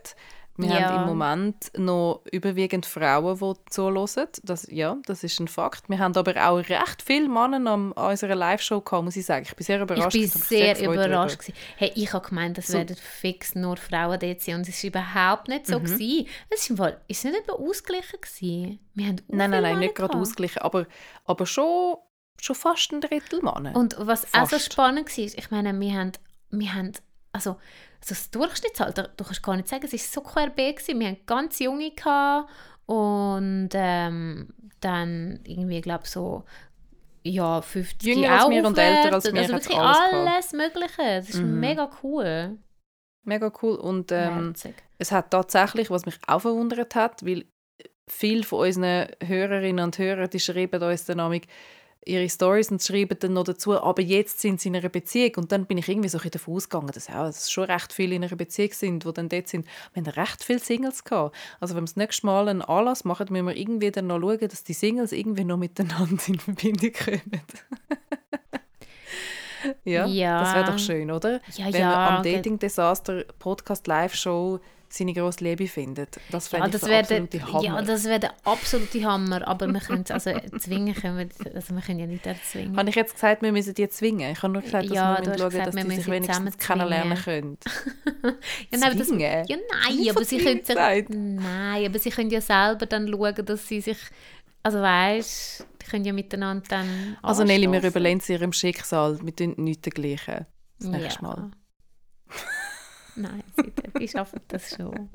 Wir 0.57 0.69
Ja. 0.69 0.89
haben 0.89 1.01
im 1.03 1.07
Moment 1.07 1.71
noch 1.77 2.21
überwiegend 2.31 2.85
Frauen, 2.85 3.37
die 3.39 3.69
zuhören. 3.71 4.27
Das, 4.43 4.67
ja, 4.69 4.97
das 5.05 5.23
ist 5.23 5.39
ein 5.39 5.47
Fakt. 5.47 5.89
Wir 5.89 5.97
haben 5.97 6.15
aber 6.15 6.35
auch 6.49 6.57
recht 6.57 7.01
viele 7.03 7.29
Männer 7.29 7.71
an 7.71 7.91
unserer 7.93 8.35
Live-Show 8.35 8.81
gehabt, 8.81 9.05
muss 9.05 9.15
ich 9.15 9.25
sagen. 9.25 9.45
Ich 9.47 9.55
bin 9.55 9.65
sehr 9.65 9.81
überrascht. 9.81 10.13
Ich 10.15 10.31
bin 10.33 10.41
sehr 10.41 10.73
gefreut 10.75 10.93
überrascht. 11.07 11.39
Gewesen. 11.39 11.53
Hey, 11.77 11.91
ich 11.95 12.11
habe 12.13 12.27
gemeint, 12.27 12.57
das 12.57 12.67
So- 12.67 12.73
werden 12.73 12.95
fix 12.97 13.55
nur 13.55 13.77
Frauen 13.77 14.19
dort 14.19 14.41
sein. 14.41 14.55
Und 14.55 14.67
es 14.67 14.83
war 14.83 14.87
überhaupt 14.89 15.47
nicht 15.47 15.67
Mhm. 15.67 15.71
so. 15.73 15.79
Gewesen. 15.79 16.27
Es 16.49 16.67
Fall, 16.67 17.01
ist 17.07 17.23
nicht 17.23 17.37
etwa 17.37 17.53
ausgeglichen. 17.53 18.19
Gewesen. 18.21 18.79
Wir 18.93 19.07
haben 19.07 19.15
Nein, 19.29 19.49
nein, 19.51 19.63
nein, 19.63 19.79
nicht 19.79 19.95
gerade 19.95 20.17
ausgeglichen. 20.17 20.61
aber, 20.61 20.85
aber 21.25 21.45
schon, 21.45 21.95
schon 22.39 22.55
fast 22.55 22.91
ein 22.91 22.99
Drittel 23.01 23.41
Männer. 23.41 23.75
Und 23.75 23.95
was 23.99 24.25
auch 24.33 24.41
so 24.49 24.57
Fast. 24.57 24.73
spannend 24.73 25.07
war, 25.17 25.23
ich 25.25 25.49
meine, 25.49 25.79
wir 25.79 25.93
haben, 25.93 26.11
wir 26.49 26.73
haben 26.73 26.91
also, 27.31 27.55
also 28.01 28.09
das 28.15 28.31
Durchschnittsalter, 28.31 29.09
du 29.15 29.23
kannst 29.23 29.43
gar 29.43 29.55
nicht 29.55 29.67
sagen, 29.67 29.85
es 29.85 29.93
war 29.93 29.99
so 29.99 30.21
querbeet. 30.21 30.77
Gewesen. 30.77 30.99
Wir 30.99 31.09
hatten 31.09 31.25
ganz 31.25 31.59
junge 31.59 31.91
gehabt 31.91 32.49
und 32.87 33.69
ähm, 33.73 34.53
dann 34.79 35.39
irgendwie, 35.45 35.81
glaube 35.81 36.07
so 36.07 36.43
ja, 37.23 37.61
50 37.61 38.01
Jünger 38.15 38.31
als 38.31 38.49
wir 38.49 38.65
und 38.65 38.77
älter 38.77 39.13
als 39.13 39.31
wir 39.31 39.39
Also 39.39 39.53
wirklich 39.53 39.77
alles 39.77 40.13
alles 40.13 40.53
Mögliche. 40.53 40.97
Das 40.97 41.29
ist 41.29 41.41
Mhm. 41.41 41.59
mega 41.59 41.89
cool. 42.01 42.57
Mega 43.23 43.51
cool. 43.61 43.75
Und 43.75 44.11
ähm, 44.11 44.53
es 44.97 45.11
hat 45.11 45.29
tatsächlich, 45.29 45.91
was 45.91 46.07
mich 46.07 46.17
auch 46.27 46.39
verwundert 46.39 46.95
hat, 46.95 47.23
weil 47.23 47.45
viele 48.09 48.43
von 48.43 48.65
unseren 48.67 49.09
Hörerinnen 49.23 49.85
und 49.85 49.97
Hörern, 49.99 50.29
die 50.31 50.39
schreiben 50.39 50.81
uns 50.81 51.05
dann 51.05 51.17
nämlich, 51.17 51.43
ihre 52.05 52.27
Stories 52.29 52.71
und 52.71 52.81
schreiben 52.81 53.15
dann 53.19 53.33
noch 53.33 53.43
dazu, 53.43 53.79
aber 53.79 54.01
jetzt 54.01 54.39
sind 54.41 54.59
sie 54.59 54.69
in 54.69 54.75
einer 54.75 54.89
Beziehung. 54.89 55.33
Und 55.37 55.51
dann 55.51 55.65
bin 55.65 55.77
ich 55.77 55.87
irgendwie 55.87 56.09
so 56.09 56.17
ein 56.17 56.21
bisschen 56.21 56.31
davon 56.31 56.55
ausgegangen, 56.55 56.87
dass 56.93 57.07
ja, 57.07 57.27
es 57.27 57.51
schon 57.51 57.65
recht 57.65 57.93
viele 57.93 58.15
in 58.15 58.23
einer 58.23 58.35
Beziehung 58.35 58.71
sind, 58.73 59.05
die 59.05 59.13
dann 59.13 59.29
dort 59.29 59.47
sind. 59.47 59.67
Wir 59.93 60.03
haben 60.03 60.11
recht 60.11 60.43
viele 60.43 60.59
Singles 60.59 61.03
gehabt. 61.03 61.35
Also 61.59 61.75
wenn 61.75 61.83
wir 61.83 61.87
das 61.87 61.95
nächste 61.97 62.25
Mal 62.25 62.47
einen 62.47 62.61
Anlass 62.63 63.03
machen, 63.05 63.27
müssen 63.29 63.45
wir 63.47 63.55
irgendwie 63.55 63.91
dann 63.91 64.07
noch 64.07 64.19
schauen, 64.19 64.39
dass 64.39 64.63
die 64.63 64.73
Singles 64.73 65.11
irgendwie 65.11 65.43
noch 65.43 65.57
miteinander 65.57 66.17
in 66.27 66.39
Verbindung 66.39 66.91
kommen. 66.93 67.21
ja, 69.85 70.07
Ja. 70.07 70.39
das 70.39 70.55
wäre 70.55 70.65
doch 70.71 70.79
schön, 70.79 71.11
oder? 71.11 71.39
Ja, 71.55 71.65
wenn 71.65 71.73
ja, 71.73 71.79
wir 71.79 71.97
am 71.97 72.23
ge- 72.23 72.35
Dating 72.35 72.57
Disaster 72.57 73.25
Podcast 73.37 73.85
Live 73.87 74.15
Show 74.15 74.59
seine 74.93 75.13
grosse 75.13 75.43
Liebe 75.43 75.67
findet. 75.67 76.19
Das 76.31 76.47
fände 76.47 76.65
Ja, 76.65 76.71
das 76.71 76.81
der 76.81 76.99
absolute 76.99 77.43
Hammer. 77.53 77.63
ja, 77.63 77.81
das 77.81 78.05
wäre 78.05 78.19
der 78.19 78.33
absolute 78.43 79.03
Hammer, 79.03 79.47
aber 79.47 79.67
wir 79.67 79.79
können 79.79 80.03
es, 80.03 80.11
also 80.11 80.31
zwingen 80.59 80.93
können 80.93 81.17
wir, 81.17 81.55
also 81.55 81.73
wir 81.73 81.81
können 81.81 81.99
ja 81.99 82.07
nicht 82.07 82.25
erzwingen. 82.25 82.77
Habe 82.77 82.89
ich 82.89 82.95
jetzt 82.95 83.13
gesagt, 83.13 83.41
wir 83.41 83.51
müssen 83.51 83.73
die 83.73 83.87
zwingen? 83.89 84.31
Ich 84.31 84.41
habe 84.43 84.53
nur 84.53 84.61
gesagt, 84.61 84.85
dass 84.89 84.95
Ja, 84.95 85.15
wir 85.15 85.19
müssen 85.19 85.39
schauen 85.39 85.49
gesagt, 85.49 85.75
wir 85.75 85.83
dass 85.83 85.89
die 85.89 85.95
sich 85.95 86.07
wenigstens 86.11 86.57
kennenlernen 86.57 87.17
können. 87.17 87.57
ja, 88.23 88.77
nein, 88.77 88.83
aber 88.83 88.95
das, 88.95 89.09
ja, 89.09 89.43
nein, 89.47 90.09
aber 90.09 90.25
sie 90.25 90.37
können 90.37 90.63
sich, 90.63 90.75
nein, 91.09 91.85
aber 91.85 91.99
sie 91.99 92.09
können 92.09 92.29
ja 92.29 92.41
selber 92.41 92.85
dann 92.85 93.07
schauen, 93.07 93.45
dass 93.45 93.67
sie 93.67 93.81
sich, 93.81 93.97
also 94.63 94.79
weißt, 94.81 95.65
die 95.81 95.85
können 95.87 96.05
ja 96.05 96.13
miteinander 96.13 96.63
dann 96.69 97.17
Also 97.21 97.43
Nelly, 97.43 97.71
wir 97.71 97.83
überlegen 97.83 98.19
sie 98.19 98.33
ihrem 98.33 98.53
Schicksal. 98.53 99.19
Wir 99.23 99.35
tun 99.35 99.55
nichts 99.57 99.81
dergleichen. 99.81 100.45
Das 100.79 100.87
nächste 100.89 101.23
Mal. 101.23 101.51
Nein, 103.15 103.43
die 103.99 104.07
schaffen 104.07 104.41
das 104.47 104.75
schon. 104.75 105.09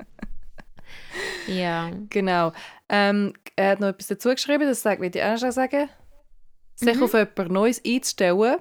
Ja. 1.47 1.91
Genau. 2.09 2.51
Ähm, 2.89 3.33
er 3.55 3.71
hat 3.71 3.79
noch 3.79 3.89
etwas 3.89 4.07
dazu 4.07 4.29
geschrieben, 4.29 4.67
das 4.67 4.85
will 4.85 5.11
ich 5.13 5.23
auch 5.23 5.41
noch 5.41 5.51
sagen. 5.51 5.89
Sich 6.75 6.95
Mhm. 6.95 7.03
auf 7.03 7.13
etwas 7.13 7.47
Neues 7.49 7.81
einzustellen 7.85 8.57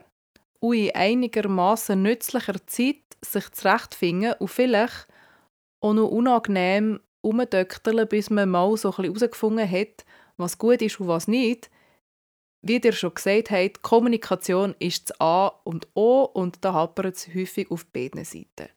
und 0.60 0.74
in 0.74 0.94
einigermaßen 0.94 2.00
nützlicher 2.02 2.66
Zeit 2.66 2.96
sich 3.22 3.50
zurechtfinden 3.52 4.34
und 4.38 4.48
vielleicht 4.48 5.06
auch 5.80 5.92
noch 5.92 6.08
unangenehm 6.08 7.00
rumdöckteln, 7.22 8.08
bis 8.08 8.30
man 8.30 8.48
mal 8.48 8.76
so 8.76 8.88
ein 8.88 8.96
bisschen 8.96 9.14
herausgefunden 9.14 9.70
hat, 9.70 10.04
was 10.36 10.58
gut 10.58 10.80
ist 10.82 11.00
und 11.00 11.08
was 11.08 11.28
nicht. 11.28 11.70
Wie 12.62 12.78
ihr 12.78 12.92
schon 12.92 13.14
gesagt 13.14 13.50
habt, 13.50 13.82
Kommunikation 13.82 14.74
ist 14.78 15.10
das 15.10 15.20
A 15.20 15.48
und 15.64 15.86
O 15.94 16.22
und 16.22 16.64
da 16.64 16.72
hapert 16.72 17.16
es 17.16 17.28
häufig 17.34 17.70
auf 17.70 17.86
beiden 17.86 18.24
Seiten. 18.24 18.70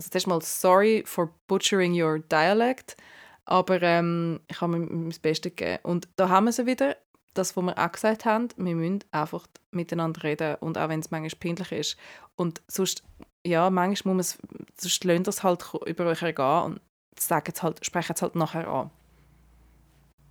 Also 0.00 0.08
zuerst 0.08 0.28
mal 0.28 0.40
sorry 0.40 1.02
for 1.04 1.28
butchering 1.46 1.92
your 1.92 2.20
dialect, 2.20 2.96
aber 3.44 3.82
ähm, 3.82 4.40
ich 4.48 4.58
habe 4.62 4.78
mir 4.78 4.86
mein 4.86 5.14
Bestes 5.20 5.54
gegeben. 5.54 5.78
Und 5.82 6.08
da 6.16 6.30
haben 6.30 6.46
wir 6.46 6.52
sie 6.52 6.64
wieder, 6.64 6.96
das, 7.34 7.54
was 7.54 7.62
wir 7.62 7.76
auch 7.78 7.92
gesagt 7.92 8.24
haben, 8.24 8.48
wir 8.56 8.74
müssen 8.74 9.04
einfach 9.10 9.46
miteinander 9.72 10.22
reden 10.22 10.54
und 10.60 10.78
auch 10.78 10.88
wenn 10.88 11.00
es 11.00 11.10
manchmal 11.10 11.38
peinlich 11.38 11.70
ist. 11.72 11.96
Und 12.34 12.62
sonst, 12.66 13.02
ja, 13.46 13.68
manchmal 13.68 14.14
muss 14.14 14.38
man 14.38 14.56
es, 14.80 14.80
sonst 14.80 15.04
lasst 15.04 15.28
es 15.28 15.42
halt 15.42 15.66
über 15.84 16.06
euch 16.06 16.22
ergehen 16.22 16.62
und 16.62 16.80
sagen 17.18 17.52
es 17.54 17.62
halt, 17.62 17.84
sprechen 17.84 18.14
es 18.14 18.22
halt 18.22 18.36
nachher 18.36 18.68
an. 18.68 18.90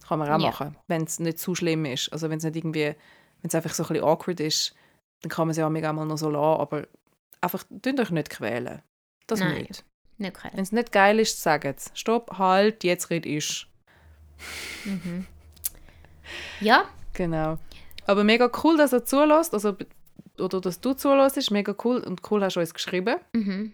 Kann 0.07 0.17
man 0.17 0.29
auch 0.29 0.39
Ja. 0.39 0.49
machen, 0.49 0.75
wenn 0.87 1.03
es 1.03 1.19
nicht 1.19 1.37
zu 1.37 1.53
schlimm 1.53 1.85
ist. 1.85 2.11
Also 2.11 2.31
wenn 2.31 2.39
es 2.39 2.43
nicht 2.43 2.55
irgendwie, 2.55 2.95
wenn 3.41 3.47
es 3.47 3.53
einfach 3.53 3.75
so 3.75 3.83
ein 3.83 3.89
bisschen 3.89 4.03
awkward 4.03 4.39
ist, 4.39 4.73
dann 5.21 5.29
kann 5.29 5.45
man 5.45 5.51
es 5.51 5.57
ja 5.57 5.67
auch 5.67 5.69
mal 5.69 6.05
noch 6.07 6.17
so 6.17 6.31
lassen, 6.31 6.59
aber 6.59 6.87
einfach, 7.39 7.63
tut 7.83 7.99
euch 7.99 8.09
nicht 8.09 8.31
quälen. 8.31 8.81
Das 9.31 9.39
Nein. 9.39 9.59
nicht. 9.59 9.83
Nicht. 10.17 10.37
Wenn 10.53 10.63
es 10.63 10.71
nicht 10.71 10.91
geil 10.91 11.19
ist, 11.19 11.41
sagt 11.41 11.65
es. 11.65 11.91
Stopp, 11.93 12.37
halt, 12.37 12.83
jetzt 12.83 13.09
red 13.09 13.25
ich. 13.25 13.67
Mhm. 14.85 15.25
Ja, 16.59 16.89
Genau. 17.19 17.57
Aber 18.05 18.23
mega 18.23 18.49
cool, 18.63 18.77
dass 18.77 18.93
er 18.93 19.03
zulässt, 19.03 19.53
also 19.53 19.75
oder 20.39 20.61
dass 20.61 20.79
du 20.79 20.93
zulässt, 20.93 21.35
ist 21.35 21.51
mega 21.51 21.75
cool 21.83 21.97
und 21.97 22.21
cool 22.31 22.41
hast 22.41 22.55
du 22.55 22.61
uns 22.61 22.73
geschrieben. 22.73 23.17
mhm. 23.33 23.73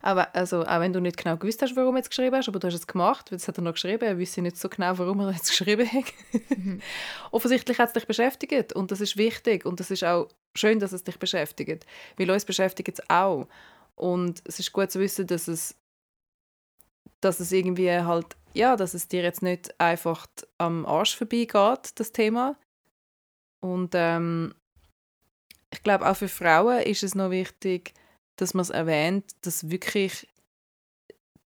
Aber 0.00 0.34
also, 0.34 0.64
auch 0.64 0.80
wenn 0.80 0.92
du 0.92 1.00
nicht 1.00 1.16
genau 1.16 1.36
gewusst 1.36 1.60
hast, 1.60 1.76
warum 1.76 1.96
du 1.96 2.00
es 2.00 2.08
geschrieben 2.08 2.34
hast, 2.34 2.48
aber 2.48 2.60
du 2.60 2.66
hast 2.68 2.74
es 2.74 2.86
gemacht, 2.86 3.30
weil 3.30 3.38
das 3.38 3.46
hat 3.46 3.58
er 3.58 3.62
noch 3.62 3.74
geschrieben, 3.74 4.04
er 4.04 4.16
wüsste 4.16 4.40
nicht 4.40 4.56
so 4.56 4.68
genau, 4.68 4.96
warum 4.96 5.20
er 5.20 5.28
es 5.28 5.42
geschrieben 5.48 5.86
hat. 5.92 6.04
Offensichtlich 7.30 7.78
hat 7.78 7.88
es 7.88 7.92
dich 7.94 8.06
beschäftigt 8.06 8.72
und 8.72 8.90
das 8.90 9.00
ist 9.00 9.16
wichtig 9.16 9.66
und 9.66 9.80
das 9.80 9.90
ist 9.90 10.04
auch 10.04 10.28
schön, 10.54 10.78
dass 10.78 10.92
es 10.92 11.04
dich 11.04 11.18
beschäftigt, 11.18 11.84
weil 12.16 12.30
uns 12.30 12.44
beschäftigt 12.44 13.00
es 13.00 13.10
auch. 13.10 13.48
Und 13.98 14.42
es 14.44 14.60
ist 14.60 14.72
gut 14.72 14.90
zu 14.90 15.00
wissen, 15.00 15.26
dass 15.26 15.48
es, 15.48 15.74
dass 17.20 17.40
es 17.40 17.50
irgendwie 17.50 17.90
halt, 17.90 18.36
ja, 18.54 18.76
dass 18.76 18.94
es 18.94 19.08
dir 19.08 19.22
jetzt 19.22 19.42
nicht 19.42 19.78
einfach 19.80 20.26
am 20.58 20.86
Arsch 20.86 21.16
vorbeigeht, 21.16 21.98
das 21.98 22.12
Thema. 22.12 22.56
Und 23.60 23.90
ähm, 23.94 24.54
ich 25.72 25.82
glaube, 25.82 26.08
auch 26.08 26.16
für 26.16 26.28
Frauen 26.28 26.80
ist 26.82 27.02
es 27.02 27.14
noch 27.14 27.30
wichtig, 27.30 27.92
dass 28.36 28.54
man 28.54 28.62
es 28.62 28.70
erwähnt, 28.70 29.24
dass 29.42 29.68
wirklich, 29.68 30.28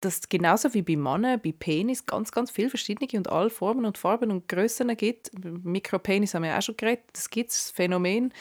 dass 0.01 0.29
genauso 0.29 0.75
wie 0.75 0.83
bei 0.83 0.97
Männern, 0.97 1.41
bei 1.41 1.53
Penis 1.53 2.05
ganz, 2.05 2.33
ganz 2.33 2.51
viele 2.51 2.69
verschiedene 2.69 3.09
und 3.17 3.29
alle 3.29 3.51
Formen 3.51 3.85
und 3.85 3.97
Farben 3.97 4.33
und 4.33 4.49
Grössen 4.49 4.95
gibt. 4.97 5.31
Mikropenis 5.45 6.35
haben 6.35 6.43
wir 6.43 6.59
auch 6.59 6.63
schon 6.63 6.77
geredet, 6.77 7.05
das 7.13 7.31
gibt 7.31 7.51
es, 7.51 7.71
Phänomen 7.71 8.33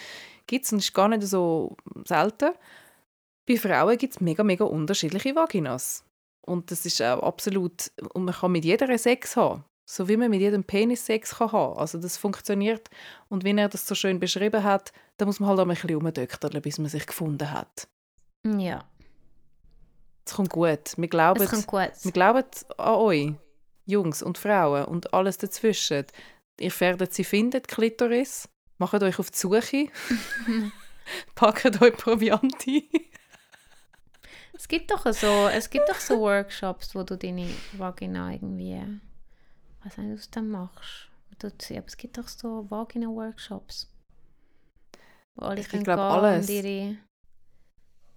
gibt 0.47 0.65
es 0.65 0.73
und 0.73 0.79
ist 0.79 0.93
gar 0.93 1.07
nicht 1.07 1.21
so 1.23 1.77
selten. 2.05 2.53
Bei 3.49 3.57
Frauen 3.57 3.97
gibt 3.97 4.13
es 4.13 4.21
mega, 4.21 4.43
mega 4.43 4.63
unterschiedliche 4.63 5.35
Vaginas. 5.35 6.05
Und 6.45 6.69
das 6.69 6.85
ist 6.85 7.01
auch 7.01 7.23
absolut, 7.23 7.91
und 8.13 8.25
man 8.25 8.35
kann 8.35 8.51
mit 8.51 8.63
jeder 8.63 8.95
Sex 8.99 9.35
haben. 9.35 9.65
So 9.89 10.07
wie 10.07 10.17
man 10.17 10.29
mit 10.29 10.39
jedem 10.39 10.63
Penis 10.63 11.03
Sex 11.03 11.35
kann 11.37 11.51
haben. 11.51 11.79
Also 11.79 11.97
das 11.97 12.15
funktioniert. 12.15 12.91
Und 13.27 13.43
wie 13.43 13.57
er 13.57 13.67
das 13.67 13.87
so 13.87 13.95
schön 13.95 14.19
beschrieben 14.19 14.63
hat, 14.63 14.93
da 15.17 15.25
muss 15.25 15.39
man 15.39 15.49
halt 15.49 15.59
auch 15.59 15.63
ein 15.63 15.69
bisschen 15.69 15.95
rumdökterle, 15.95 16.61
bis 16.61 16.77
man 16.77 16.89
sich 16.89 17.07
gefunden 17.07 17.51
hat. 17.51 17.87
ja. 18.45 18.85
Es 20.27 20.35
kommt 20.35 20.51
gut. 20.51 20.95
Wir 20.95 21.07
glauben, 21.07 21.41
Es 21.41 21.49
kommt 21.49 21.65
gut. 21.65 21.91
wir 22.03 22.11
glauben 22.11 22.43
an 22.77 22.95
euch, 22.97 23.33
Jungs 23.87 24.21
und 24.21 24.37
Frauen 24.37 24.85
und 24.85 25.11
alles 25.11 25.39
dazwischen. 25.39 26.05
Ihr 26.59 26.79
werdet 26.79 27.15
sie 27.15 27.23
finden, 27.23 27.63
Klitoris. 27.63 28.47
Macht 28.77 29.01
euch 29.01 29.17
auf 29.17 29.31
die 29.31 29.37
Suche. 29.39 29.87
Packt 31.35 31.81
euch 31.81 31.97
Proviant 31.97 32.67
ein. 32.67 33.08
Es 34.59 34.67
gibt 34.67 34.91
doch 34.91 35.05
so, 35.13 35.47
es 35.47 35.69
gibt 35.69 35.87
doch 35.87 35.95
so 35.99 36.19
Workshops, 36.19 36.93
wo 36.93 37.03
du 37.03 37.17
deine 37.17 37.47
Vagina 37.71 38.33
irgendwie, 38.33 38.83
was 39.85 39.97
nicht, 39.97 40.19
aus 40.19 40.29
dem 40.29 40.51
machst. 40.51 41.07
Du, 41.39 41.47
aber 41.47 41.87
es 41.87 41.95
gibt 41.95 42.17
doch 42.17 42.27
so 42.27 42.69
Vagina-Workshops. 42.69 43.89
Wo 45.35 45.45
alle 45.45 45.61
Ich 45.61 45.69
können 45.69 45.85
glaub, 45.85 45.97
gehen 45.97 46.05
alles. 46.25 46.49
ihre... 46.49 46.97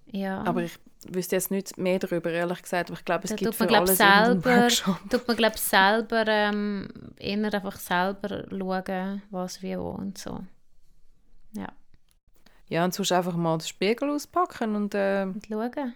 Ja. 0.07 0.43
Aber 0.43 0.63
ich 0.65 0.77
wüsste 1.09 1.37
jetzt 1.37 1.53
nicht 1.53 1.79
mehr 1.79 2.01
darüber, 2.01 2.31
ehrlich 2.33 2.61
gesagt. 2.61 2.91
Aber 2.91 2.99
ich 2.99 3.05
glaube, 3.05 3.23
es 3.25 3.31
Da 3.31 3.37
gibt 3.37 3.51
man, 3.51 3.53
für 3.57 3.67
glaub, 3.69 3.83
alles 3.87 3.97
selber- 3.99 4.63
Workshop. 4.63 4.99
tut 5.11 5.29
man, 5.29 5.37
glaube 5.37 5.57
selber 5.59 6.27
ähm, 6.27 6.89
eher 7.17 7.55
einfach 7.55 7.79
selber 7.79 8.45
schauen, 8.51 9.23
was 9.31 9.63
wie 9.63 9.79
wo 9.79 9.91
und 9.91 10.19
so. 10.19 10.41
Ja, 11.53 11.69
Ja, 12.69 12.85
und 12.85 12.93
sonst 12.95 13.13
einfach 13.13 13.37
mal 13.37 13.59
den 13.59 13.69
Spiegel 13.69 14.11
auspacken 14.11 14.75
und, 14.75 14.95
äh, 14.97 15.23
und 15.23 15.47
schauen. 15.47 15.95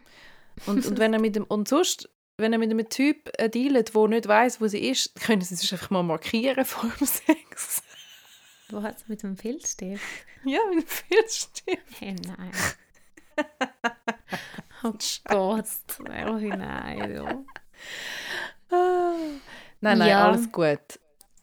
Und, 0.67 0.87
und 0.87 0.99
wenn 0.99 1.13
er 1.13 1.21
mit 1.21 1.37
dem 1.37 1.45
und 1.45 1.69
sonst, 1.69 2.09
wenn 2.39 2.53
er 2.53 2.59
mit 2.59 2.71
einem 2.71 2.89
Typ 2.89 3.31
äh, 3.39 3.49
dealt, 3.49 3.95
der 3.95 4.09
nicht 4.09 4.27
weiß, 4.29 4.61
wo 4.61 4.67
sie 4.67 4.89
ist, 4.89 5.15
können 5.21 5.43
sie 5.43 5.55
sich 5.55 5.73
einfach 5.73 5.91
mal 5.91 6.03
markieren 6.03 6.65
vor 6.65 6.91
dem 6.99 7.07
Sex. 7.07 7.83
Wo 8.71 8.83
hat 8.83 8.97
es 8.97 9.09
mit 9.09 9.23
dem 9.23 9.37
Filzstift? 9.37 10.03
ja, 10.45 10.59
mit 10.75 10.85
dem 10.85 10.87
Filzstift. 10.89 12.01
Hey, 12.01 12.17
nein. 12.27 12.53
oh 14.83 14.93
Gott. 15.29 15.65
Oh 16.01 16.39
nein. 16.39 17.15
Ja. 17.15 17.45
Nein, 19.81 19.99
nein, 19.99 20.09
Ja. 20.09 20.27
alles 20.29 20.51
gut. 20.51 20.81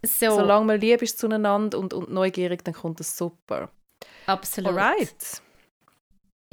So, 0.05 0.31
Solange 0.31 0.65
man 0.65 0.81
lieb 0.81 1.01
ist 1.01 1.17
zueinander 1.17 1.77
und, 1.79 1.93
und 1.93 2.11
neugierig, 2.11 2.63
dann 2.65 2.73
kommt 2.73 2.99
das 2.99 3.17
super. 3.17 3.71
absolut. 4.25 4.71
Alright. 4.71 5.41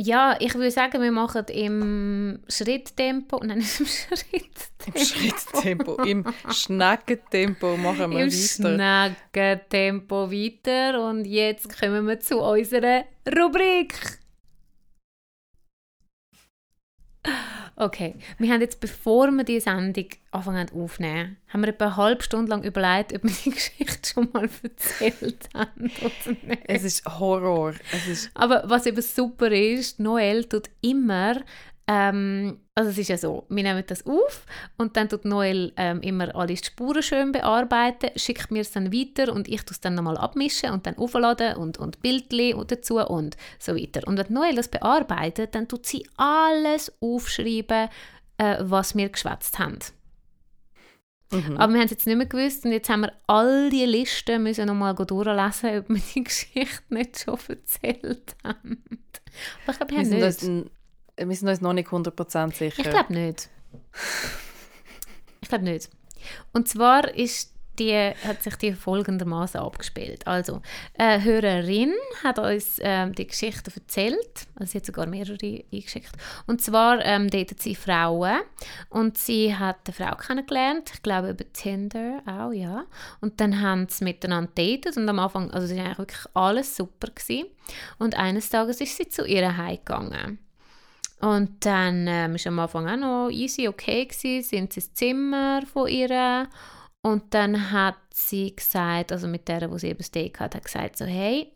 Ja, 0.03 0.34
ich 0.40 0.55
würde 0.55 0.70
sagen, 0.70 1.03
wir 1.03 1.12
machen 1.12 1.44
im 1.48 2.40
Schritttempo, 2.48 3.38
nein, 3.44 3.59
nicht 3.59 3.80
im 3.80 3.86
Schritttempo. 3.86 4.94
Im 4.94 5.05
Schritttempo, 5.05 6.03
im 6.05 6.24
Schneckentempo 6.51 7.76
machen 7.76 8.11
wir 8.12 8.20
Im 8.20 8.30
weiter. 8.30 8.32
Schneckentempo 8.32 10.30
weiter 10.32 11.07
und 11.07 11.26
jetzt 11.26 11.78
kommen 11.78 12.07
wir 12.07 12.18
zu 12.18 12.40
unserer 12.40 13.05
Rubrik. 13.28 14.20
Okay, 17.76 18.16
wir 18.38 18.52
haben 18.52 18.60
jetzt, 18.60 18.80
bevor 18.80 19.30
wir 19.30 19.44
die 19.44 19.60
Sendung 19.60 20.06
anfangen 20.30 20.68
aufzunehmen, 20.74 21.36
haben 21.48 21.62
wir 21.62 21.68
etwa 21.68 21.86
eine 21.86 21.96
halbe 21.96 22.22
Stunde 22.22 22.50
lang 22.50 22.62
überlegt, 22.62 23.14
ob 23.14 23.24
wir 23.24 23.30
die 23.44 23.50
Geschichte 23.50 24.08
schon 24.12 24.28
mal 24.32 24.48
erzählt 24.62 25.48
haben 25.54 25.90
oder 26.00 26.36
nicht. 26.42 26.62
Es 26.64 26.84
ist 26.84 27.06
Horror. 27.06 27.74
Es 27.92 28.06
ist 28.06 28.30
Aber 28.34 28.62
was 28.66 28.86
eben 28.86 29.02
super 29.02 29.50
ist, 29.50 29.98
Noel 30.00 30.44
tut 30.44 30.70
immer 30.80 31.40
ähm, 31.93 32.61
also 32.76 32.91
es 32.91 32.99
ist 32.99 33.09
ja 33.09 33.18
so, 33.18 33.47
wir 33.49 33.64
nehmen 33.64 33.82
das 33.84 34.07
auf 34.07 34.47
und 34.78 34.97
dann 34.97 35.09
tut 35.09 35.24
Noel 35.24 35.72
ähm, 35.76 36.01
immer 36.03 36.32
alle 36.36 36.57
Spuren 36.57 37.03
schön 37.03 37.32
bearbeiten, 37.32 38.11
schickt 38.14 38.53
mir 38.53 38.61
es 38.61 38.70
dann 38.70 38.93
weiter 38.93 39.32
und 39.32 39.49
ich 39.49 39.62
tue 39.62 39.72
es 39.72 39.80
dann 39.80 39.97
nochmal 39.97 40.16
abmischen 40.16 40.70
und 40.70 40.86
dann 40.86 40.97
aufladen 40.99 41.57
und, 41.57 41.78
und 41.78 42.01
Bildchen 42.01 42.64
dazu 42.68 43.01
und 43.01 43.36
so 43.59 43.74
weiter. 43.74 44.07
Und 44.07 44.18
wenn 44.18 44.32
Noel 44.32 44.55
das 44.55 44.68
bearbeitet, 44.68 45.57
dann 45.57 45.66
tut 45.66 45.84
sie 45.84 46.07
alles 46.16 46.93
aufschreiben, 47.01 47.88
äh, 48.38 48.57
was 48.61 48.95
wir 48.95 49.09
geschwätzt 49.09 49.59
haben. 49.59 49.80
Mhm. 51.32 51.57
Aber 51.57 51.72
wir 51.72 51.80
haben 51.80 51.86
es 51.86 51.91
jetzt 51.91 52.07
nicht 52.07 52.16
mehr 52.16 52.26
gewusst 52.26 52.64
und 52.64 52.70
jetzt 52.70 52.88
haben 52.88 53.01
wir 53.01 53.12
all 53.26 53.68
die 53.68 53.84
Listen 53.84 54.45
müssen 54.45 54.66
nochmal 54.66 54.95
durchlesen, 54.95 55.78
ob 55.78 55.88
wir 55.88 56.03
die 56.14 56.22
Geschichte 56.22 56.95
nicht 56.95 57.18
schon 57.18 57.38
erzählt 57.49 58.36
haben. 58.45 58.84
Aber 59.66 59.72
ich 59.72 59.76
glaube, 59.76 59.91
wir 59.91 59.99
haben 59.99 60.09
nicht. 60.09 60.70
Wir 61.28 61.36
sind 61.36 61.48
uns 61.48 61.60
noch 61.60 61.72
nicht 61.72 61.88
100% 61.88 62.54
sicher. 62.54 62.82
Ich 62.82 62.90
glaube 62.90 63.12
nicht. 63.12 63.48
Ich 65.42 65.48
glaube 65.48 65.64
nicht. 65.64 65.90
Und 66.52 66.68
zwar 66.68 67.12
ist 67.14 67.54
die, 67.80 67.94
hat 67.94 68.42
sich 68.42 68.56
die 68.56 68.72
folgendermaßen 68.74 69.60
abgespielt. 69.60 70.26
Also, 70.26 70.60
eine 70.98 71.24
Hörerin 71.24 71.92
hat 72.22 72.38
uns 72.38 72.78
ähm, 72.80 73.14
die 73.14 73.26
Geschichte 73.26 73.72
erzählt. 73.74 74.46
Also 74.54 74.72
sie 74.72 74.78
hat 74.78 74.86
sogar 74.86 75.06
mehrere 75.06 75.64
eingeschickt. 75.72 76.12
Und 76.46 76.60
zwar 76.60 77.04
ähm, 77.04 77.30
datet 77.30 77.60
sie 77.62 77.74
Frauen. 77.74 78.40
Und 78.90 79.16
sie 79.16 79.56
hat 79.56 79.78
eine 79.86 79.94
Frau 79.94 80.16
kennengelernt, 80.16 80.90
ich 80.92 81.02
glaube 81.02 81.30
über 81.30 81.50
Tinder 81.52 82.22
auch, 82.26 82.52
ja. 82.52 82.84
Und 83.20 83.40
dann 83.40 83.60
haben 83.60 83.88
sie 83.88 84.04
miteinander 84.04 84.52
datet 84.54 84.96
und 84.96 85.08
am 85.08 85.18
Anfang, 85.18 85.50
also 85.50 85.66
es 85.66 85.76
war 85.76 85.84
eigentlich 85.84 85.98
wirklich 85.98 86.26
alles 86.34 86.76
super. 86.76 87.08
Gewesen. 87.14 87.46
Und 87.98 88.16
eines 88.16 88.50
Tages 88.50 88.80
ist 88.80 88.96
sie 88.96 89.08
zu 89.08 89.24
ihr 89.24 89.56
heimgegangen. 89.56 90.38
Und 91.20 91.64
dann 91.66 92.06
ähm, 92.08 92.34
ist 92.36 92.46
am 92.46 92.58
Anfang 92.58 92.88
auch 92.88 92.96
noch 92.96 93.30
easy 93.30 93.68
okay 93.68 94.06
gewesen, 94.06 94.42
sind 94.42 94.72
sie 94.72 94.80
ins 94.80 94.94
Zimmer 94.94 95.62
von 95.66 95.88
ihr 95.88 96.48
und 97.02 97.34
dann 97.34 97.70
hat 97.72 97.96
sie 98.12 98.54
gesagt, 98.54 99.12
also 99.12 99.26
mit 99.26 99.48
der, 99.48 99.70
wo 99.70 99.78
sie 99.78 99.88
eben 99.88 99.98
das 99.98 100.10
Date 100.10 100.38
hat, 100.40 100.54
hat 100.54 100.64
gesagt 100.64 100.98
so, 100.98 101.04
hey, 101.04 101.52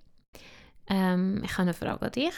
ähm, 0.87 1.43
ich 1.45 1.53
habe 1.53 1.63
eine 1.63 1.75
Frage 1.75 2.07
an 2.07 2.13
dich. 2.13 2.35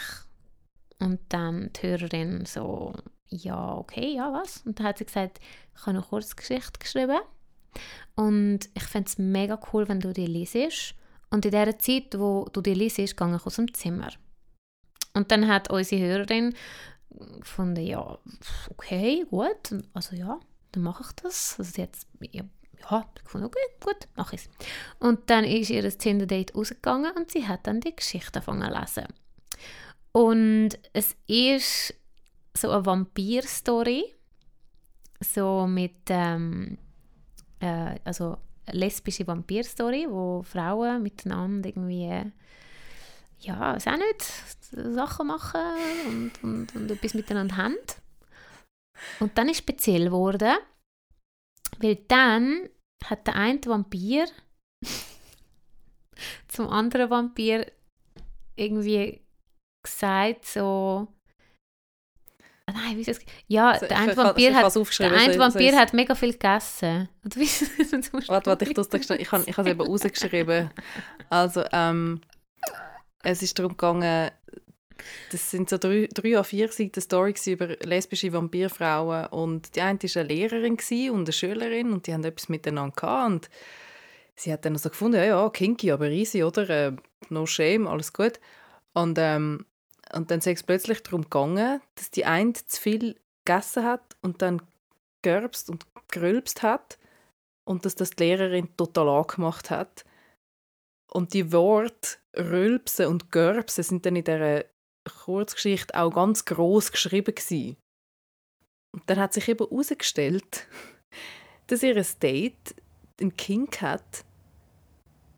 Und 0.98 1.20
dann 1.28 1.70
die 1.74 1.82
Hörerin 1.82 2.46
so, 2.46 2.94
ja, 3.28 3.74
okay, 3.74 4.14
ja, 4.14 4.32
was? 4.32 4.62
Und 4.64 4.78
dann 4.78 4.86
hat 4.86 4.98
sie 4.98 5.04
gesagt, 5.04 5.40
ich 5.74 5.80
habe 5.82 5.90
eine 5.90 6.02
Kurzgeschichte 6.02 6.78
geschrieben 6.78 7.20
und 8.14 8.60
ich 8.72 8.84
fände 8.84 9.08
es 9.08 9.18
mega 9.18 9.60
cool, 9.72 9.88
wenn 9.88 10.00
du 10.00 10.12
die 10.12 10.26
liest. 10.26 10.94
Und 11.30 11.44
in 11.44 11.50
der 11.50 11.78
Zeit, 11.78 12.18
wo 12.18 12.48
du 12.50 12.62
die 12.62 12.74
liest, 12.74 12.96
gehe 12.96 13.36
ich 13.36 13.46
aus 13.46 13.56
dem 13.56 13.72
Zimmer. 13.74 14.08
Und 15.12 15.30
dann 15.30 15.48
hat 15.48 15.70
unsere 15.70 16.06
Hörerin 16.06 16.54
gefunden, 17.11 17.84
ja, 17.84 18.18
okay, 18.70 19.24
gut, 19.30 19.74
also 19.94 20.16
ja, 20.16 20.38
dann 20.72 20.82
mache 20.82 21.04
ich 21.07 21.12
das. 21.22 21.57
Also 21.59 21.82
hat 21.82 21.96
ja, 22.20 22.44
ja, 22.90 23.11
gefunden, 23.22 23.46
okay, 23.46 23.59
gut, 23.82 24.09
mache 24.16 24.36
ich 24.36 24.42
es. 24.42 24.50
Und 24.98 25.30
dann 25.30 25.44
ist 25.44 25.70
ihr 25.70 25.82
das 25.82 25.98
Tinder-Date 25.98 26.54
rausgegangen 26.54 27.12
und 27.16 27.30
sie 27.30 27.46
hat 27.46 27.66
dann 27.66 27.80
die 27.80 27.94
Geschichte 27.94 28.40
angefangen 28.40 28.72
zu 28.72 28.80
lesen. 28.80 29.14
Und 30.12 30.70
es 30.92 31.16
ist 31.26 31.94
so 32.57 32.70
eine 32.70 32.86
Vampir-Story, 32.86 34.14
so 35.20 35.66
mit, 35.66 35.96
ähm, 36.09 36.78
äh, 37.61 37.96
also 38.04 38.38
lesbische 38.72 39.26
Vampir-Story, 39.26 40.07
wo 40.09 40.42
Frauen 40.42 41.02
miteinander 41.02 41.68
irgendwie 41.68 42.32
ja, 43.41 43.74
weiß 43.74 43.87
auch 43.89 43.97
nicht, 43.97 44.22
Sachen 44.95 45.26
machen 45.28 45.61
und, 46.07 46.32
und, 46.43 46.74
und 46.76 46.91
etwas 46.91 47.14
miteinander 47.14 47.57
haben. 47.57 47.76
Und 49.20 49.37
dann 49.37 49.49
ist 49.49 49.59
speziell 49.59 50.05
geworden, 50.07 50.57
weil 51.78 51.97
dann 52.09 52.68
hat 53.05 53.26
der 53.26 53.34
eine 53.37 53.61
Vampir 53.64 54.26
zum 56.49 56.68
anderen 56.68 57.11
Vampir 57.11 57.70
irgendwie 58.57 59.20
gesagt 59.82 60.47
so 60.47 61.09
Ah, 62.68 62.72
Nein, 62.72 62.97
wie 62.97 63.03
ist 63.03 63.09
das? 63.09 63.20
Ja, 63.47 63.70
Also, 63.70 63.87
der 63.87 63.97
eine 63.99 64.16
Vampir, 64.16 64.53
hat, 64.53 64.62
der 64.64 64.70
soll- 64.72 64.82
soll 65.34 65.39
Vampir 65.39 65.76
hat 65.78 65.93
mega 65.93 66.16
viel 66.16 66.32
gegessen. 66.32 67.09
Oder 67.24 67.37
wie? 67.37 67.49
Warte, 68.28 68.51
warte, 68.51 68.64
ich 68.64 68.74
es 68.76 69.11
Ich 69.11 69.20
ich 69.20 69.30
habe 69.30 69.45
es 69.49 69.59
eben 69.68 69.80
rausgeschrieben. 69.87 70.70
Also, 71.30 71.62
ähm, 71.70 72.20
es 73.26 73.42
ist 73.42 73.58
darum 73.58 73.72
gegangen, 73.72 74.30
das 75.30 75.50
sind 75.50 75.68
so 75.68 75.78
drei, 75.78 76.08
an 76.38 76.44
vier 76.44 76.68
Seiten 76.68 77.00
Story 77.00 77.34
über 77.46 77.68
lesbische 77.84 78.32
Vampirfrauen 78.32 79.26
und 79.26 79.74
die 79.74 79.80
eine 79.80 79.98
war 80.00 80.20
eine 80.20 80.28
Lehrerin 80.28 80.78
und 81.10 81.24
eine 81.24 81.32
Schülerin 81.32 81.92
und 81.92 82.06
die 82.06 82.14
haben 82.14 82.24
etwas 82.24 82.48
miteinander 82.48 82.94
gehabt 82.94 83.26
und 83.26 83.50
sie 84.36 84.52
hat 84.52 84.64
dann 84.64 84.78
so 84.78 84.88
gefunden, 84.88 85.16
ja, 85.16 85.24
ja, 85.24 85.50
kinky, 85.50 85.90
aber 85.90 86.08
easy, 86.08 86.44
oder? 86.44 86.68
Äh, 86.70 86.92
no 87.28 87.46
shame, 87.46 87.88
alles 87.88 88.12
gut. 88.12 88.38
Und, 88.92 89.18
ähm, 89.18 89.66
und 90.14 90.30
dann 90.30 90.38
ist 90.38 90.46
es 90.46 90.62
plötzlich 90.62 91.02
darum 91.02 91.22
gegangen, 91.22 91.80
dass 91.96 92.10
die 92.10 92.24
eine 92.24 92.52
zu 92.52 92.80
viel 92.80 93.16
gegessen 93.44 93.84
hat 93.84 94.16
und 94.22 94.40
dann 94.40 94.62
gerbst 95.22 95.68
und 95.68 95.84
gerülpst 96.08 96.62
hat 96.62 96.98
und 97.64 97.84
dass 97.84 97.96
das 97.96 98.10
die 98.10 98.24
Lehrerin 98.24 98.68
total 98.76 99.08
angemacht 99.08 99.70
hat. 99.70 100.04
Und 101.12 101.34
die 101.34 101.52
Worte 101.52 102.18
Rülpsen 102.36 103.07
und 103.07 103.30
Görbsen 103.30 103.84
sind 103.84 104.07
dann 104.07 104.16
in 104.16 104.24
dieser 104.24 104.64
Kurzgeschichte 105.24 105.94
auch 105.94 106.11
ganz 106.11 106.44
groß 106.44 106.92
geschrieben 106.92 107.34
gewesen. 107.34 107.76
Und 108.92 109.02
dann 109.07 109.18
hat 109.18 109.32
sich 109.32 109.48
eben 109.48 109.66
herausgestellt, 109.66 110.66
dass 111.68 111.82
ihr 111.82 112.02
Date 112.22 112.74
einen 113.20 113.36
Kink 113.36 113.80
hat, 113.82 114.24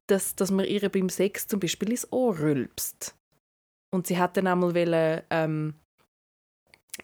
dass, 0.09 0.35
dass 0.35 0.51
man 0.51 0.65
ihr 0.65 0.89
beim 0.89 1.09
Sex 1.09 1.47
zum 1.47 1.61
Beispiel 1.61 1.91
ins 1.91 2.11
Ohr 2.13 2.39
rülpst. 2.39 3.15
Und 3.91 4.07
sie 4.07 4.19
hat 4.19 4.37
dann 4.37 4.47
einmal 4.47 4.75
wollen, 4.75 5.23
ähm, 5.31 5.75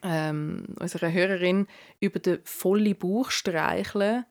ähm, 0.03 0.67
unserer 0.79 1.13
Hörerin 1.13 1.67
über 2.01 2.19
den 2.19 2.41
vollen 2.45 2.97
Bauch 2.97 3.31
streicheln, 3.31 4.25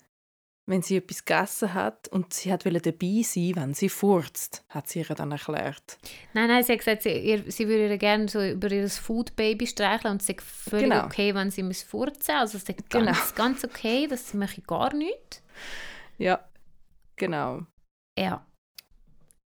wenn 0.66 0.82
sie 0.82 0.98
etwas 0.98 1.26
gegessen 1.26 1.74
hat 1.74 2.08
und 2.08 2.34
sie 2.34 2.52
hat 2.54 2.66
dabei 2.66 3.22
sein, 3.24 3.52
wenn 3.56 3.74
sie 3.74 3.90
furzt, 3.90 4.64
hat 4.70 4.88
sie 4.88 5.00
ihr 5.00 5.16
dann 5.16 5.32
erklärt. 5.32 5.98
Nein, 6.34 6.48
nein, 6.48 6.64
sie 6.64 6.72
hat 6.74 6.80
gesagt, 6.80 7.02
sie, 7.04 7.44
sie 7.48 7.68
würde 7.68 7.90
ihr 7.90 7.98
gerne 7.98 8.30
so 8.30 8.42
über 8.42 8.72
ihr 8.72 8.88
Food 8.90 9.36
Baby 9.36 9.68
streicheln 9.68 10.14
und 10.14 10.22
es 10.22 10.28
sei 10.28 10.38
völlig 10.40 10.90
Genau. 10.90 11.06
okay, 11.06 11.36
wenn 11.36 11.52
sie 11.52 11.64
muss 11.64 11.84
furzen. 11.84 12.36
Also 12.36 12.58
es 12.58 12.64
ist 12.64 12.90
Genau. 12.90 13.06
ganz, 13.06 13.36
ganz 13.36 13.64
okay, 13.66 14.08
das 14.08 14.34
mache 14.34 14.60
ich 14.60 14.68
gar 14.68 14.94
nicht. 14.94 15.42
Ja, 16.18 16.40
genau. 17.18 17.62
Ja. 18.18 18.46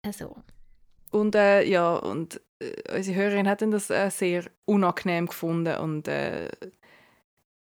Also, 0.04 0.36
Und 1.12 1.34
äh, 1.36 1.64
ja, 1.64 1.96
und 1.96 2.40
äh, 2.60 2.96
unsere 2.96 3.18
Hörerin 3.18 3.48
hat 3.48 3.62
dann 3.62 3.72
das 3.72 3.90
äh, 3.90 4.10
sehr 4.12 4.44
unangenehm 4.66 5.26
gefunden 5.26 5.78
und 5.78 6.08
äh, 6.08 6.48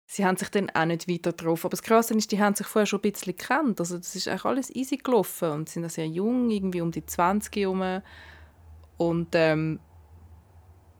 sie 0.06 0.24
haben 0.24 0.36
sich 0.36 0.48
dann 0.50 0.70
auch 0.70 0.84
nicht 0.84 1.08
weiter 1.08 1.32
getroffen. 1.32 1.66
Aber 1.66 1.76
das 1.76 1.82
Krasse 1.82 2.14
ist, 2.14 2.30
die 2.32 2.40
haben 2.40 2.54
sich 2.54 2.66
vorher 2.66 2.86
schon 2.86 3.00
ein 3.00 3.12
bisschen 3.12 3.36
gekannt. 3.36 3.80
Also 3.80 3.98
das 3.98 4.14
ist 4.14 4.28
eigentlich 4.28 4.44
alles 4.44 4.74
easy 4.74 4.96
gelaufen 4.96 5.50
und 5.50 5.68
sie 5.68 5.80
sind 5.80 5.92
sehr 5.92 6.06
jung, 6.06 6.48
irgendwie 6.50 6.80
um 6.80 6.92
die 6.92 7.04
20 7.04 7.54
herum. 7.56 8.02
Und 8.96 9.28
ähm, 9.34 9.80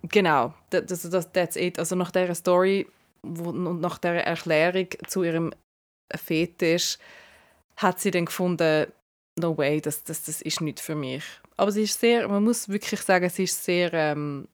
genau, 0.02 0.54
das, 0.70 1.08
das, 1.08 1.32
that's 1.32 1.56
it. 1.56 1.78
Also 1.78 1.94
nach 1.94 2.10
dieser 2.10 2.34
Story 2.34 2.86
und 3.22 3.80
nach 3.80 3.98
dieser 3.98 4.24
Erklärung 4.24 4.88
zu 5.06 5.22
ihrem 5.22 5.52
Fetisch 6.14 6.98
hat 7.76 8.00
sie 8.00 8.10
dann 8.10 8.26
gefunden, 8.26 8.92
no 9.36 9.56
way, 9.56 9.80
das, 9.80 10.04
das, 10.04 10.24
das 10.24 10.42
ist 10.42 10.60
nicht 10.60 10.80
für 10.80 10.94
mich. 10.94 11.24
Aber 11.56 11.70
sie 11.70 11.82
ist 11.82 12.00
sehr, 12.00 12.28
man 12.28 12.44
muss 12.44 12.68
wirklich 12.68 13.00
sagen, 13.00 13.28
sie 13.28 13.44
ist 13.44 13.64
sehr 13.64 13.92
ähm, 13.92 14.48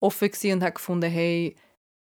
offen 0.00 0.30
und 0.52 0.62
hat 0.62 0.74
gefunden, 0.74 1.10
hey, 1.10 1.56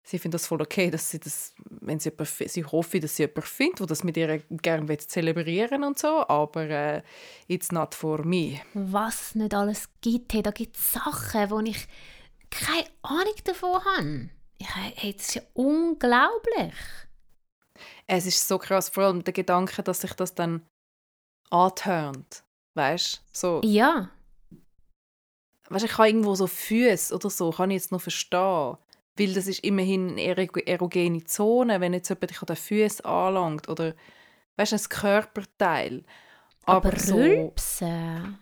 sie 0.09 0.18
findet 0.18 0.40
das 0.40 0.46
voll 0.46 0.62
okay, 0.62 0.90
dass 0.90 1.11
sie 1.11 1.20
das, 1.20 1.54
wenn 1.68 2.00
sie 2.00 2.09
jemand, 2.09 2.28
sie 2.28 2.64
hoffe, 2.64 2.98
dass 2.98 3.16
sie 3.16 3.24
jemanden 3.24 3.42
findet, 3.42 3.80
der 3.80 3.86
das 3.88 4.04
mit 4.04 4.16
ihr 4.16 4.38
gerne 4.62 4.96
zelebrieren 4.98 5.84
und 5.84 5.98
so, 5.98 6.26
aber 6.28 6.62
äh, 6.62 7.02
it's 7.46 7.72
not 7.72 7.94
for 7.94 8.24
me. 8.24 8.61
was 8.72 9.20
es 9.28 9.34
nicht 9.34 9.52
alles 9.52 9.88
gibt, 10.00 10.32
hey, 10.32 10.42
da 10.42 10.50
gibt 10.50 10.76
es 10.76 10.92
Sachen, 10.94 11.50
wo 11.50 11.61
ich 11.61 11.86
keine 12.50 12.86
Ahnung 13.02 13.34
davon 13.44 13.84
habe. 13.84 14.30
Ich, 14.56 14.74
hey, 14.74 15.12
das 15.12 15.28
ist 15.28 15.34
ja 15.34 15.42
unglaublich. 15.52 16.74
Es 18.06 18.24
ist 18.24 18.48
so 18.48 18.59
krass, 18.59 18.88
vor 18.88 19.04
allem 19.04 19.22
der 19.22 19.34
Gedanke, 19.34 19.82
dass 19.82 20.00
sich 20.00 20.14
das 20.14 20.34
dann 20.34 20.66
antönt, 21.50 22.44
weißt 22.74 23.22
so, 23.30 23.61
Ja, 23.62 24.11
weißt, 25.68 25.84
ich 25.84 25.92
kann 25.92 26.06
irgendwo 26.06 26.34
so 26.34 26.46
Füße 26.46 27.14
oder 27.14 27.28
so, 27.28 27.50
kann 27.50 27.70
ich 27.70 27.82
jetzt 27.82 27.92
noch 27.92 28.00
verstehen. 28.00 28.78
Weil 29.18 29.34
das 29.34 29.46
ist 29.46 29.64
immerhin 29.64 30.10
eine 30.12 30.22
ero- 30.22 30.60
erogene 30.66 31.24
Zone, 31.24 31.80
wenn 31.80 31.92
jetzt 31.92 32.08
jemand 32.08 32.30
dich 32.30 32.40
an 32.40 32.46
den 32.46 32.56
Füßen 32.56 33.04
anlangt 33.04 33.68
oder 33.68 33.94
weißt, 34.56 34.72
ein 34.72 34.88
Körperteil. 34.88 36.02
aber, 36.64 36.88
Aber, 36.88 36.98
so, 36.98 37.16
Rülpsen. 37.16 38.38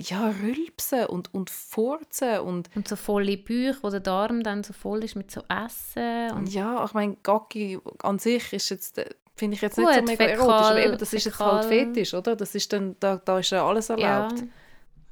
ja, 0.00 0.32
rülpsen 0.42 1.06
und, 1.06 1.32
und 1.34 1.50
furzen 1.50 2.40
und 2.40 2.70
Und 2.74 2.88
so 2.88 2.96
volle 2.96 3.36
Bücher, 3.36 3.78
wo 3.82 3.90
der 3.90 4.00
Darm 4.00 4.42
dann 4.42 4.64
so 4.64 4.72
voll 4.72 5.04
ist 5.04 5.16
mit 5.16 5.30
so 5.30 5.42
Essen. 5.48 6.32
Und 6.32 6.52
ja, 6.52 6.84
ich 6.84 6.92
meine, 6.94 7.16
Gacki 7.22 7.78
an 8.02 8.18
sich 8.18 8.52
ist 8.52 8.70
jetzt, 8.70 8.98
äh, 8.98 9.10
finde 9.36 9.56
ich 9.56 9.62
jetzt 9.62 9.76
Gut, 9.76 9.86
nicht 9.86 9.96
so 9.96 10.02
mega 10.04 10.24
fäkal- 10.24 10.28
erotisch, 10.38 10.66
aber 10.70 10.84
eben, 10.84 10.98
das 10.98 11.12
ist 11.12 11.24
jetzt 11.26 11.38
halt 11.38 11.64
fäkal- 11.64 11.68
Fetisch, 11.68 12.14
oder? 12.14 12.36
Das 12.36 12.54
ist 12.54 12.72
dann, 12.72 12.96
da, 13.00 13.16
da 13.16 13.38
ist 13.38 13.50
ja 13.50 13.66
alles 13.66 13.88
ja. 13.88 14.28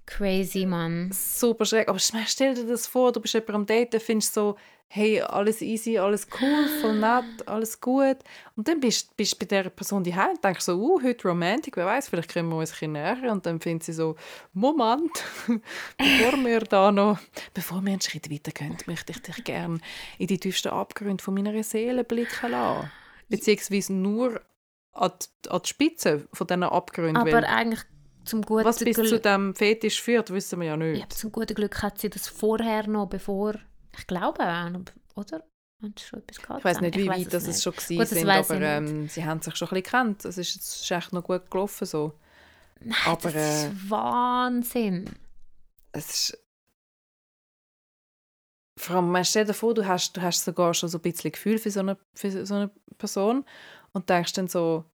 Crazy, 0.06 0.66
Mann. 0.66 1.10
Super 1.12 1.64
schräg, 1.64 1.88
aber 1.88 1.98
stell 1.98 2.54
dir 2.54 2.66
das 2.66 2.86
vor, 2.86 3.12
du 3.12 3.20
bist 3.20 3.34
jemand 3.34 3.50
am 3.50 3.66
Daten, 3.66 4.00
findest 4.00 4.34
so, 4.34 4.56
hey, 4.88 5.20
alles 5.20 5.60
easy, 5.60 5.98
alles 5.98 6.26
cool, 6.40 6.68
voll 6.80 6.98
nett, 6.98 7.46
alles 7.46 7.80
gut 7.80 8.18
und 8.54 8.68
dann 8.68 8.80
bist 8.80 9.10
du 9.10 9.14
bei 9.16 9.44
dieser 9.46 9.70
Person 9.70 10.04
die 10.04 10.12
und 10.12 10.44
denkst 10.44 10.64
so, 10.64 10.76
uh, 10.76 11.02
heute 11.02 11.26
Romantik, 11.26 11.76
wer 11.76 11.86
weiß, 11.86 12.08
vielleicht 12.08 12.32
kommen 12.32 12.50
wir 12.50 12.58
uns 12.58 12.70
ein 12.70 12.74
bisschen 12.74 12.92
näher 12.92 13.32
und 13.32 13.44
dann 13.44 13.60
findet 13.60 13.84
sie 13.84 13.92
so, 13.92 14.14
Moment, 14.52 15.10
bevor 15.98 16.38
wir 16.44 16.60
da 16.60 16.92
noch, 16.92 17.18
bevor 17.54 17.82
wir 17.82 17.92
einen 17.92 18.00
Schritt 18.00 18.30
weiter 18.30 18.52
gehen, 18.52 18.76
möchte 18.86 19.12
ich 19.12 19.22
dich 19.22 19.42
gerne 19.42 19.78
in 20.18 20.26
die 20.28 20.38
tiefsten 20.38 20.68
Abgründe 20.68 21.24
von 21.24 21.34
meiner 21.34 21.60
Seele 21.64 22.04
blicken 22.04 22.50
lassen. 22.50 22.90
Beziehungsweise 23.28 23.94
nur 23.94 24.40
an 24.92 25.12
die, 25.20 25.50
an 25.50 25.60
die 25.62 25.68
Spitze 25.68 26.28
von 26.32 26.46
diesen 26.46 26.62
Abgründen. 26.62 27.16
Aber 27.16 27.48
eigentlich 27.48 27.80
zum 28.24 28.42
guten 28.42 28.64
was 28.64 28.78
bis 28.78 28.96
zu 28.96 29.02
Glück. 29.02 29.22
dem 29.22 29.54
Fetisch 29.54 30.00
führt, 30.02 30.30
wissen 30.30 30.60
wir 30.60 30.68
ja 30.68 30.76
nicht. 30.76 31.00
Ja, 31.00 31.08
zum 31.08 31.32
guten 31.32 31.54
Glück 31.54 31.82
hat 31.82 31.98
sie 31.98 32.10
das 32.10 32.28
vorher 32.28 32.86
noch, 32.86 33.06
bevor. 33.06 33.54
Ich 33.96 34.06
glaube 34.06 34.40
oder? 35.14 35.44
Ich 35.82 36.12
weiß 36.48 36.80
nicht, 36.80 36.96
wie 36.96 37.08
weit 37.08 37.32
das 37.32 37.46
es 37.46 37.62
schon 37.62 37.74
das 37.74 38.10
sind, 38.10 38.28
aber 38.28 38.60
ähm, 38.60 39.08
sie 39.08 39.24
haben 39.24 39.42
sich 39.42 39.54
schon 39.54 39.68
ein 39.68 39.74
bisschen 39.74 39.82
gekannt. 39.82 40.24
Es 40.24 40.38
ist, 40.38 40.56
es 40.56 40.80
ist 40.80 40.90
echt 40.90 41.12
noch 41.12 41.24
gut 41.24 41.50
gelaufen 41.50 41.86
so. 41.86 42.18
Nein, 42.80 42.96
aber, 43.04 43.30
das 43.30 43.34
äh, 43.34 43.68
ist 43.68 43.90
Wahnsinn. 43.90 45.10
Es 45.92 46.10
ist 46.10 46.44
vor 48.76 48.96
allem, 48.96 49.10
man 49.10 49.24
stell 49.24 49.44
dir 49.44 49.54
vor, 49.54 49.72
du 49.74 49.86
hast, 49.86 50.16
du 50.16 50.22
hast 50.22 50.44
sogar 50.44 50.74
schon 50.74 50.88
so 50.88 50.98
ein 50.98 51.02
bisschen 51.02 51.32
Gefühl 51.32 51.58
für 51.58 51.70
so 51.70 51.80
eine, 51.80 51.96
für 52.14 52.44
so 52.44 52.54
eine 52.54 52.70
Person 52.98 53.44
und 53.92 54.10
denkst 54.10 54.32
dann 54.32 54.48
so 54.48 54.84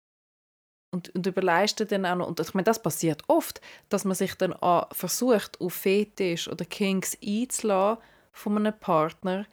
und, 0.92 1.14
und 1.14 1.26
überlegst 1.26 1.78
dir 1.80 1.86
dann 1.86 2.06
auch 2.06 2.16
noch, 2.16 2.28
und 2.28 2.40
ich 2.40 2.54
meine, 2.54 2.64
das 2.64 2.82
passiert 2.82 3.22
oft, 3.28 3.60
dass 3.88 4.04
man 4.04 4.14
sich 4.14 4.34
dann 4.34 4.52
an, 4.54 4.86
versucht, 4.92 5.60
auf 5.60 5.74
Fetisch 5.74 6.48
oder 6.48 6.64
Kinks 6.64 7.16
einzulassen 7.24 8.02
von 8.32 8.56
einem 8.56 8.78
Partner, 8.78 9.46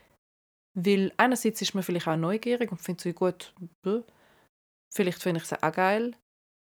weil 0.73 1.11
einerseits 1.17 1.61
ist 1.61 1.73
man 1.73 1.83
vielleicht 1.83 2.07
auch 2.07 2.15
neugierig 2.15 2.71
und 2.71 2.81
findet 2.81 3.01
so 3.01 3.13
gut, 3.13 3.53
vielleicht 4.93 5.21
finde 5.21 5.41
ich 5.41 5.51
es 5.51 5.53
auch 5.53 5.71
geil, 5.71 6.15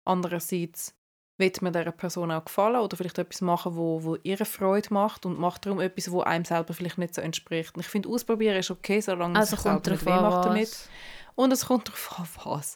andererseits 0.05 0.93
will 1.39 1.51
man 1.61 1.73
dieser 1.73 1.91
Person 1.91 2.31
auch 2.31 2.45
gefallen 2.45 2.77
oder 2.77 2.97
vielleicht 2.97 3.19
etwas 3.19 3.41
machen, 3.41 3.75
wo, 3.75 4.03
wo 4.03 4.15
ihre 4.23 4.45
Freude 4.45 4.91
macht 4.91 5.25
und 5.25 5.39
macht 5.39 5.65
darum 5.65 5.79
etwas, 5.79 6.11
wo 6.11 6.21
einem 6.21 6.45
selber 6.45 6.73
vielleicht 6.73 6.97
nicht 6.97 7.13
so 7.13 7.21
entspricht. 7.21 7.75
Und 7.75 7.81
ich 7.81 7.87
finde, 7.87 8.09
ausprobieren 8.09 8.57
ist 8.57 8.71
okay, 8.71 8.99
solange 9.01 9.37
Also 9.37 9.55
es 9.55 9.63
kommt 9.63 9.85
selber 9.85 10.01
drauf 10.01 10.07
an, 10.07 10.23
macht 10.23 10.45
damit. 10.45 10.89
Und 11.35 11.53
es 11.53 11.67
kommt 11.67 11.87
darauf 11.87 12.19
an, 12.45 12.53
was. 12.53 12.75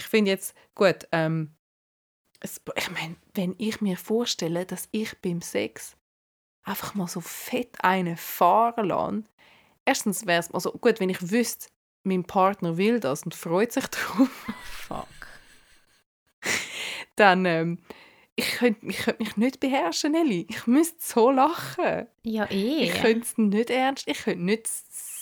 Ich 0.00 0.06
finde 0.06 0.30
jetzt, 0.30 0.54
gut, 0.74 1.06
ähm, 1.12 1.54
es, 2.40 2.58
ich 2.74 2.90
meine, 2.90 3.16
wenn 3.34 3.54
ich 3.58 3.82
mir 3.82 3.98
vorstelle, 3.98 4.64
dass 4.64 4.88
ich 4.92 5.20
beim 5.20 5.42
Sex 5.42 5.94
einfach 6.62 6.94
mal 6.94 7.06
so 7.06 7.20
fett 7.20 7.84
einen 7.84 8.16
fahren 8.16 8.88
lasse, 8.88 9.24
erstens 9.84 10.26
wäre 10.26 10.40
es, 10.40 10.50
also 10.54 10.72
gut, 10.72 11.00
wenn 11.00 11.10
ich 11.10 11.30
wüsste, 11.30 11.68
mein 12.02 12.24
Partner 12.24 12.78
will 12.78 12.98
das 12.98 13.24
und 13.24 13.34
freut 13.34 13.72
sich 13.72 13.86
darauf, 13.88 14.30
Fuck. 14.64 15.06
dann 17.16 17.44
ähm, 17.44 17.78
ich 18.36 18.52
könnte 18.52 18.86
ich 18.86 19.00
könnt 19.00 19.20
mich 19.20 19.36
nicht 19.36 19.60
beherrschen, 19.60 20.12
Nelly. 20.12 20.46
Ich 20.48 20.66
müsste 20.66 20.96
so 20.98 21.30
lachen. 21.30 22.06
Ja, 22.22 22.50
eh. 22.50 22.84
Ich 22.84 22.94
könnte 23.02 23.26
es 23.26 23.36
nicht 23.36 23.68
ernst, 23.68 24.08
ich 24.08 24.22
könnte 24.22 24.42
nicht 24.42 24.66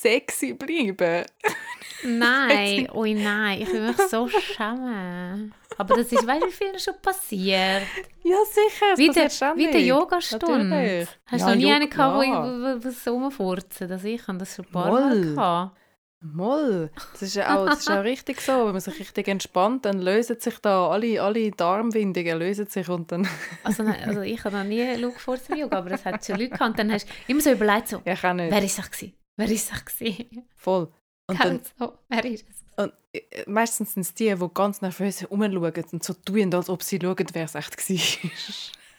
sexy 0.01 0.55
bleiben. 0.55 1.25
Nein, 2.05 2.89
ui 2.95 3.15
nein, 3.15 3.63
ich 3.63 3.73
will 3.73 3.81
mich 3.89 3.97
so 4.09 4.29
schämen. 4.29 5.53
Aber 5.77 5.97
das 5.97 6.13
ist, 6.13 6.25
weißt 6.27 6.43
du, 6.43 6.47
wie 6.47 6.53
viel 6.53 6.79
schon 6.79 6.95
passiert? 7.03 7.83
Ja, 8.23 8.37
sicher, 8.45 8.87
es 8.93 8.99
Wie 8.99 9.09
der, 9.11 9.29
ständig. 9.31 9.67
wie 9.69 9.73
der 9.73 9.81
Yogastunde. 9.83 11.09
Hast 11.27 11.43
du 11.45 11.49
Ja, 11.49 11.51
noch 11.51 11.57
nie 11.57 11.73
einen 11.73 11.91
gehabt, 11.91 12.25
ja. 12.25 12.45
wo, 12.45 12.85
wo 12.85 12.91
so 12.91 13.11
rumfurzen? 13.15 13.89
Das 13.89 14.05
ich 14.05 14.27
habe 14.29 14.39
das 14.39 14.55
schon 14.55 14.65
ein 14.67 14.71
paar 14.73 14.91
Mal 14.93 15.15
Moll. 15.17 15.35
gehabt. 15.35 15.77
Moll, 16.21 16.91
das 17.13 17.23
ist 17.23 17.37
ja 17.37 17.57
auch, 17.57 17.67
das 17.67 17.81
ist 17.81 17.91
auch 17.91 18.03
richtig 18.03 18.41
so. 18.41 18.67
Wenn 18.67 18.73
man 18.73 18.81
sich 18.81 18.99
richtig 18.99 19.29
entspannt, 19.29 19.85
dann 19.85 20.01
lösen 20.01 20.39
sich 20.41 20.59
da 20.59 20.89
alle, 20.89 21.23
alle 21.23 21.51
Darmwindungen 21.53 22.39
lösen 22.39 22.67
sich 22.67 22.89
und 22.89 23.11
dann... 23.13 23.29
Also, 23.65 23.85
nein, 23.85 24.03
also 24.05 24.23
ich 24.23 24.43
habe 24.45 24.57
noch 24.57 24.65
nie 24.65 24.95
Lugfurzen 24.97 25.57
Yoga, 25.57 25.79
aber 25.79 25.93
es 25.93 26.05
hat 26.05 26.25
schon 26.25 26.37
Leute 26.37 26.51
gehabt. 26.51 26.71
Und 26.71 26.79
dann 26.79 26.93
hast 26.93 27.09
du 27.09 27.13
immer 27.29 27.41
so 27.41 27.51
überlegt, 27.53 27.89
so, 27.89 28.03
Ja, 28.05 28.15
ich 28.15 28.23
wer 28.23 28.63
ist 28.65 28.79
es 28.79 28.91
gewesen? 28.91 29.15
Wer 29.39 29.51
ist 29.51 29.73
es 29.73 29.85
gewesen? 29.85 30.45
Voll. 30.57 30.93
Und 31.29 31.39
dann, 31.41 31.49
Ganz 31.59 31.73
so, 31.79 31.99
wer 32.09 32.25
ist 32.25 32.45
es? 32.49 32.65
und 32.85 32.93
äh, 33.13 33.45
meistens 33.47 33.95
sind 33.95 34.03
es 34.03 34.15
die, 34.15 34.35
die 34.35 34.49
ganz 34.53 34.81
nervös 34.81 35.31
rumschauen 35.31 35.85
und 35.93 36.03
so 36.03 36.15
tun, 36.15 36.53
als 36.55 36.69
ob 36.69 36.83
sie 36.83 36.99
schauen, 37.01 37.27
wer 37.33 37.45
es 37.45 37.55
echt 37.55 37.77
war. 37.79 38.31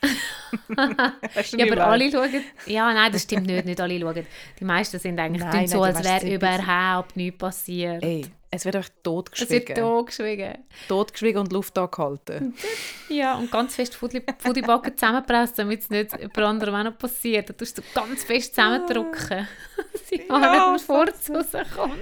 Ja, 1.52 1.70
aber 1.70 1.86
alle 1.86 2.10
schauen. 2.10 2.42
Ja, 2.66 2.92
nein, 2.92 3.12
das 3.12 3.22
stimmt 3.22 3.46
nicht. 3.46 3.66
Nicht 3.66 3.80
alle 3.80 4.00
schauen. 4.00 4.26
Die 4.58 4.64
meisten 4.64 4.98
sind 4.98 5.20
eigentlich 5.20 5.42
Nein, 5.42 5.52
nein, 5.52 5.68
so, 5.68 5.82
als 5.82 6.02
wäre 6.02 6.34
überhaupt 6.34 7.16
nichts 7.16 7.38
passiert. 7.38 8.02
Ey, 8.02 8.24
es 8.52 8.64
wird 8.64 8.74
einfach 8.76 8.88
es 8.90 8.94
wird 8.96 9.04
totgeschwiegen. 9.04 9.74
totgeschwiegen. 9.76 10.54
Totgeschwiegen 10.88 11.40
und 11.40 11.52
Luft 11.52 11.76
angehalten. 11.78 12.54
Ja, 13.12 13.34
und 13.38 13.50
ganz 13.50 13.74
fest 13.74 13.96
Fudi- 13.96 14.22
Fudibacken 14.38 14.96
zusammenpressen, 14.96 15.56
damit 15.56 15.80
es 15.80 15.90
nicht 15.90 16.12
jemand 16.16 16.38
anderem 16.38 16.76
auch 16.76 16.84
noch 16.84 16.96
passiert. 16.96 17.48
Da 17.48 17.54
tust 17.54 17.76
du 17.78 17.82
ganz 17.92 18.22
fest 18.22 18.54
zusammendrücken. 18.54 19.48
Sie 20.04 20.22
Ja, 20.28 20.34
so 20.34 20.38
mehr 20.38 20.78
fort 20.78 21.14
rauskommt. 21.28 21.92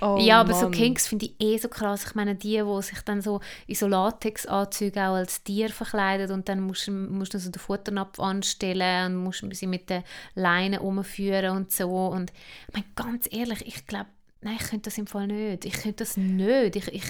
Oh, 0.00 0.16
ja, 0.20 0.40
aber 0.40 0.52
so 0.54 0.62
Mann. 0.62 0.72
Kinks 0.72 1.06
finde 1.06 1.26
ich 1.26 1.34
eh 1.38 1.56
so 1.56 1.68
krass. 1.68 2.04
Ich 2.04 2.14
meine, 2.16 2.34
die, 2.34 2.60
die 2.64 2.82
sich 2.82 3.00
dann 3.02 3.20
so 3.22 3.40
in 3.68 3.76
so 3.76 3.86
Latexanzüge 3.86 5.00
auch 5.08 5.14
als 5.14 5.44
Tier 5.44 5.68
verkleiden 5.70 6.32
und 6.32 6.48
dann 6.48 6.60
musst, 6.62 6.88
du- 6.88 6.92
musst 6.92 7.32
du 7.34 7.38
so 7.38 7.48
den 7.50 7.60
Futternapf 7.60 8.18
anstellen 8.18 9.14
und 9.16 9.22
musst 9.22 9.44
sie 9.52 9.66
mit 9.68 9.88
den 9.88 10.02
Leinen 10.34 10.80
umführen 10.80 11.56
und 11.56 11.70
so. 11.70 12.06
Und 12.08 12.32
ich 12.66 12.74
meine, 12.74 12.86
ganz 12.96 13.28
ehrlich, 13.30 13.64
ich 13.66 13.86
glaube, 13.86 14.06
nein, 14.40 14.56
ich 14.60 14.68
könnte 14.68 14.90
das 14.90 14.98
im 14.98 15.06
Fall 15.06 15.26
nicht. 15.26 15.64
Ich 15.64 15.74
könnte 15.74 16.04
das 16.04 16.16
nicht. 16.16 16.76
Ich, 16.76 16.88
ich, 16.88 17.04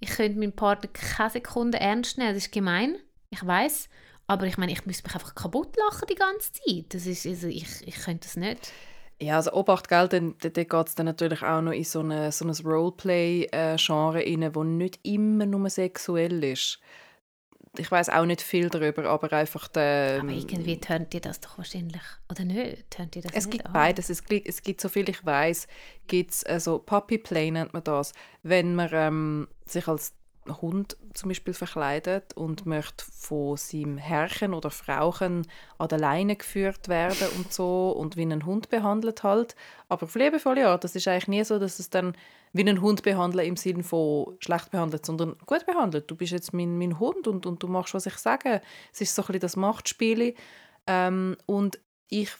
ich 0.00 0.10
könnte 0.10 0.38
meinen 0.38 0.52
Partner 0.52 0.90
keine 0.92 1.30
Sekunde 1.30 1.80
ernst 1.80 2.18
nehmen. 2.18 2.34
Das 2.34 2.44
ist 2.44 2.52
gemein, 2.52 2.96
ich 3.30 3.44
weiß. 3.44 3.88
Aber 4.26 4.46
ich 4.46 4.58
meine, 4.58 4.72
ich 4.72 4.84
müsste 4.84 5.04
mich 5.04 5.14
einfach 5.14 5.34
kaputt 5.34 5.74
lachen 5.76 6.06
die 6.08 6.14
ganze 6.14 6.52
Zeit. 6.52 6.86
Das 6.90 7.06
ist, 7.06 7.26
also 7.26 7.48
ich, 7.48 7.86
ich 7.86 7.96
könnte 7.96 8.28
das 8.28 8.36
nicht. 8.36 8.72
Ja, 9.20 9.36
also 9.36 9.52
Obacht, 9.52 9.88
gell, 9.88 10.06
dann, 10.06 10.36
dann, 10.40 10.52
dann 10.52 10.68
geht 10.68 10.86
es 10.86 10.94
dann 10.94 11.06
natürlich 11.06 11.42
auch 11.42 11.60
noch 11.60 11.72
in 11.72 11.82
so, 11.82 12.00
eine, 12.00 12.30
so 12.30 12.44
ein 12.44 12.50
Roleplay-Genre 12.52 14.18
rein, 14.18 14.54
wo 14.54 14.62
nicht 14.62 15.00
immer 15.02 15.44
nur 15.44 15.68
sexuell 15.70 16.44
ist. 16.44 16.78
Ich 17.76 17.90
weiß 17.90 18.08
auch 18.08 18.24
nicht 18.24 18.40
viel 18.40 18.70
darüber, 18.70 19.04
aber 19.04 19.32
einfach 19.32 19.68
der... 19.68 20.18
Aber 20.20 20.30
irgendwie 20.30 20.80
tönt 20.80 21.12
ihr 21.14 21.20
das 21.20 21.40
doch 21.40 21.58
wahrscheinlich. 21.58 22.02
Oder 22.30 22.44
nicht? 22.44 22.90
Tönt 22.90 23.14
ihr 23.16 23.22
das 23.22 23.32
Es 23.34 23.50
gibt 23.50 23.66
an? 23.66 23.72
beides. 23.72 24.10
Es 24.10 24.24
gibt, 24.24 24.48
es 24.48 24.62
gibt, 24.62 24.80
so 24.80 24.88
viel 24.88 25.08
ich 25.08 25.24
weiß, 25.24 25.68
gibt 26.06 26.32
es 26.32 26.44
also 26.44 26.78
Puppy 26.78 27.18
Play 27.18 27.50
nennt 27.50 27.74
man 27.74 27.84
das, 27.84 28.12
wenn 28.42 28.74
man 28.74 28.88
ähm, 28.92 29.48
sich 29.66 29.86
als 29.86 30.14
Hund 30.50 30.96
zum 31.14 31.28
Beispiel 31.28 31.54
verkleidet 31.54 32.34
und 32.34 32.66
möchte 32.66 33.04
von 33.10 33.56
seinem 33.56 33.98
Herrchen 33.98 34.54
oder 34.54 34.70
Frauchen 34.70 35.46
an 35.78 35.88
der 35.88 35.98
Leine 35.98 36.36
geführt 36.36 36.88
werden 36.88 37.28
und 37.36 37.52
so 37.52 37.90
und 37.90 38.16
wie 38.16 38.22
ein 38.22 38.46
Hund 38.46 38.68
behandelt 38.68 39.22
halt. 39.22 39.56
Aber 39.88 40.04
auf 40.04 40.14
liebevolle 40.14 40.68
Art. 40.68 40.84
Das 40.84 40.94
ist 40.94 41.08
eigentlich 41.08 41.28
nie 41.28 41.44
so, 41.44 41.58
dass 41.58 41.78
es 41.78 41.90
dann 41.90 42.14
wie 42.52 42.62
einen 42.62 42.80
Hund 42.80 43.02
behandeln 43.02 43.46
im 43.46 43.56
Sinne 43.56 43.82
von 43.82 44.36
schlecht 44.40 44.70
behandelt, 44.70 45.04
sondern 45.04 45.36
gut 45.46 45.66
behandelt. 45.66 46.10
Du 46.10 46.16
bist 46.16 46.32
jetzt 46.32 46.52
mein, 46.52 46.78
mein 46.78 46.98
Hund 46.98 47.26
und, 47.26 47.46
und 47.46 47.62
du 47.62 47.68
machst, 47.68 47.94
was 47.94 48.06
ich 48.06 48.16
sage. 48.16 48.62
Es 48.92 49.00
ist 49.00 49.14
so 49.14 49.22
ein 49.22 49.26
bisschen 49.26 49.40
das 49.40 49.56
Machtspiel. 49.56 50.34
Ähm, 50.86 51.36
und 51.46 51.78
ich 52.08 52.30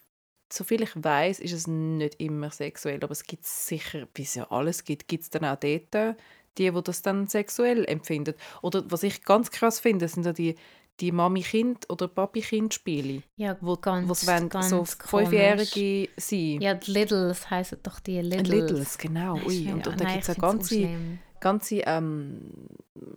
soviel 0.53 0.83
ich 0.83 0.93
weiß, 0.95 1.41
ist 1.41 1.53
es 1.53 1.67
nicht 1.67 2.21
immer 2.21 2.51
sexuell, 2.51 3.03
aber 3.03 3.13
es 3.13 3.25
gibt 3.25 3.45
sicher, 3.45 4.09
wie 4.15 4.23
es 4.23 4.35
ja 4.35 4.51
alles 4.51 4.85
gibt, 4.85 5.09
gibt 5.09 5.25
es 5.25 5.31
dann 5.31 5.45
auch 5.45 5.57
dort 5.57 6.17
die, 6.59 6.73
die 6.73 6.83
das 6.83 7.03
dann 7.03 7.27
sexuell 7.27 7.85
empfinden. 7.85 8.35
Oder 8.63 8.85
was 8.89 9.03
ich 9.03 9.23
ganz 9.25 9.51
krass 9.51 9.81
finde, 9.81 10.09
sind 10.09 10.27
ja 10.27 10.33
die, 10.33 10.57
die 11.01 11.13
Mami-Kind- 11.13 11.89
oder 11.89 12.09
Papi-Kind-Spiele, 12.09 13.23
Ja, 13.37 13.57
wo, 13.61 13.77
ganz, 13.77 14.09
wo 14.09 14.13
es 14.13 14.27
wollen 14.27 14.49
ganz 14.49 14.71
so. 14.71 14.85
Fünfjährige 14.85 16.09
sein. 16.17 16.61
Ja, 16.61 16.75
die 16.75 16.91
Littles 16.91 17.49
heißen 17.49 17.79
doch 17.83 18.01
die 18.01 18.21
Littles. 18.21 18.49
Littles, 18.49 18.99
genau. 18.99 19.35
Ui. 19.47 19.73
Und, 19.73 19.87
und 19.87 20.01
da 20.01 20.05
gibt 20.05 20.21
es 20.21 20.27
find's 20.27 20.41
ganze. 20.41 20.89
Ganze 21.41 21.77
ähm, 21.87 22.41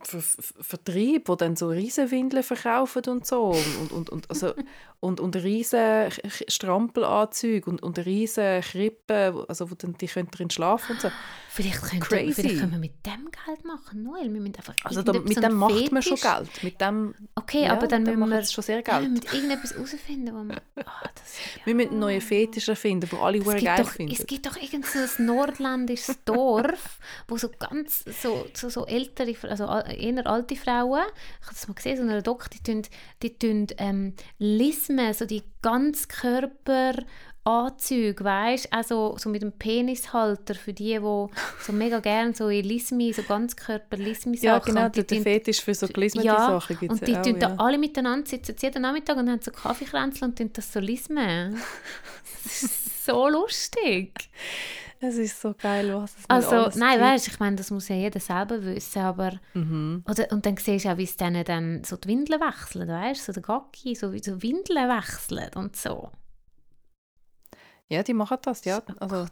Ver 0.02 0.20
Ver 0.20 0.42
Vertrieb, 0.60 1.28
wo 1.28 1.34
dann 1.34 1.56
so 1.56 1.68
Riesenwindeln 1.68 2.42
verkaufen 2.44 3.02
und 3.08 3.26
so 3.26 3.46
und, 3.80 3.92
und, 3.92 4.10
und, 4.10 4.30
also, 4.30 4.54
und, 5.00 5.18
und 5.18 5.34
riesen 5.36 6.08
Strampelanzüge 6.48 7.68
und, 7.68 7.82
und 7.82 7.98
riesen 7.98 8.60
Krippen, 8.60 9.44
also 9.48 9.70
wo 9.70 9.74
dann 9.74 9.94
die 9.94 10.06
können 10.06 10.30
drin 10.30 10.50
schlafen 10.50 10.92
und 10.92 11.00
so. 11.00 11.10
Vielleicht, 11.48 11.82
könnte, 11.82 12.06
Crazy. 12.06 12.32
vielleicht 12.34 12.60
können 12.60 12.72
wir 12.72 12.78
mit 12.78 13.04
dem 13.04 13.28
Geld 13.44 13.64
machen, 13.64 14.02
Noel. 14.04 14.32
Wir 14.32 14.40
müssen 14.40 14.56
einfach 14.56 14.74
Also 14.84 15.02
da, 15.02 15.12
mit 15.12 15.36
dem 15.42 15.52
macht 15.54 15.92
man 15.92 16.00
schon 16.02 16.16
Fetisch- 16.16 16.36
Geld. 16.38 16.62
Mit 16.64 16.80
dem, 16.80 17.14
Okay, 17.34 17.64
ja, 17.64 17.72
aber 17.72 17.88
dann 17.88 18.04
dem 18.06 18.20
müssen 18.20 18.30
wir, 18.30 18.44
schon 18.44 18.64
sehr 18.64 18.78
ja, 18.80 18.86
wir 18.86 19.00
Geld. 19.00 19.10
müssen 19.10 19.34
irgendetwas 19.36 19.74
herausfinden, 19.74 20.34
wo 20.34 20.44
wir... 20.44 20.62
Ah, 20.86 21.08
das 21.14 21.36
wäre 21.56 21.66
Wir 21.66 21.74
müssen 21.74 21.90
einen 21.90 21.98
neuen 22.00 22.20
Fetisch 22.20 22.68
erfinden, 22.68 23.08
den 23.08 23.18
alle 23.18 23.38
geil 23.40 23.82
doch, 23.82 23.90
finden. 23.90 24.14
es 24.18 24.26
gibt 24.26 24.46
doch 24.46 24.56
irgend 24.56 24.86
so 24.86 24.98
ein 24.98 25.26
nordländisches 25.26 26.18
Dorf, 26.24 26.98
wo 27.28 27.36
so 27.36 27.50
ganz 27.58 28.04
so, 28.12 28.46
so, 28.54 28.68
so 28.68 28.86
ältere, 28.86 29.34
also 29.48 29.66
al- 29.66 29.94
eher 29.98 30.26
alte 30.26 30.56
Frauen, 30.56 31.02
ich 31.40 31.46
habe 31.46 31.54
das 31.54 31.68
mal 31.68 31.74
gesehen, 31.74 31.96
so 31.96 32.02
eine 32.02 32.22
Doc, 32.22 32.50
die 32.50 32.62
tun, 32.62 32.82
die 33.22 33.38
tun 33.38 33.66
ähm, 33.78 34.14
Lismen, 34.38 35.14
so 35.14 35.24
die 35.24 35.42
Ganzkörperanzüge, 35.62 38.24
weißt 38.24 38.72
also 38.72 39.16
so 39.18 39.28
mit 39.28 39.42
dem 39.42 39.52
Penishalter 39.52 40.54
für 40.54 40.72
die, 40.72 40.98
die 40.98 41.26
so 41.64 41.72
mega 41.72 42.00
gerne 42.00 42.34
so 42.34 42.48
in 42.48 42.64
Lismi, 42.64 43.12
so 43.12 43.22
Ganzkörper-Lismi-Sachen 43.22 44.44
ja, 44.44 44.58
genau, 44.58 44.84
und 44.86 44.96
die 44.96 45.06
der 45.06 45.16
tun- 45.18 45.22
Fetisch 45.22 45.60
für 45.60 45.74
so 45.74 45.86
gelismete 45.88 46.26
ja, 46.26 46.38
Sachen 46.48 46.78
gibt 46.78 46.92
und 46.92 47.06
die 47.06 47.16
auch. 47.16 47.22
tun 47.22 47.38
Ja. 47.40 47.48
da 47.48 47.56
alle 47.64 47.78
miteinander 47.78 48.26
sitzen 48.28 48.56
jeden 48.60 48.82
Nachmittag 48.82 49.16
und 49.16 49.28
haben 49.30 49.40
so 49.42 49.50
Kaffeekränzchen 49.50 50.28
und 50.28 50.38
tun 50.38 50.50
das 50.52 50.72
so 50.72 50.80
lismen. 50.80 51.60
Das 52.44 52.62
ist 52.64 53.04
so 53.06 53.28
lustig. 53.28 54.28
Es 55.04 55.16
ist 55.16 55.40
so 55.40 55.52
geil, 55.60 55.92
was 55.94 56.16
es 56.16 56.24
Also, 56.30 56.50
alles 56.50 56.76
nein, 56.76 57.00
weißt 57.00 57.26
ich 57.26 57.40
meine, 57.40 57.56
das 57.56 57.72
muss 57.72 57.88
ja 57.88 57.96
jeder 57.96 58.20
selber 58.20 58.62
wissen, 58.62 59.00
aber... 59.02 59.32
Mhm. 59.52 60.04
Oder, 60.08 60.30
und 60.30 60.46
dann 60.46 60.56
siehst 60.56 60.84
du 60.84 60.90
auch, 60.92 60.96
wie 60.96 61.02
es 61.02 61.16
denen 61.16 61.44
dann 61.44 61.82
so 61.82 61.96
die 61.96 62.06
Windeln 62.06 62.40
wechseln, 62.40 62.88
weißt 62.88 63.20
du, 63.20 63.24
so 63.24 63.32
der 63.32 63.42
Gacki, 63.42 63.96
so 63.96 64.12
wie 64.12 64.22
so 64.22 64.40
Windeln 64.40 64.88
wechseln 64.88 65.50
und 65.56 65.74
so. 65.74 66.10
Ja, 67.88 68.02
die 68.02 68.14
machen 68.14 68.38
das, 68.42 68.64
ja. 68.64 68.80
Oh 68.88 68.92
Also, 69.00 69.16
Gott. 69.16 69.30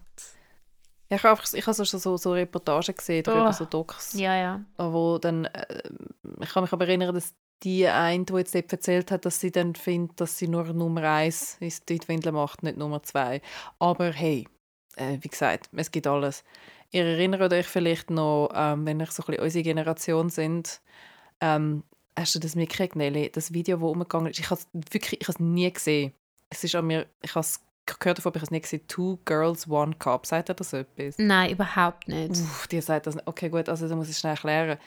ja, 1.09 1.15
ich 1.17 1.23
habe 1.23 1.29
einfach- 1.39 1.53
ich 1.53 1.65
habe 1.65 1.73
so, 1.73 1.83
so, 1.85 2.17
so 2.17 2.33
Reportagen 2.33 2.95
gesehen, 2.95 3.23
darüber, 3.23 3.49
Oh. 3.49 3.53
so 3.53 3.65
Docs, 3.65 4.13
Ja, 4.13 4.35
ja. 4.35 4.61
wo 4.77 5.17
dann, 5.19 5.45
äh, 5.45 5.81
ich 6.41 6.49
kann 6.49 6.63
mich 6.63 6.73
aber 6.73 6.85
erinnern, 6.87 7.15
dass 7.15 7.33
die 7.63 7.87
eine, 7.87 8.25
die 8.25 8.33
jetzt 8.33 8.53
dort 8.55 8.71
erzählt 8.73 9.11
hat, 9.11 9.23
dass 9.25 9.39
sie 9.39 9.51
dann 9.51 9.75
findet, 9.75 10.19
dass 10.19 10.37
sie 10.37 10.47
nur 10.47 10.63
Nummer 10.73 11.03
eins 11.03 11.57
ist, 11.59 11.87
die 11.89 11.99
die 11.99 12.07
Windel 12.07 12.33
macht, 12.33 12.63
nicht 12.63 12.77
Nummer 12.77 13.01
zwei. 13.03 13.41
Aber 13.79 14.11
hey, 14.11 14.47
äh, 14.95 15.17
wie 15.21 15.27
gesagt, 15.27 15.69
es 15.75 15.91
gibt 15.91 16.07
alles. 16.07 16.43
Ihr 16.91 17.05
erinnert 17.05 17.53
euch 17.53 17.67
vielleicht 17.67 18.09
noch, 18.09 18.49
ähm, 18.53 18.85
wenn 18.85 18.99
ich 18.99 19.11
so 19.11 19.23
ein 19.23 19.27
bisschen 19.27 19.43
unsere 19.43 19.63
Generation 19.63 20.29
sind, 20.29 20.81
ähm, 21.39 21.83
hast 22.17 22.35
du 22.35 22.39
das 22.39 22.55
mitgekriegt, 22.55 22.95
Nelly? 22.95 23.31
Das 23.31 23.53
Video, 23.53 23.77
das 23.77 23.89
umgegangen 23.89 24.27
ist, 24.27 24.39
ich 24.39 24.49
habe 24.49 24.59
es 24.59 24.67
wirklich, 24.73 25.21
ich 25.21 25.27
habe 25.27 25.35
es 25.35 25.39
nie 25.39 25.71
gesehen. 25.71 26.13
Es 26.49 26.63
ist 26.63 26.75
an 26.75 26.87
mir, 26.87 27.07
ich 27.21 27.31
habe 27.31 27.41
es 27.41 27.61
gehört 27.85 28.17
davon, 28.17 28.31
aber 28.31 28.37
ich 28.37 28.41
habe 28.41 28.47
es 28.47 28.51
nie 28.51 28.61
gesehen. 28.61 28.87
Two 28.87 29.19
Girls, 29.25 29.69
One 29.69 29.95
Cup. 29.95 30.25
Sagt 30.25 30.49
er 30.49 30.55
das 30.55 30.73
etwas? 30.73 31.15
Nein, 31.17 31.51
überhaupt 31.51 32.07
nicht. 32.07 32.31
Uff, 32.31 32.67
die 32.67 32.81
sagt 32.81 33.07
das. 33.07 33.15
Okay, 33.25 33.49
gut, 33.49 33.69
also 33.69 33.87
da 33.87 33.95
muss 33.95 34.09
ich 34.09 34.17
schnell 34.17 34.33
erklären. 34.33 34.77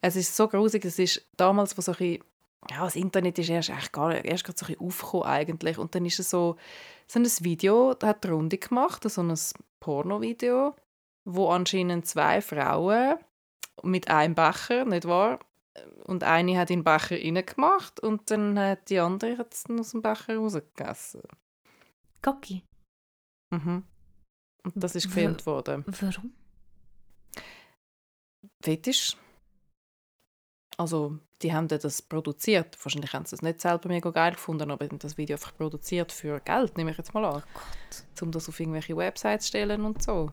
Es 0.00 0.16
ist 0.16 0.36
so 0.36 0.46
grusig, 0.46 0.84
es 0.84 0.98
ist 0.98 1.26
damals, 1.36 1.76
wo 1.76 1.82
so 1.82 1.92
ein 1.92 1.98
bisschen, 1.98 2.24
ja, 2.70 2.84
das 2.84 2.94
Internet 2.94 3.38
ist 3.38 3.48
erst, 3.48 3.70
echt 3.70 3.92
gar, 3.92 4.24
erst 4.24 4.44
gerade 4.44 4.58
so 4.58 4.66
ein 4.66 4.74
bisschen 4.74 4.86
aufgekommen 4.86 5.26
eigentlich. 5.26 5.78
Und 5.78 5.94
dann 5.94 6.06
ist 6.06 6.20
es 6.20 6.30
so, 6.30 6.56
so 7.10 7.18
ein 7.18 7.24
Video, 7.24 7.94
das 7.94 8.08
hat 8.08 8.24
die 8.24 8.28
Runde 8.28 8.58
gemacht, 8.58 9.08
so 9.08 9.22
ein 9.22 9.34
Porno-Video, 9.80 10.76
wo 11.24 11.48
anscheinend 11.48 12.06
zwei 12.06 12.40
Frauen 12.40 13.18
mit 13.82 14.08
einem 14.08 14.34
Becher, 14.34 14.84
nicht 14.84 15.06
wahr? 15.06 15.38
Und 16.04 16.24
eine 16.24 16.58
hat 16.58 16.70
in 16.70 16.80
den 16.80 16.84
Becher 16.84 17.16
reingemacht 17.16 18.00
und 18.00 18.30
dann 18.30 18.58
hat 18.58 18.90
die 18.90 18.98
andere 18.98 19.38
hat's 19.38 19.64
aus 19.70 19.92
dem 19.92 20.02
Becher 20.02 20.36
rausgegessen. 20.36 21.22
Gacki. 22.20 22.64
Mhm. 23.50 23.84
Und 24.64 24.74
das 24.74 24.96
ist 24.96 25.04
W- 25.04 25.08
gefilmt 25.08 25.46
worden. 25.46 25.84
Warum? 25.86 26.34
Fetisch. 28.60 29.16
Also, 30.76 31.18
die 31.42 31.52
haben 31.52 31.68
dann 31.68 31.78
das 31.80 32.02
produziert. 32.02 32.76
Wahrscheinlich 32.84 33.12
haben 33.12 33.24
sie 33.24 33.36
es 33.36 33.42
nicht 33.42 33.60
selber 33.60 33.88
mega 33.88 34.10
geil 34.10 34.32
gefunden, 34.32 34.70
aber 34.70 34.86
das 34.88 35.16
Video 35.16 35.36
einfach 35.36 35.56
produziert 35.56 36.12
für 36.12 36.40
Geld, 36.40 36.76
nehme 36.76 36.90
ich 36.90 36.98
jetzt 36.98 37.14
mal 37.14 37.24
an. 37.24 37.42
Gott. 37.54 38.22
Um 38.22 38.32
das 38.32 38.48
auf 38.48 38.58
irgendwelche 38.58 38.96
Websites 38.96 39.44
zu 39.44 39.48
stellen 39.48 39.84
und 39.84 40.02
so. 40.02 40.30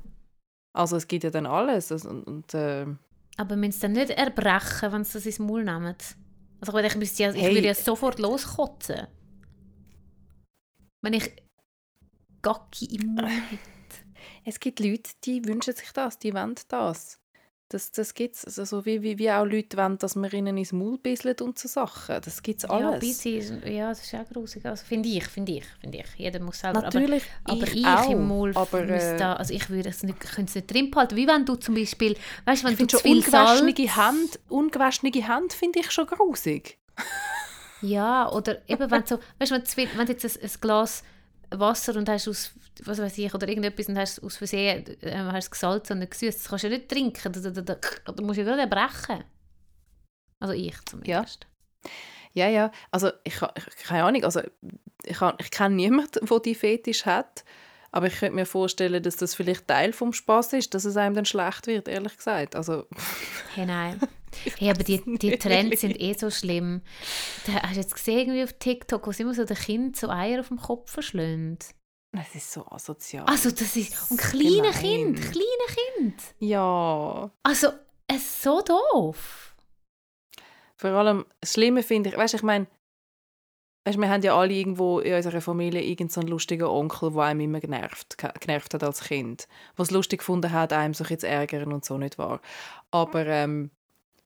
Also, 0.74 0.98
es 0.98 1.08
gibt 1.08 1.24
ja 1.24 1.30
dann 1.30 1.46
alles. 1.46 1.92
Also, 1.92 2.10
Und, 2.10 2.24
und, 2.24 2.54
äh, 2.54 2.86
Aber 3.38 3.56
müssen 3.56 3.72
sie 3.74 3.80
dann 3.82 3.92
nicht 3.94 4.10
erbrechen, 4.10 4.92
wenn 4.92 5.04
sie 5.04 5.14
das 5.14 5.26
ins 5.26 5.40
Maul 5.40 5.64
nehmen? 5.64 5.96
Also 6.62 6.78
ich, 6.78 6.96
müsste 6.96 7.24
ja, 7.24 7.32
ich 7.32 7.42
Hey. 7.42 7.54
würde 7.54 7.68
ja 7.68 7.76
sofort 7.76 8.18
loskotzen. 8.20 9.08
Wenn 11.02 11.14
ich 11.14 11.32
Gacki 12.42 12.86
im 12.96 13.14
Mund 13.16 13.28
hätte. 13.52 13.60
es 14.44 14.60
gibt 14.60 14.80
Leute, 14.80 15.12
die 15.24 15.46
wünschen 15.46 15.76
sich 15.76 15.92
das, 15.94 16.18
die 16.18 16.34
wollen 16.34 16.56
das. 16.68 17.20
Das, 17.70 17.92
das 17.92 18.14
gibt 18.14 18.36
es. 18.36 18.46
Also, 18.46 18.64
so 18.64 18.86
wie, 18.86 19.02
wie, 19.02 19.18
wie 19.18 19.32
auch 19.32 19.44
Leute 19.44 19.76
wollen, 19.78 19.98
dass 19.98 20.16
man 20.16 20.30
ihnen 20.30 20.56
ins 20.56 20.72
Maul 20.72 21.00
bisselt 21.00 21.42
und 21.42 21.58
so 21.58 21.68
Sachen. 21.68 22.22
Das 22.24 22.44
gibt 22.44 22.64
es 22.64 22.70
Ja, 22.70 22.76
alles. 22.90 23.00
bisschen, 23.00 23.40
ist- 23.64 23.66
ja, 23.68 23.90
das 23.90 24.04
ist 24.04 24.14
auch 24.14 24.30
grusig. 24.32 24.64
Also 24.66 24.86
finde 24.86 25.10
ich, 25.10 25.26
finde 25.26 25.52
ich, 25.54 25.66
finde 25.82 25.98
ich. 25.98 26.06
Jeder 26.16 26.40
muss 26.42 26.60
selber. 26.60 26.82
Natürlich, 26.84 27.24
aber, 27.44 27.64
aber 27.64 27.74
ich, 27.74 27.86
auch, 27.88 28.10
im 28.12 28.28
Maul 28.28 28.52
aber, 28.56 28.88
äh, 28.88 29.18
da, 29.18 29.34
also 29.34 29.52
ich 29.52 29.68
würde 29.72 29.90
es 29.90 30.04
nicht, 30.04 30.20
könnte 30.20 30.50
es 30.50 30.56
nicht 30.56 30.72
drin 30.72 30.92
behalten. 30.92 31.16
Wie 31.16 31.26
wenn 31.28 31.44
du 31.44 31.56
zum 31.56 31.74
Beispiel, 31.74 32.16
weißt 32.46 32.62
du, 32.62 32.68
wenn 32.68 32.74
Ich 32.74 32.80
du 32.80 32.86
zu 32.86 32.98
schon 33.00 33.02
viel 33.12 33.24
Salz... 33.24 33.62
ungewaschene 33.62 33.96
Hand, 33.96 34.40
ungewaschene 34.48 35.28
Hand 35.28 35.54
finde 35.54 35.80
ich 35.80 35.90
schon 35.92 36.06
grusig. 36.06 36.78
Ja, 37.82 38.32
oder 38.32 38.62
eben 38.70 38.90
wenn 38.90 39.02
du 39.02 39.08
so, 39.08 39.20
weißt 39.40 39.52
du, 39.52 39.56
wenn 39.98 40.06
du 40.06 40.12
jetzt 40.14 40.26
ein, 40.26 40.44
ein 40.44 40.52
Glas 40.62 41.04
Wasser 41.52 41.96
und 41.96 42.10
hast 42.10 42.28
aus, 42.28 42.52
was 42.84 43.00
weiß 43.00 43.18
ich, 43.18 43.34
oder 43.34 43.48
irgendetwas 43.48 43.88
und 43.88 43.98
hast 43.98 44.22
aus 44.24 44.38
Versehen 44.38 44.86
äh, 45.02 45.16
hast 45.16 45.52
gesalzen 45.52 45.94
und 45.94 46.00
nicht 46.00 46.12
gesüßt, 46.12 46.40
das 46.40 46.50
kannst 46.50 46.64
du 46.64 46.68
ja 46.68 46.78
nicht 46.78 46.90
trinken, 46.90 47.32
da, 47.32 47.40
da, 47.40 47.50
da, 47.50 47.62
da, 47.62 48.12
da 48.12 48.24
musst 48.24 48.38
du 48.38 48.44
ja 48.44 48.48
gerade 48.48 48.62
erbrechen. 48.62 49.24
Also 50.40 50.54
ich 50.54 50.76
zumindest. 50.86 51.48
Ja, 52.34 52.50
ja. 52.50 52.72
Also 52.92 53.12
ich, 53.24 53.36
ich 53.36 53.86
keine 53.88 54.04
Ahnung. 54.04 54.24
Also 54.26 54.42
ich, 55.04 55.18
ich 55.40 55.52
kenne 55.52 55.76
niemanden, 55.76 56.26
der 56.26 56.40
die 56.40 56.56
Fetisch 56.56 57.06
hat. 57.06 57.46
Aber 57.92 58.08
ich 58.08 58.20
könnte 58.20 58.36
mir 58.36 58.46
vorstellen, 58.46 59.02
dass 59.02 59.16
das 59.16 59.36
vielleicht 59.36 59.70
Teil 59.70 59.94
vom 59.94 60.12
Spaß 60.12 60.52
ist, 60.54 60.74
dass 60.74 60.84
es 60.84 60.98
einem 60.98 61.16
dann 61.16 61.24
schlecht 61.24 61.66
wird, 61.66 61.88
ehrlich 61.88 62.18
gesagt. 62.18 62.58
Also 62.58 62.86
Hey, 63.54 63.66
nein. 63.66 64.02
Hey, 64.58 64.70
aber 64.70 64.84
die, 64.84 65.02
die 65.18 65.38
Trends 65.40 65.80
sind 65.80 65.98
eh 66.02 66.14
so 66.14 66.30
schlimm. 66.30 66.82
Da, 67.48 67.54
hast 67.62 67.76
du 67.76 67.80
jetzt 67.80 67.96
gesehen, 67.96 68.20
irgendwie 68.20 68.44
auf 68.44 68.52
TikTok, 68.52 69.08
wo 69.08 69.12
immer 69.12 69.34
so 69.34 69.46
den 69.46 69.56
Kind 69.56 69.96
so 69.96 70.10
Eier 70.10 70.42
auf 70.42 70.50
dem 70.50 70.58
Kopf 70.58 70.92
verschlönt? 70.92 71.68
Es 72.18 72.36
ist 72.36 72.52
so 72.52 72.66
asozial. 72.68 73.26
Also 73.26 73.50
das 73.52 73.76
ist... 73.76 74.12
Und 74.12 74.20
kleine. 74.20 74.72
Kind, 74.72 75.22
kleine 75.22 75.96
Kind. 75.98 76.22
ja. 76.40 77.30
Also, 77.44 77.70
es 78.08 78.18
ist 78.18 78.42
so 78.42 78.62
doof. 78.62 79.56
Vor 80.76 80.90
allem, 80.92 81.26
das 81.42 81.54
Schlimme 81.54 81.84
finde 81.84 82.10
ich, 82.10 82.18
weißt 82.18 82.34
du, 82.34 82.38
ich 82.38 82.44
meine, 82.44 82.68
weißt, 83.86 83.98
wir 83.98 84.10
haben 84.10 84.22
ja 84.24 84.38
alle 84.38 84.54
irgendwo 84.54 85.00
in 85.00 85.14
unserer 85.14 85.42
Familie 85.42 85.82
irgendeinen 85.82 86.10
so 86.10 86.22
einen 86.22 86.30
lustigen 86.30 86.66
Onkel, 86.66 87.12
der 87.12 87.24
einem 87.24 87.40
immer 87.42 87.60
genervt, 87.60 88.18
genervt 88.40 88.74
hat 88.74 88.84
als 88.84 89.02
Kind. 89.02 89.48
Was 89.76 89.92
lustig 89.92 90.20
gefunden 90.20 90.52
hat, 90.52 90.74
einem 90.74 90.94
sich 90.94 91.10
jetzt 91.10 91.24
ärgern 91.24 91.72
und 91.72 91.86
so 91.86 91.98
nicht 91.98 92.18
wahr. 92.18 92.42
Aber 92.92 93.26
ähm, 93.26 93.72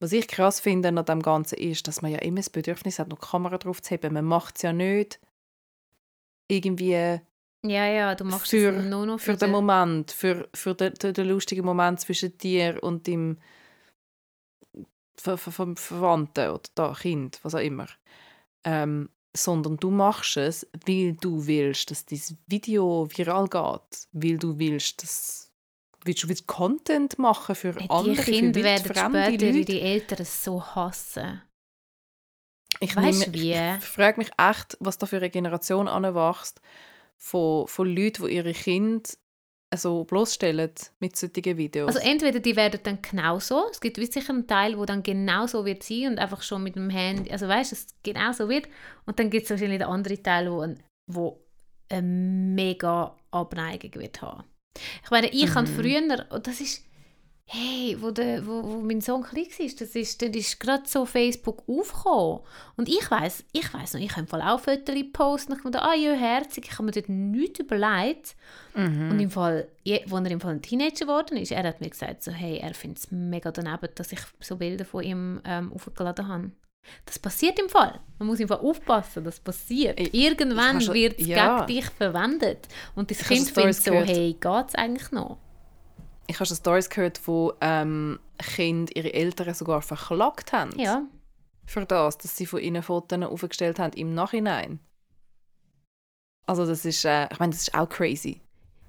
was 0.00 0.12
ich 0.12 0.28
krass 0.28 0.60
finde 0.60 0.88
an 0.88 1.04
dem 1.04 1.22
Ganzen 1.22 1.58
ist, 1.58 1.86
dass 1.86 2.02
man 2.02 2.10
ja 2.10 2.18
immer 2.18 2.38
das 2.38 2.50
Bedürfnis 2.50 2.98
hat, 2.98 3.08
noch 3.08 3.20
Kamera 3.20 3.58
drauf 3.58 3.82
zu 3.82 3.94
haben. 3.94 4.14
Man 4.14 4.24
macht 4.24 4.56
es 4.56 4.62
ja 4.62 4.72
nicht 4.72 5.20
irgendwie 6.48 7.20
Ja, 7.64 7.86
ja, 7.86 8.14
du 8.14 8.24
machst 8.24 8.50
für, 8.50 8.70
es 8.74 8.84
nur 8.86 9.04
noch 9.06 9.18
für 9.20 9.32
für, 9.32 9.36
den 9.36 9.38
den- 9.38 9.50
Moment, 9.50 10.10
für, 10.12 10.48
für 10.54 10.74
den, 10.74 10.94
den, 10.94 11.12
den 11.12 11.28
lustigen 11.28 11.64
Moment 11.64 12.00
zwischen 12.00 12.36
dir 12.38 12.82
und 12.82 13.06
dem 13.06 13.38
Ver 15.16 15.36
Ver 15.36 15.52
Ver 15.52 15.74
Verwandten 15.76 16.48
oder 16.50 16.62
da, 16.74 16.94
Kind, 16.98 17.38
was 17.42 17.54
auch 17.54 17.58
immer. 17.60 17.86
Ähm, 18.64 19.10
sondern 19.36 19.76
du 19.76 19.90
machst 19.90 20.38
es, 20.38 20.66
weil 20.86 21.12
du 21.12 21.46
willst, 21.46 21.90
dass 21.90 22.06
dieses 22.06 22.36
Video 22.46 23.06
viral 23.14 23.46
geht, 23.48 24.08
weil 24.12 24.38
du 24.38 24.58
willst, 24.58 25.02
dass 25.02 25.52
willst, 26.04 26.22
du 26.24 26.28
willst 26.28 26.46
Content 26.46 27.18
machen 27.18 27.54
für 27.54 27.74
Hey, 27.74 27.86
andere, 27.90 28.14
Die 28.16 28.22
Kinder 28.32 28.58
für 28.60 28.64
werden 28.64 28.84
wildfremde 28.84 29.24
später 29.24 29.46
Leute. 29.52 29.64
die 29.66 29.80
Eltern 29.82 30.24
so 30.24 30.64
hassen. 30.64 31.42
Ich, 32.80 32.96
Weisst 32.96 33.28
nehme- 33.28 33.34
wie? 33.34 33.52
ich 33.78 33.84
frage 33.84 34.18
mich 34.18 34.30
echt, 34.38 34.78
was 34.80 34.96
da 34.96 35.04
für 35.06 35.18
eine 35.18 35.28
Generation 35.30 35.86
anwächst 35.86 36.60
von, 37.22 37.68
von 37.68 37.86
Leuten, 37.88 38.26
die 38.26 38.34
ihre 38.34 38.52
Kinder 38.52 39.08
so 39.76 40.02
bloßstellen 40.04 40.72
mit 40.98 41.14
solchen 41.16 41.56
Videos. 41.56 41.94
Also 41.94 42.00
entweder 42.00 42.40
die 42.40 42.56
werden 42.56 42.80
dann 42.82 43.00
genauso, 43.02 43.68
es 43.70 43.80
gibt 43.80 43.96
sicher 43.96 44.30
einen 44.32 44.46
Teil, 44.48 44.76
wo 44.76 44.84
dann 44.84 45.02
genauso 45.04 45.64
wird 45.64 45.84
sein 45.84 46.08
und 46.08 46.18
einfach 46.18 46.42
schon 46.42 46.64
mit 46.64 46.74
dem 46.74 46.90
Handy, 46.90 47.30
also 47.30 47.46
weißt 47.46 47.70
du, 47.70 47.76
es 47.76 47.86
genauso 48.02 48.48
wird 48.48 48.66
und 49.06 49.18
dann 49.20 49.30
gibt 49.30 49.44
es 49.44 49.50
wahrscheinlich 49.50 49.78
den 49.78 49.86
anderen 49.86 50.22
Teil, 50.22 50.50
wo, 50.50 50.60
ein- 50.62 50.82
wo 51.06 51.40
eine 51.88 52.02
mega 52.02 53.16
Abneigung 53.30 53.94
wird 54.00 54.20
haben. 54.22 54.44
Ich 55.04 55.10
meine, 55.10 55.28
ich 55.28 55.46
Mhm. 55.50 55.54
habe 55.54 55.66
früher, 55.68 56.26
und 56.30 56.46
das 56.46 56.60
ist, 56.60 56.84
hey, 57.52 57.96
wo, 58.00 58.12
der, 58.12 58.46
wo, 58.46 58.62
wo 58.62 58.80
mein 58.80 59.00
Sohn 59.00 59.24
klein 59.24 59.46
war, 59.46 59.66
das 59.80 59.96
ist, 59.96 60.22
ist 60.22 60.60
gerade 60.60 60.84
so 60.86 61.04
Facebook 61.04 61.64
aufgekommen. 61.68 62.40
Und 62.76 62.88
ich 62.88 63.10
weiß 63.10 63.44
ich 63.50 63.74
weiss 63.74 63.92
noch, 63.92 64.00
ich 64.00 64.12
habe 64.12 64.20
im 64.20 64.26
Fall 64.28 64.42
auch 64.42 64.60
Fotos 64.60 64.94
posten 65.12 65.52
und 65.52 65.58
ich 65.58 65.64
dachte, 65.64 65.82
ah 65.82 65.94
ja, 65.94 66.12
herzig, 66.12 66.68
ich 66.68 66.72
habe 66.74 66.84
mir 66.84 66.92
dort 66.92 67.08
nichts 67.08 67.58
überlegt. 67.58 68.36
Mhm. 68.76 69.10
Und 69.10 69.18
im 69.18 69.30
Fall, 69.30 69.66
als 69.84 70.12
er 70.12 70.30
im 70.30 70.40
Fall 70.40 70.52
ein 70.52 70.62
Teenager 70.62 71.06
geworden 71.06 71.36
ist, 71.38 71.50
er 71.50 71.64
hat 71.64 71.80
mir 71.80 71.90
gesagt, 71.90 72.22
so, 72.22 72.30
hey, 72.30 72.58
er 72.58 72.72
findet 72.72 72.98
es 72.98 73.10
mega 73.10 73.50
daneben, 73.50 73.88
dass 73.96 74.12
ich 74.12 74.20
so 74.38 74.56
Bilder 74.56 74.84
von 74.84 75.02
ihm 75.02 75.40
ähm, 75.44 75.72
aufgeladen 75.72 76.28
habe. 76.28 76.50
Das 77.04 77.18
passiert 77.18 77.58
im 77.58 77.68
Fall. 77.68 77.98
Man 78.20 78.28
muss 78.28 78.38
im 78.38 78.46
Fall 78.46 78.60
aufpassen, 78.60 79.24
das 79.24 79.40
passiert. 79.40 79.98
Irgendwann 80.14 80.80
wird 80.94 81.18
es 81.18 81.26
ja. 81.26 81.64
gegen 81.64 81.80
dich 81.80 81.90
verwendet. 81.90 82.68
Und 82.94 83.10
das 83.10 83.22
Ich 83.22 83.26
Kind 83.26 83.50
findet 83.50 83.74
so, 83.74 83.90
gehört. 83.90 84.08
hey, 84.08 84.36
geht 84.40 84.68
es 84.68 84.74
eigentlich 84.76 85.10
noch? 85.10 85.38
Ich 86.30 86.36
habe 86.36 86.46
schon 86.46 86.56
Stories 86.56 86.88
gehört, 86.88 87.20
wo 87.26 87.54
ähm, 87.60 88.20
Kinder 88.38 88.94
ihre 88.94 89.12
Eltern 89.12 89.52
sogar 89.52 89.82
verklagt 89.82 90.52
haben. 90.52 90.78
Ja. 90.78 91.02
Für 91.66 91.84
das, 91.84 92.18
dass 92.18 92.36
sie 92.36 92.46
von 92.46 92.60
ihnen 92.60 92.84
Fotos 92.84 93.20
aufgestellt 93.22 93.80
haben 93.80 93.92
im 93.94 94.14
Nachhinein. 94.14 94.78
Also 96.46 96.66
das 96.66 96.84
ist, 96.84 97.04
äh, 97.04 97.28
ich 97.32 97.38
meine, 97.40 97.50
das 97.52 97.62
ist 97.62 97.74
auch 97.74 97.88
crazy. 97.88 98.40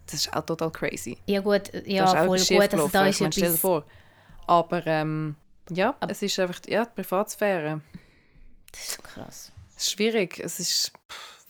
Das 0.06 0.14
ist 0.16 0.34
auch 0.36 0.46
total 0.46 0.72
crazy. 0.72 1.18
Ja 1.26 1.42
gut, 1.42 1.72
ja, 1.86 2.04
das 2.04 2.14
ist 2.14 2.20
voll 2.20 2.28
gut. 2.28 2.40
Schiefgelaufen. 2.48 2.92
da 2.92 3.06
ich 3.06 3.10
ist 3.12 3.22
meine, 3.22 3.34
stell 3.34 3.52
dir 3.52 3.58
vor. 3.58 3.86
Aber 4.46 4.86
ähm, 4.86 5.36
ja, 5.70 5.96
Aber- 6.00 6.12
es 6.12 6.22
ist 6.22 6.40
einfach 6.40 6.62
ja, 6.68 6.86
die 6.86 6.92
Privatsphäre. 7.02 7.82
Das 8.72 8.82
ist 8.82 8.92
so 8.98 9.02
krass. 9.02 9.52
Es 9.76 9.84
ist 9.84 9.92
schwierig. 9.94 10.40
Es 10.40 10.60
ist... 10.60 10.92
pff. 11.10 11.46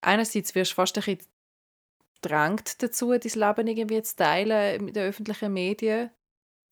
Einerseits 0.00 0.54
wirst 0.54 0.72
du 0.72 0.74
fast 0.76 0.96
ein 0.98 1.04
bisschen 1.04 1.29
drängt 2.20 2.82
dazu, 2.82 3.12
dein 3.12 3.20
Leben 3.20 3.66
irgendwie 3.68 4.02
zu 4.02 4.16
teilen 4.16 4.84
mit 4.84 4.96
den 4.96 5.08
öffentlichen 5.08 5.52
Medien, 5.52 6.10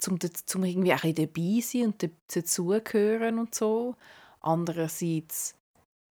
um, 0.06 0.18
um 0.54 0.64
irgendwie 0.64 0.94
auch 0.94 1.00
dabei 1.00 1.60
sein 1.60 1.86
und 1.86 2.02
da- 2.02 2.08
dazugehören 2.32 3.38
und 3.38 3.54
so. 3.54 3.96
Andererseits, 4.40 5.54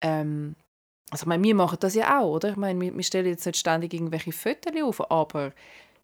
ähm, 0.01 0.55
also 1.09 1.23
ich 1.23 1.27
meine, 1.27 1.43
wir 1.43 1.55
machen 1.55 1.77
das 1.79 1.95
ja 1.95 2.19
auch, 2.19 2.35
oder? 2.35 2.49
Ich 2.49 2.57
meine, 2.57 2.79
wir, 2.81 2.95
wir 2.95 3.03
stellen 3.03 3.27
jetzt 3.27 3.45
nicht 3.45 3.57
ständig 3.57 3.93
irgendwelche 3.93 4.31
Fotos 4.31 4.73
auf, 4.81 5.11
aber 5.11 5.53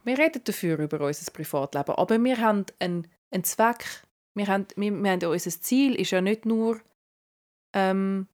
wir 0.04 0.18
reden 0.18 0.44
dafür 0.44 0.80
über 0.80 1.02
unser 1.02 1.32
Privatleben. 1.32 1.96
Aber 1.96 2.24
wir 2.24 2.38
haben 2.38 2.66
einen, 2.80 3.08
einen 3.32 3.44
Zweck. 3.44 3.86
Wir 4.34 4.48
haben, 4.48 4.68
wir, 4.76 4.92
wir 4.92 5.12
haben 5.12 5.26
unser 5.26 5.62
Ziel 5.62 5.96
ist 5.96 6.12
ja 6.12 6.22
nicht 6.22 6.46
nur 6.46 6.80
ähm, 7.74 8.28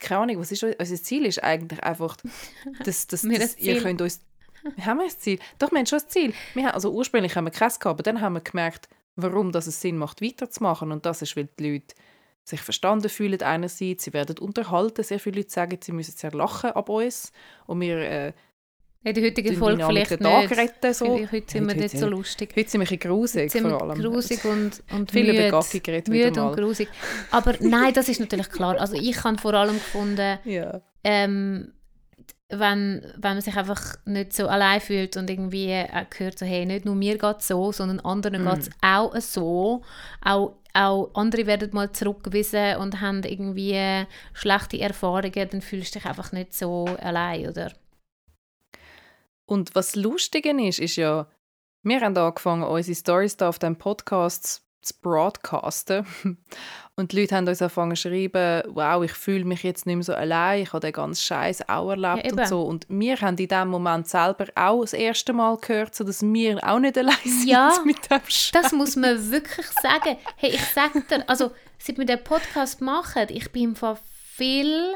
keine 0.00 0.20
Ahnung, 0.22 0.40
was 0.40 0.52
ist 0.52 0.64
unser 0.64 1.02
Ziel 1.02 1.26
ist 1.26 1.42
eigentlich 1.42 1.82
einfach, 1.82 2.16
dass, 2.84 3.06
dass, 3.06 3.24
Wir 3.28 3.38
dass 3.38 3.56
ihr 3.58 3.74
Ziel. 3.74 3.82
könnt 3.82 4.00
uns 4.00 4.20
haben 4.80 4.98
wir 4.98 5.04
ein 5.04 5.10
Ziel? 5.10 5.38
Doch, 5.58 5.70
wir 5.72 5.78
haben 5.78 5.86
schon 5.86 6.00
ein 6.00 6.08
Ziel. 6.08 6.34
Wir 6.54 6.64
haben, 6.64 6.74
also 6.74 6.90
ursprünglich 6.92 7.36
haben 7.36 7.44
wir 7.44 7.50
keins 7.50 7.78
gehabt, 7.78 7.96
aber 7.96 8.02
dann 8.02 8.20
haben 8.20 8.34
wir 8.34 8.40
gemerkt, 8.40 8.88
warum 9.16 9.52
dass 9.52 9.66
es 9.66 9.80
Sinn 9.80 9.98
macht, 9.98 10.22
weiterzumachen. 10.22 10.90
Und 10.90 11.06
das 11.06 11.22
ist, 11.22 11.36
weil 11.36 11.48
die 11.58 11.72
Leute 11.72 11.94
sich 12.44 12.60
verstanden 12.60 13.08
fühlen 13.08 13.40
einerseits, 13.42 14.04
sie 14.04 14.12
werden 14.12 14.38
unterhalten. 14.38 15.02
Sehr 15.02 15.20
viele 15.20 15.38
Leute 15.38 15.50
sagen, 15.50 15.78
sie 15.82 15.92
müssen 15.92 16.16
sehr 16.16 16.32
lachen 16.32 16.70
ab 16.70 16.88
uns. 16.88 17.32
Und 17.66 17.80
wir 17.80 17.98
äh, 17.98 18.32
In 19.04 19.14
der 19.14 19.22
heutigen 19.24 19.56
Folge 19.56 19.84
vielleicht 19.86 20.10
den 20.12 20.20
Tag 20.20 20.48
nicht. 20.50 20.58
retten. 20.58 20.94
So. 20.94 21.04
Vielleicht 21.04 21.32
Heute 21.32 21.52
sind 21.52 21.64
wir 21.66 21.70
Heute- 21.74 21.80
nicht 21.82 21.98
so 21.98 22.08
lustig. 22.08 22.54
Heute 22.56 22.70
sind 22.70 22.80
wir 22.80 22.86
ein 22.86 22.98
bisschen 22.98 23.10
grusig, 23.10 23.54
Heute 23.54 23.68
vor 23.68 23.82
allem. 23.82 24.00
grusig 24.02 24.44
und, 24.46 24.82
und 24.92 25.10
Viele 25.10 25.32
müde. 25.32 25.44
Begabung 25.44 25.82
geredet 25.82 26.10
wieder 26.10 26.26
Müde 26.30 26.42
und 26.42 26.56
grusig. 26.56 26.88
Aber 27.30 27.54
nein, 27.60 27.92
das 27.92 28.08
ist 28.08 28.20
natürlich 28.20 28.48
klar. 28.48 28.80
Also 28.80 28.94
ich 28.96 29.22
habe 29.22 29.36
vor 29.38 29.52
allem 29.54 29.74
gefunden, 29.74 30.38
Ja. 30.44 30.80
ähm, 31.04 31.72
wenn, 32.48 33.02
wenn 33.16 33.34
man 33.34 33.40
sich 33.40 33.56
einfach 33.56 33.96
nicht 34.06 34.32
so 34.32 34.46
allein 34.46 34.80
fühlt 34.80 35.16
und 35.16 35.28
irgendwie 35.28 35.74
auch 35.92 36.08
gehört, 36.10 36.38
so, 36.38 36.46
hey, 36.46 36.64
nicht 36.64 36.84
nur 36.84 36.94
mir 36.94 37.18
geht 37.18 37.38
es 37.40 37.48
so, 37.48 37.72
sondern 37.72 38.00
anderen 38.00 38.42
Mhm. 38.44 38.48
geht 38.50 38.58
es 38.60 38.70
auch 38.80 39.14
so. 39.20 39.82
Auch, 40.24 40.56
auch 40.72 41.10
andere 41.14 41.46
werden 41.46 41.70
mal 41.72 41.90
zurückgewiesen 41.92 42.76
und 42.76 43.00
haben 43.00 43.22
irgendwie 43.22 44.06
schlechte 44.32 44.80
Erfahrungen, 44.80 45.48
dann 45.50 45.60
fühlst 45.62 45.94
du 45.94 45.98
dich 45.98 46.08
einfach 46.08 46.32
nicht 46.32 46.54
so 46.54 46.84
allein, 47.00 47.48
oder? 47.48 47.72
Und 49.46 49.74
was 49.74 49.94
lustig 49.96 50.46
ist, 50.46 50.78
ist 50.78 50.96
ja, 50.96 51.26
wir 51.82 52.00
haben 52.00 52.16
angefangen, 52.16 52.62
unsere 52.62 52.94
Stories 52.96 53.36
da 53.36 53.48
auf 53.48 53.58
dem 53.58 53.76
Podcast 53.76 54.62
zu 54.80 54.94
broadcasten. 55.02 56.06
Und 56.96 57.10
die 57.12 57.20
Leute 57.22 57.34
haben 57.34 57.48
uns 57.48 57.60
angefangen 57.60 57.96
zu 57.96 58.02
schreiben, 58.02 58.62
wow, 58.68 59.02
ich 59.02 59.12
fühle 59.12 59.44
mich 59.44 59.62
jetzt 59.64 59.84
nicht 59.86 59.96
mehr 59.96 60.04
so 60.04 60.14
allein, 60.14 60.62
ich 60.62 60.72
habe 60.72 60.80
den 60.86 60.92
ganzen 60.92 61.20
Scheiß 61.22 61.68
auch 61.68 61.90
erlebt 61.90 62.26
Ja, 62.26 62.32
und 62.32 62.46
so. 62.48 62.62
Und 62.62 62.86
wir 62.88 63.20
haben 63.20 63.36
in 63.36 63.48
dem 63.48 63.68
Moment 63.68 64.06
selber 64.08 64.46
auch 64.54 64.82
das 64.82 64.92
erste 64.92 65.32
Mal 65.32 65.56
gehört, 65.56 65.94
so 65.94 66.04
dass 66.04 66.22
wir 66.22 66.58
auch 66.68 66.78
nicht 66.78 66.96
allein 66.96 67.16
sind 67.24 67.48
Ja. 67.48 67.72
mit 67.84 68.08
dem 68.10 68.20
Scheiß. 68.28 68.50
Das 68.52 68.72
muss 68.72 68.94
man 68.94 69.30
wirklich 69.30 69.66
sagen. 69.82 70.16
Hey, 70.36 70.50
ich 70.50 70.64
sage 70.66 71.02
dir, 71.02 71.28
also 71.28 71.50
seit 71.78 71.98
wir 71.98 72.06
den 72.06 72.22
Podcast 72.22 72.80
machen, 72.80 73.26
ich 73.30 73.50
bin 73.50 73.74
Fall 73.74 73.98
viel 74.36 74.94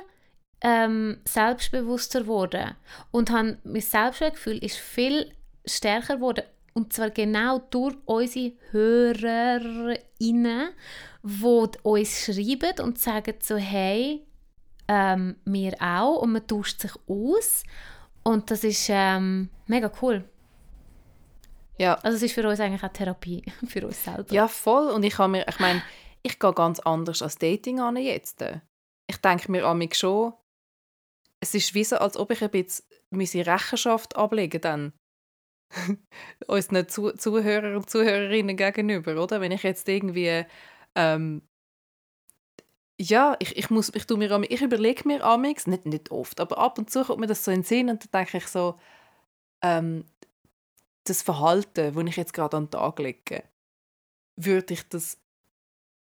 ähm, 0.61 1.19
selbstbewusster 1.25 2.23
geworden 2.23 2.75
und 3.11 3.31
han, 3.31 3.59
mein 3.65 3.81
Selbstwertgefühl 3.81 4.59
ist 4.59 4.77
viel 4.77 5.33
stärker 5.65 6.17
geworden 6.17 6.45
und 6.75 6.93
zwar 6.93 7.11
genau 7.11 7.61
durch 7.71 7.97
unsere 8.05 8.53
HörerInnen, 8.71 10.71
die 11.23 11.79
uns 11.83 12.25
schreiben 12.25 12.85
und 12.85 12.99
sagen 12.99 13.35
so, 13.41 13.57
hey, 13.57 14.25
ähm, 14.89 15.37
mir 15.45 15.75
auch 15.81 16.23
und 16.23 16.33
man 16.33 16.47
tauscht 16.47 16.81
sich 16.81 16.93
aus 17.07 17.63
und 18.23 18.51
das 18.51 18.65
ist 18.65 18.89
ähm, 18.91 19.49
mega 19.67 19.91
cool. 20.03 20.25
Ja, 21.79 21.95
Also 22.03 22.17
es 22.17 22.23
ist 22.25 22.35
für 22.35 22.47
uns 22.49 22.61
eigentlich 22.61 22.83
auch 22.83 22.93
Therapie, 22.93 23.45
für 23.69 23.87
uns 23.87 24.05
selber. 24.05 24.35
Ja, 24.35 24.49
voll. 24.49 24.91
Und 24.91 25.05
ich 25.05 25.17
habe 25.19 25.31
mir, 25.31 25.47
ich 25.49 25.59
meine, 25.61 25.83
ich 26.23 26.39
gehe 26.39 26.53
ganz 26.53 26.81
anders 26.81 27.23
als 27.23 27.39
Dating 27.39 27.81
an 27.81 27.97
jetzt. 27.97 28.45
Ich 29.07 29.17
denke 29.19 29.51
mir 29.51 29.65
an 29.65 29.79
mich 29.79 29.95
schon, 29.95 30.33
es 31.41 31.55
ist 31.55 31.75
wie 31.75 31.85
so, 31.85 31.97
als 31.97 32.17
ob 32.17 32.31
ich 32.31 32.43
ein 32.43 32.51
bisschen 32.51 32.85
meine 33.11 33.47
Rechenschaft 33.47 34.17
ablegen 34.17 34.61
dann 34.61 34.93
unseren 36.47 36.89
Zu 36.89 37.13
Zuhörer 37.13 37.77
und 37.77 37.91
Zuhörerinnen 37.91 38.57
gegenüber, 38.57 39.23
oder? 39.23 39.41
Wenn 39.41 39.53
ich 39.53 39.63
jetzt 39.63 39.89
irgendwie 39.89 40.45
ähm, 40.95 41.43
ja, 43.01 43.37
ich, 43.39 43.57
ich 43.57 43.71
muss, 43.71 43.95
ich 43.95 44.07
tue 44.07 44.19
mir, 44.19 44.51
ich 44.51 44.63
überlege 44.63 45.07
mir 45.07 45.23
amix, 45.25 45.67
nicht, 45.67 45.87
nicht 45.87 46.11
oft, 46.11 46.41
aber 46.41 46.59
ab 46.59 46.79
und 46.79 46.91
zu 46.91 47.05
kommt 47.05 47.21
mir 47.21 47.27
das 47.29 47.45
so 47.45 47.51
in 47.51 47.59
den 47.61 47.65
Sinn 47.65 47.91
und 47.91 48.03
dann 48.03 48.25
denke 48.25 48.39
ich 48.39 48.47
so, 48.49 48.79
ähm, 49.63 50.05
das 51.05 51.23
Verhalten, 51.23 51.95
das 51.95 52.05
ich 52.07 52.17
jetzt 52.17 52.33
gerade 52.33 52.57
an 52.57 52.67
den 52.67 52.73
Tag 52.73 52.99
lege, 52.99 53.45
würde 54.37 54.75
ich 54.75 54.89
das, 54.89 55.19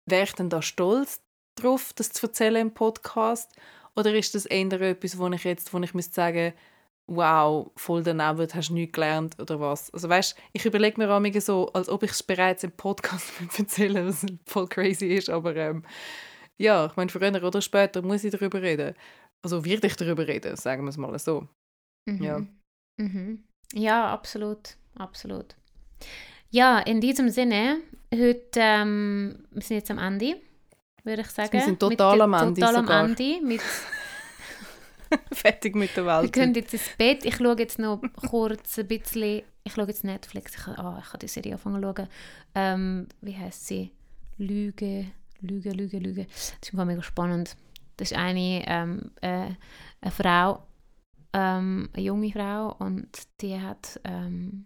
wäre 0.10 0.24
ich 0.24 0.34
denn 0.34 0.50
da 0.50 0.62
stolz 0.62 1.22
drauf, 1.56 1.94
das 1.94 2.12
zu 2.12 2.28
erzählen 2.28 2.68
im 2.68 2.74
Podcast? 2.74 3.52
Oder 3.96 4.14
ist 4.14 4.36
das 4.36 4.46
eher 4.46 4.82
etwas, 4.82 5.18
wo 5.18 5.28
ich 5.30 5.44
jetzt, 5.44 5.74
wo 5.74 5.80
ich 5.80 5.94
müsste 5.94 6.14
sagen, 6.14 6.54
wow, 7.08 7.72
voll 7.76 8.04
daneben, 8.04 8.48
hast 8.54 8.70
du 8.70 8.74
nichts 8.74 8.94
gelernt 8.94 9.40
oder 9.40 9.60
was? 9.60 9.94
Also 9.94 10.10
weißt, 10.10 10.36
ich 10.54 10.66
überlege 10.66 11.00
mir 11.00 11.08
manchmal 11.08 11.42
so, 11.42 11.72
als 11.74 11.88
ob 11.88 12.04
ich 12.04 12.12
es 12.12 12.24
bereits 12.24 12.64
im 12.64 12.72
Podcast 12.72 13.32
erzählen 13.58 14.08
was 14.08 14.26
voll 14.46 14.68
crazy 14.68 15.08
ist, 15.08 15.30
aber 15.30 15.56
ähm, 15.56 15.84
ja, 16.58 16.88
ich 16.88 16.96
meine, 16.96 17.10
früher 17.10 17.44
oder 17.44 17.62
später 17.62 18.02
muss 18.02 18.24
ich 18.24 18.32
darüber 18.32 18.62
reden. 18.62 18.96
Also 19.44 19.66
werde 19.66 19.88
ich 19.88 19.96
darüber 19.96 20.28
reden, 20.28 20.56
sagen 20.56 20.84
wir 20.84 20.90
es 20.90 20.98
mal 20.98 21.18
so. 21.20 21.48
Mhm. 22.10 22.24
Ja. 22.24 22.42
Mhm. 22.98 23.44
Ja, 23.74 24.08
absolut. 24.12 24.78
Absolut. 24.98 25.56
Ja, 26.50 26.80
in 26.80 27.02
diesem 27.02 27.30
Sinne, 27.30 27.82
heute, 28.14 28.60
ähm, 28.60 29.46
wir 29.52 29.62
sind 29.62 29.78
jetzt 29.78 29.92
am 29.92 29.98
Ende, 29.98 30.40
würde 31.06 31.22
ich 31.22 31.30
sagen. 31.30 31.52
Wir 31.54 31.62
sind 31.62 31.80
total 31.80 32.22
am 32.22 32.34
Ende 32.34 32.62
Total 32.62 32.76
am 32.76 32.86
sogar. 32.86 33.06
Ende. 33.06 33.42
Mit, 33.44 33.62
Fertig 35.32 35.76
mit 35.76 35.96
der 35.96 36.06
wir 36.06 36.22
Welt. 36.22 36.34
gehen 36.34 36.54
jetzt 36.54 36.74
ins 36.74 36.90
Bett. 36.98 37.26
Ich 37.26 37.36
schaue 37.38 37.58
jetzt 37.58 37.80
noch 37.80 38.02
kurz 38.28 38.80
ein 38.80 38.88
bisschen, 38.88 39.44
ich 39.64 39.74
schaue 39.74 39.88
jetzt 39.88 40.04
Netflix, 40.04 40.56
ich, 40.56 40.68
ah, 40.68 41.00
ich 41.02 41.10
kann 41.10 41.20
die 41.20 41.28
Serie 41.28 41.54
anfangen 41.54 41.82
zu 41.82 41.94
schauen. 41.96 42.08
Ähm, 42.56 43.08
wie 43.22 43.38
heißt 43.38 43.68
sie? 43.68 43.92
Lüge, 44.38 45.08
Lüge, 45.42 45.72
Lüge, 45.72 46.00
Lüge. 46.00 46.26
Das 46.26 46.70
ist 46.70 46.74
mega 46.74 47.02
spannend. 47.02 47.56
Das 47.98 48.12
ist 48.12 48.18
eine, 48.18 48.64
ähm, 48.68 49.12
äh, 49.22 49.50
eine 50.02 50.12
Frau, 50.12 50.64
ähm, 51.34 51.90
eine 51.94 52.04
junge 52.04 52.32
Frau 52.32 52.76
und 52.80 53.08
die 53.42 53.60
hat 53.60 54.00
ähm, 54.04 54.66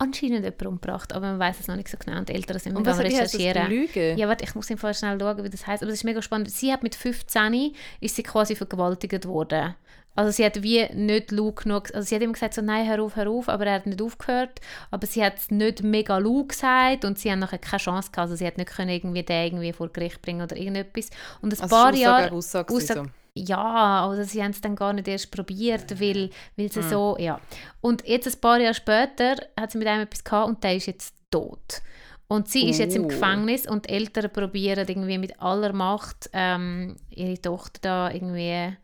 anscheinend 0.00 0.42
jemanden 0.44 0.66
umgebracht, 0.66 1.12
aber 1.12 1.26
man 1.26 1.38
weiß 1.38 1.60
es 1.60 1.68
noch 1.68 1.76
nicht 1.76 1.88
so 1.88 1.96
genau 1.96 2.18
und 2.18 2.28
die 2.28 2.34
Eltern 2.34 2.58
sind 2.58 2.76
Und 2.76 2.84
was 2.86 2.98
heißt 2.98 3.12
das? 3.20 3.34
recherchieren. 3.34 3.68
Lüge? 3.70 4.14
Ja, 4.14 4.26
warte, 4.28 4.44
ich 4.44 4.54
muss 4.54 4.68
im 4.70 4.78
Fall 4.78 4.94
schnell 4.94 5.18
schauen, 5.20 5.44
wie 5.44 5.50
das 5.50 5.66
heißt. 5.66 5.82
Aber 5.82 5.90
das 5.90 6.00
ist 6.00 6.04
mega 6.04 6.20
spannend. 6.22 6.50
Sie 6.50 6.72
hat 6.72 6.82
mit 6.82 6.94
15 6.94 7.72
ist 8.00 8.16
sie 8.16 8.22
quasi 8.22 8.56
vergewaltigt 8.56 9.26
worden. 9.26 9.74
Also 10.16 10.32
sie 10.32 10.44
hat 10.44 10.62
wie 10.64 10.84
nicht 10.92 11.30
laut 11.30 11.56
genug, 11.62 11.94
also 11.94 12.06
sie 12.06 12.16
hat 12.16 12.22
immer 12.22 12.32
gesagt 12.32 12.54
so, 12.54 12.60
nein, 12.62 12.86
hör 12.88 13.00
auf, 13.00 13.14
hör 13.14 13.28
auf, 13.30 13.48
aber 13.48 13.66
er 13.66 13.74
hat 13.74 13.86
nicht 13.86 14.02
aufgehört. 14.02 14.60
Aber 14.90 15.06
sie 15.06 15.24
hat 15.24 15.36
es 15.38 15.50
nicht 15.52 15.84
mega 15.84 16.18
laut 16.18 16.48
gesagt 16.48 17.04
und 17.04 17.16
sie 17.18 17.30
haben 17.30 17.38
nachher 17.38 17.58
keine 17.58 17.78
Chance 17.78 18.10
gehabt. 18.10 18.18
Also 18.30 18.34
sie 18.36 18.46
hat 18.46 18.58
nicht 18.58 18.70
können 18.70 18.90
irgendwie 18.90 19.22
den 19.22 19.44
irgendwie 19.46 19.72
vor 19.72 19.88
Gericht 19.88 20.20
bringen 20.20 20.42
oder 20.42 20.56
irgendetwas. 20.56 21.10
Und 21.40 21.54
ein 21.54 21.60
Also 21.60 21.74
paar 21.74 21.92
ist 21.94 22.00
Jahre... 22.00 22.32
Aussage, 22.32 22.34
Aussage, 22.34 22.74
Aussage- 22.74 23.00
gewesen, 23.02 23.14
ja, 23.34 24.08
oder 24.08 24.24
sie 24.24 24.42
haben 24.42 24.50
es 24.50 24.60
dann 24.60 24.76
gar 24.76 24.92
nicht 24.92 25.08
erst 25.08 25.30
probiert, 25.30 26.00
weil, 26.00 26.30
weil 26.56 26.70
sie 26.70 26.82
so, 26.82 27.16
ja. 27.18 27.40
Und 27.80 28.06
jetzt 28.06 28.26
ein 28.26 28.40
paar 28.40 28.58
Jahre 28.58 28.74
später 28.74 29.36
hat 29.58 29.72
sie 29.72 29.78
mit 29.78 29.86
einem 29.88 30.02
etwas 30.02 30.24
gehabt 30.24 30.48
und 30.48 30.64
der 30.64 30.76
ist 30.76 30.86
jetzt 30.86 31.14
tot. 31.30 31.82
Und 32.28 32.48
sie 32.48 32.70
ist 32.70 32.78
jetzt 32.78 32.94
im 32.94 33.06
Oh. 33.06 33.08
Gefängnis 33.08 33.68
und 33.68 33.90
Eltern 33.90 34.30
probieren 34.32 34.86
irgendwie 34.88 35.18
mit 35.18 35.40
aller 35.40 35.72
Macht 35.72 36.30
ähm, 36.32 36.96
ihre 37.10 37.40
Tochter 37.40 37.80
da 37.82 38.10
irgendwie 38.12 38.76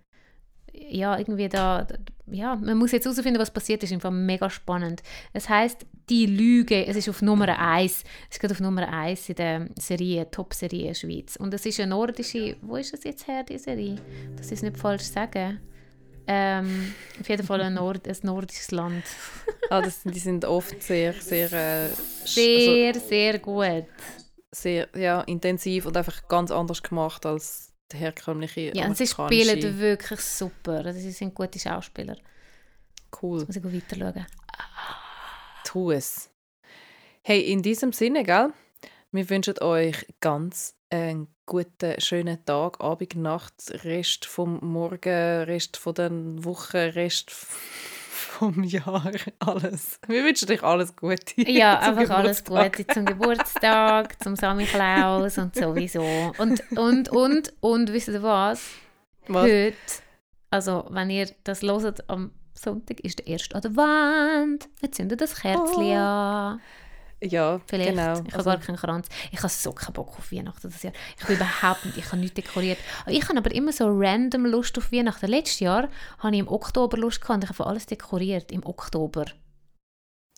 ja, 0.88 1.18
irgendwie 1.18 1.48
da, 1.48 1.86
ja, 2.26 2.56
man 2.56 2.76
muss 2.76 2.92
jetzt 2.92 3.04
herausfinden, 3.04 3.40
was 3.40 3.50
passiert 3.52 3.82
ist, 3.82 3.92
einfach 3.92 4.10
mega 4.10 4.50
spannend. 4.50 5.02
Es 5.32 5.48
heißt 5.48 5.86
Die 6.08 6.26
Lüge, 6.26 6.86
es 6.86 6.96
ist 6.96 7.08
auf 7.08 7.22
Nummer 7.22 7.58
1, 7.58 7.92
es 7.92 8.36
ist 8.36 8.40
gerade 8.40 8.54
auf 8.54 8.60
Nummer 8.60 8.88
1 8.88 9.28
in 9.30 9.34
der 9.36 9.68
Serie, 9.78 10.30
Top-Serie 10.30 10.94
Schweiz. 10.94 11.36
Und 11.36 11.52
es 11.54 11.66
ist 11.66 11.80
eine 11.80 11.90
nordische, 11.90 12.56
wo 12.62 12.76
ist 12.76 12.94
es 12.94 13.04
jetzt 13.04 13.26
her, 13.26 13.42
die 13.44 13.58
Serie? 13.58 13.96
Das 14.36 14.52
ist 14.52 14.62
nicht 14.62 14.76
falsch 14.76 15.04
sagen. 15.04 15.60
Ähm, 16.28 16.92
auf 17.20 17.28
jeden 17.28 17.46
Fall 17.46 17.60
ein, 17.60 17.74
Nord, 17.74 18.08
ein 18.08 18.16
nordisches 18.22 18.70
Land. 18.70 19.04
Ah, 19.68 19.82
das, 19.82 20.02
die 20.04 20.18
sind 20.20 20.44
oft 20.44 20.80
sehr, 20.80 21.12
sehr, 21.14 21.52
äh, 21.52 21.88
also 21.88 22.02
Sehr, 22.24 22.94
sehr 22.94 23.38
gut. 23.40 23.84
sehr 24.52 24.88
ja, 24.96 25.22
intensiv 25.22 25.86
und 25.86 25.96
einfach 25.96 26.28
ganz 26.28 26.52
anders 26.52 26.84
gemacht 26.84 27.26
als 27.26 27.72
der 27.92 28.00
herkömmliche 28.00 28.72
Ja, 28.74 28.86
und 28.86 28.96
sie 28.96 29.06
spielen 29.06 29.78
wirklich 29.78 30.20
super. 30.20 30.84
Also 30.84 30.98
sie 30.98 31.12
sind 31.12 31.34
gute 31.34 31.58
Schauspieler. 31.58 32.16
Cool. 33.22 33.44
Muss 33.44 33.56
ich 33.56 33.64
weiter 33.64 33.96
schauen. 33.96 34.26
Tu 35.64 35.90
es. 35.92 36.30
Hey, 37.22 37.40
in 37.40 37.62
diesem 37.62 37.92
Sinne, 37.92 38.22
gell? 38.24 38.52
Wir 39.12 39.30
wünschen 39.30 39.58
euch 39.60 40.06
ganz 40.20 40.76
einen 40.90 41.28
guten, 41.46 42.00
schönen 42.00 42.44
Tag, 42.44 42.80
Abend, 42.80 43.16
Nacht, 43.16 43.54
Rest 43.84 44.26
vom 44.26 44.58
Morgen, 44.60 45.44
Rest 45.44 45.76
von 45.76 45.94
der 45.94 46.10
Woche, 46.10 46.94
Rest 46.94 47.30
vom 48.16 48.62
Jahr, 48.64 49.02
alles. 49.40 50.00
Wir 50.06 50.24
wünschen 50.24 50.50
euch 50.50 50.62
alles 50.62 50.96
Gute. 50.96 51.16
Ja, 51.50 51.78
einfach 51.78 52.10
alles 52.10 52.44
Geburtstag. 52.44 52.76
Gute 52.76 52.94
zum 52.94 53.04
Geburtstag, 53.06 54.22
zum 54.22 54.36
Samichlaus 54.36 55.38
und 55.38 55.54
sowieso. 55.54 56.02
Und, 56.38 56.62
und, 56.76 57.08
und, 57.10 57.52
und, 57.60 57.92
wisst 57.92 58.08
ihr 58.08 58.22
was? 58.22 58.62
Was? 59.28 59.42
Heute, 59.44 59.74
also 60.50 60.86
wenn 60.90 61.10
ihr 61.10 61.28
das 61.44 61.62
hört 61.62 62.08
am 62.08 62.30
Sonntag, 62.54 63.00
ist 63.00 63.18
der 63.18 63.26
erste 63.26 63.54
Advent. 63.56 64.68
Wir 64.80 64.92
zünden 64.92 65.18
das 65.18 65.34
Kerzchen 65.36 65.84
Oh. 65.84 65.94
an. 65.94 66.60
Ja, 67.22 67.60
Vielleicht. 67.66 67.90
genau. 67.90 68.12
Ich 68.12 68.18
habe 68.18 68.34
Also, 68.36 68.50
gar 68.50 68.58
keinen 68.60 68.76
Kranz. 68.76 69.08
Ich 69.32 69.38
habe 69.38 69.48
so 69.48 69.72
keinen 69.72 69.94
Bock 69.94 70.18
auf 70.18 70.30
Weihnachten 70.30 70.70
das 70.70 70.82
Jahr. 70.82 70.92
Ich 71.18 71.26
bin 71.26 71.36
überhaupt 71.36 71.84
nicht, 71.86 71.96
ich 71.96 72.06
habe 72.06 72.18
nichts 72.18 72.34
dekoriert. 72.34 72.78
Ich 73.06 73.26
habe 73.28 73.38
aber 73.38 73.54
immer 73.54 73.72
so 73.72 73.86
random 73.88 74.44
Lust 74.46 74.76
auf 74.76 74.92
Weihnachten. 74.92 75.26
Letztes 75.26 75.60
Jahr 75.60 75.88
hatte 76.18 76.34
ich 76.34 76.40
im 76.40 76.48
Oktober 76.48 76.98
Lust 76.98 77.20
gehabt 77.22 77.36
und 77.42 77.44
ich 77.50 77.58
habe 77.58 77.68
alles 77.68 77.86
dekoriert 77.86 78.52
im 78.52 78.64
Oktober. 78.66 79.24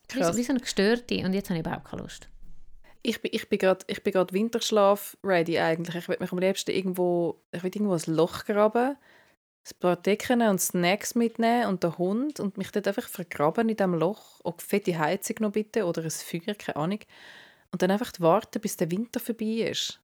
Krass. 0.09 0.37
wie 0.37 0.43
so 0.43 0.53
eine 0.53 0.61
Gestörte. 0.61 1.17
Und 1.25 1.35
jetzt 1.35 1.51
habe 1.51 1.59
ich 1.61 1.67
überhaupt 1.67 1.85
keine 1.85 2.03
Lust. 2.03 2.29
ich 3.03 3.21
bin, 3.21 3.31
ich 3.35 3.49
bin 3.49 3.59
gerade 3.59 3.85
ich 3.89 4.03
bin 4.03 4.15
Winterschlaf 4.15 5.17
ready 5.23 5.59
eigentlich. 5.59 5.97
Ich 5.97 6.09
will 6.09 6.17
mich 6.21 6.33
am 6.33 6.39
liebsten 6.39 6.71
irgendwo, 6.71 7.43
ich 7.53 7.63
will 7.63 7.71
irgendwo 7.75 7.95
ein 7.95 8.15
Loch 8.15 8.45
graben, 8.45 8.97
ein 9.67 9.79
paar 9.81 9.97
Decken 9.97 10.43
und 10.43 10.61
Snacks 10.61 11.15
mitnehmen 11.15 11.67
und 11.67 11.85
den 11.85 11.99
Hund 11.99 12.41
und 12.41 12.57
mich 12.57 12.71
dort 12.71 12.89
einfach 12.89 13.09
vergraben 13.09 13.69
in 13.69 13.77
diesem 13.77 13.95
Loch. 13.95 14.41
Auch 14.45 14.61
fette 14.61 14.99
Heizung 14.99 15.37
noch 15.41 15.53
bitte 15.53 15.85
oder 15.85 16.03
ein 16.03 16.11
Feuer, 16.11 16.55
keine 16.55 16.77
Ahnung. 16.77 17.01
Und 17.71 17.83
dann 17.83 17.91
einfach 17.91 18.13
warten, 18.19 18.61
bis 18.61 18.77
der 18.77 18.91
Winter 18.91 19.21
vorbei 19.21 19.69
ist. 19.71 20.01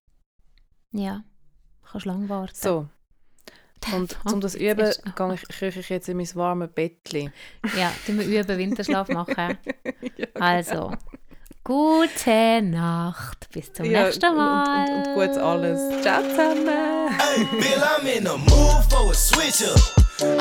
Ja, 0.92 1.24
kannst 1.82 2.06
lang 2.06 2.28
warten. 2.28 2.54
So. 2.54 2.88
Und 3.92 4.16
um 4.24 4.40
das 4.40 4.54
üben, 4.54 4.92
gehe 5.16 5.34
ich, 5.34 5.42
krieche 5.48 5.80
ich 5.80 5.88
jetzt 5.88 6.08
in 6.08 6.16
mein 6.16 6.34
warmes 6.34 6.70
Bettchen. 6.72 7.32
Ja, 7.76 7.92
tun 8.06 8.18
wir 8.18 8.26
üben, 8.26 8.58
Winterschlaf 8.58 9.08
machen. 9.10 9.58
Also, 10.34 10.92
gute 11.64 12.60
Nacht. 12.62 13.48
Bis 13.52 13.72
zum 13.72 13.86
Ja, 13.86 14.04
nächsten 14.04 14.26
und, 14.30 14.36
Mal. 14.36 14.88
und, 14.88 15.06
und 15.08 15.14
gut 15.14 15.36
alles. 15.38 16.02
Ciao 16.02 16.22
zusammen! 16.22 17.08
Hey, 17.18 17.44
Bill, 17.52 17.82
I'm 17.82 18.06
in 18.06 18.24
the 18.24 18.36
mood 18.36 18.84
for 18.90 19.10
a 19.10 19.14
switch 19.14 19.62
up. 19.66 19.80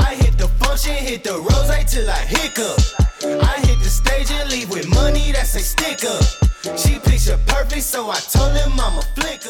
I 0.02 0.16
hit 0.16 0.38
the 0.38 0.48
function, 0.60 0.94
hit 0.94 1.24
the 1.24 1.34
rose 1.34 1.86
till 1.92 2.10
I 2.10 2.26
hiccup. 2.28 2.78
I 3.24 3.60
hit 3.66 3.80
the 3.82 3.90
stage 3.90 4.30
and 4.32 4.52
leave 4.52 4.70
with 4.70 4.88
money 4.90 5.32
that's 5.32 5.56
a 5.56 5.60
stick 5.60 6.04
up. 6.04 6.24
She 6.78 7.00
picture 7.00 7.40
perfect, 7.48 7.84
so 7.84 8.10
I 8.10 8.20
told 8.20 8.54
him 8.56 8.74
I'm 8.80 8.98
a 8.98 9.02
flick 9.16 9.42